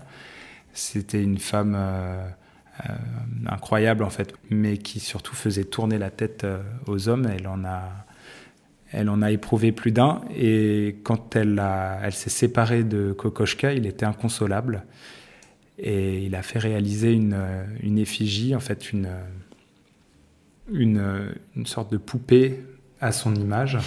C'était 0.75 1.23
une 1.23 1.39
femme 1.39 1.75
euh, 1.75 2.29
incroyable, 3.47 4.05
en 4.05 4.11
fait, 4.11 4.35
mais 4.51 4.77
qui 4.77 5.01
surtout 5.01 5.35
faisait 5.35 5.65
tourner 5.65 5.97
la 5.97 6.11
tête 6.11 6.47
aux 6.87 7.09
hommes. 7.09 7.27
Elle 7.27 7.49
en 7.49 7.65
a. 7.65 8.07
Elle 8.93 9.09
en 9.09 9.23
a 9.23 9.31
éprouvé 9.31 9.73
plus 9.73 9.93
d'un 9.93 10.23
et 10.37 10.97
quand 11.05 11.37
elle, 11.37 11.61
s'est 12.11 12.31
séparée 12.31 12.83
de 12.83 13.13
Kokoschka, 13.13 13.73
il 13.73 13.87
était 13.87 14.07
inconsolable. 14.07 14.85
Et 15.79 16.25
il 16.25 16.35
a 16.35 16.43
fait 16.43 16.59
réaliser 16.59 17.13
une, 17.13 17.35
euh, 17.35 17.97
effigie, 17.97 18.55
en 18.55 18.61
fait 18.61 18.93
une, 18.93 19.09
une, 20.73 21.33
une, 21.57 21.67
sorte 21.67 21.91
de 21.91 21.97
poupée 21.97 22.61
à 23.01 23.13
son 23.13 23.35
image. 23.35 23.79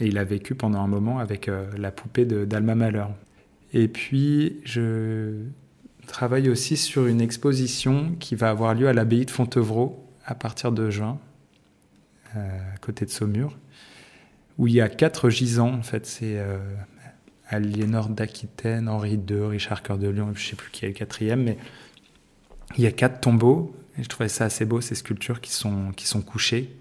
Et 0.00 0.06
il 0.06 0.16
a 0.18 0.24
vécu 0.24 0.54
pendant 0.54 0.80
un 0.80 0.86
moment 0.86 1.18
avec 1.18 1.50
la 1.76 1.90
poupée 1.90 2.24
d'Alma 2.24 2.74
Mahler. 2.74 3.04
Et 3.74 3.88
puis, 3.88 4.56
je 4.64 5.44
travaille 6.06 6.48
aussi 6.48 6.76
sur 6.76 7.06
une 7.06 7.20
exposition 7.20 8.14
qui 8.18 8.34
va 8.34 8.50
avoir 8.50 8.74
lieu 8.74 8.88
à 8.88 8.92
l'abbaye 8.92 9.26
de 9.26 9.30
Fontevraud 9.30 10.02
à 10.24 10.34
partir 10.34 10.72
de 10.72 10.90
juin, 10.90 11.18
à 12.34 12.76
côté 12.80 13.04
de 13.04 13.10
Saumur, 13.10 13.56
où 14.58 14.66
il 14.66 14.74
y 14.74 14.80
a 14.80 14.88
quatre 14.88 15.30
gisants. 15.30 15.72
En 15.72 15.82
fait, 15.82 16.06
c'est 16.06 16.38
Aliénor 17.48 18.08
d'Aquitaine, 18.08 18.88
Henri 18.88 19.20
II, 19.28 19.46
Richard 19.46 19.82
Cœur 19.82 19.98
de 19.98 20.08
Lion, 20.08 20.30
je 20.34 20.42
ne 20.42 20.50
sais 20.50 20.56
plus 20.56 20.70
qui 20.70 20.84
est 20.84 20.88
le 20.88 20.94
quatrième, 20.94 21.42
mais 21.42 21.58
il 22.76 22.84
y 22.84 22.86
a 22.86 22.92
quatre 22.92 23.20
tombeaux. 23.20 23.74
Et 23.98 24.02
je 24.02 24.08
trouvais 24.08 24.28
ça 24.28 24.46
assez 24.46 24.64
beau, 24.64 24.80
ces 24.80 24.94
sculptures 24.94 25.40
qui 25.40 25.52
sont, 25.52 25.92
qui 25.94 26.06
sont 26.06 26.22
couchées. 26.22 26.74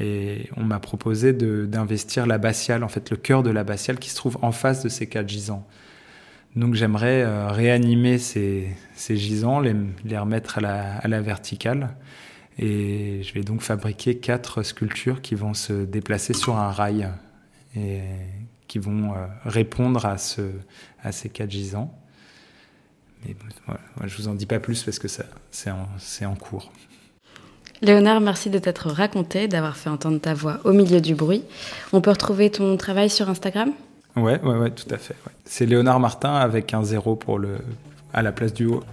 Et 0.00 0.48
on 0.56 0.64
m'a 0.64 0.80
proposé 0.80 1.32
d'investir 1.32 2.26
l'abbatiale, 2.26 2.82
en 2.82 2.88
fait 2.88 3.10
le 3.10 3.16
cœur 3.16 3.42
de 3.42 3.50
l'abbatiale 3.50 3.98
qui 3.98 4.10
se 4.10 4.16
trouve 4.16 4.38
en 4.42 4.50
face 4.50 4.82
de 4.82 4.88
ces 4.88 5.06
quatre 5.06 5.28
gisants. 5.28 5.66
Donc 6.56 6.74
j'aimerais 6.74 7.22
euh, 7.22 7.48
réanimer 7.48 8.18
ces, 8.18 8.68
ces 8.94 9.16
gisants, 9.16 9.60
les, 9.60 9.74
les 10.04 10.18
remettre 10.18 10.58
à 10.58 10.60
la, 10.60 10.96
à 10.96 11.08
la, 11.08 11.20
verticale. 11.20 11.90
Et 12.58 13.22
je 13.22 13.32
vais 13.32 13.42
donc 13.42 13.62
fabriquer 13.62 14.18
quatre 14.18 14.62
sculptures 14.62 15.22
qui 15.22 15.34
vont 15.34 15.54
se 15.54 15.84
déplacer 15.84 16.34
sur 16.34 16.56
un 16.56 16.70
rail 16.70 17.08
et 17.74 18.00
qui 18.68 18.78
vont 18.78 19.12
euh, 19.12 19.26
répondre 19.44 20.04
à, 20.04 20.18
ce, 20.18 20.42
à 21.02 21.12
ces 21.12 21.28
quatre 21.28 21.50
gisants. 21.50 21.94
Mais 23.24 23.34
voilà, 23.66 23.80
je 24.04 24.16
vous 24.16 24.28
en 24.28 24.34
dis 24.34 24.46
pas 24.46 24.60
plus 24.60 24.82
parce 24.82 24.98
que 24.98 25.08
c'est 25.08 25.70
en, 25.70 25.88
en 26.26 26.34
cours. 26.34 26.72
Léonard, 27.80 28.20
merci 28.20 28.50
de 28.50 28.58
t'être 28.58 28.90
raconté, 28.90 29.48
d'avoir 29.48 29.76
fait 29.76 29.90
entendre 29.90 30.20
ta 30.20 30.34
voix 30.34 30.60
au 30.64 30.72
milieu 30.72 31.00
du 31.00 31.14
bruit. 31.14 31.42
On 31.92 32.00
peut 32.00 32.10
retrouver 32.10 32.50
ton 32.50 32.76
travail 32.76 33.10
sur 33.10 33.28
Instagram? 33.28 33.72
Ouais, 34.14 34.40
ouais, 34.42 34.56
ouais, 34.56 34.70
tout 34.70 34.92
à 34.94 34.98
fait. 34.98 35.16
C'est 35.44 35.66
Léonard 35.66 35.98
Martin 35.98 36.34
avec 36.34 36.74
un 36.74 36.84
zéro 36.84 37.16
pour 37.16 37.38
le, 37.38 37.58
à 38.12 38.22
la 38.22 38.30
place 38.30 38.52
du 38.52 38.66
haut. 38.66 38.84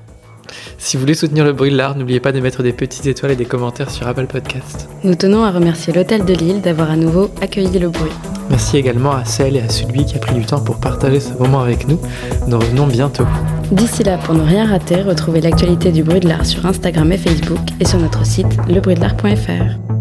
Si 0.78 0.98
vous 0.98 1.02
voulez 1.02 1.14
soutenir 1.14 1.46
le 1.46 1.54
bruit 1.54 1.72
de 1.72 1.78
l'art, 1.78 1.98
n'oubliez 1.98 2.20
pas 2.20 2.32
de 2.32 2.40
mettre 2.40 2.64
des 2.64 2.74
petites 2.74 3.06
étoiles 3.06 3.32
et 3.32 3.36
des 3.36 3.46
commentaires 3.46 3.90
sur 3.90 4.08
Apple 4.08 4.28
Podcast. 4.28 4.90
Nous 5.04 5.16
tenons 5.16 5.44
à 5.44 5.52
remercier 5.52 5.94
l'Hôtel 5.94 6.26
de 6.26 6.34
Lille 6.34 6.62
d'avoir 6.62 6.92
à 6.92 6.96
nouveau 6.96 7.30
accueilli 7.42 7.80
le 7.80 7.90
bruit. 7.90 8.12
Merci 8.50 8.78
également 8.78 9.12
à 9.12 9.26
celle 9.26 9.56
et 9.56 9.62
à 9.62 9.70
celui 9.70 10.06
qui 10.06 10.16
a 10.16 10.20
pris 10.20 10.34
du 10.34 10.46
temps 10.46 10.62
pour 10.62 10.80
partager 10.80 11.20
ce 11.20 11.34
moment 11.34 11.62
avec 11.62 11.88
nous. 11.88 12.00
Nous 12.48 12.58
revenons 12.58 12.88
bientôt. 12.88 13.26
D'ici 13.72 14.04
là, 14.04 14.18
pour 14.18 14.34
ne 14.34 14.42
rien 14.42 14.66
rater, 14.66 15.02
retrouvez 15.02 15.42
l'actualité 15.42 15.92
du 15.92 16.04
bruit 16.04 16.20
de 16.20 16.28
l'art 16.28 16.46
sur 16.46 16.66
Instagram 16.66 17.12
et 17.12 17.18
Facebook 17.18 17.60
et 17.80 17.86
sur 17.86 18.00
notre 18.00 18.26
site 18.26 18.58
lebruitdelart.fr. 18.68 19.99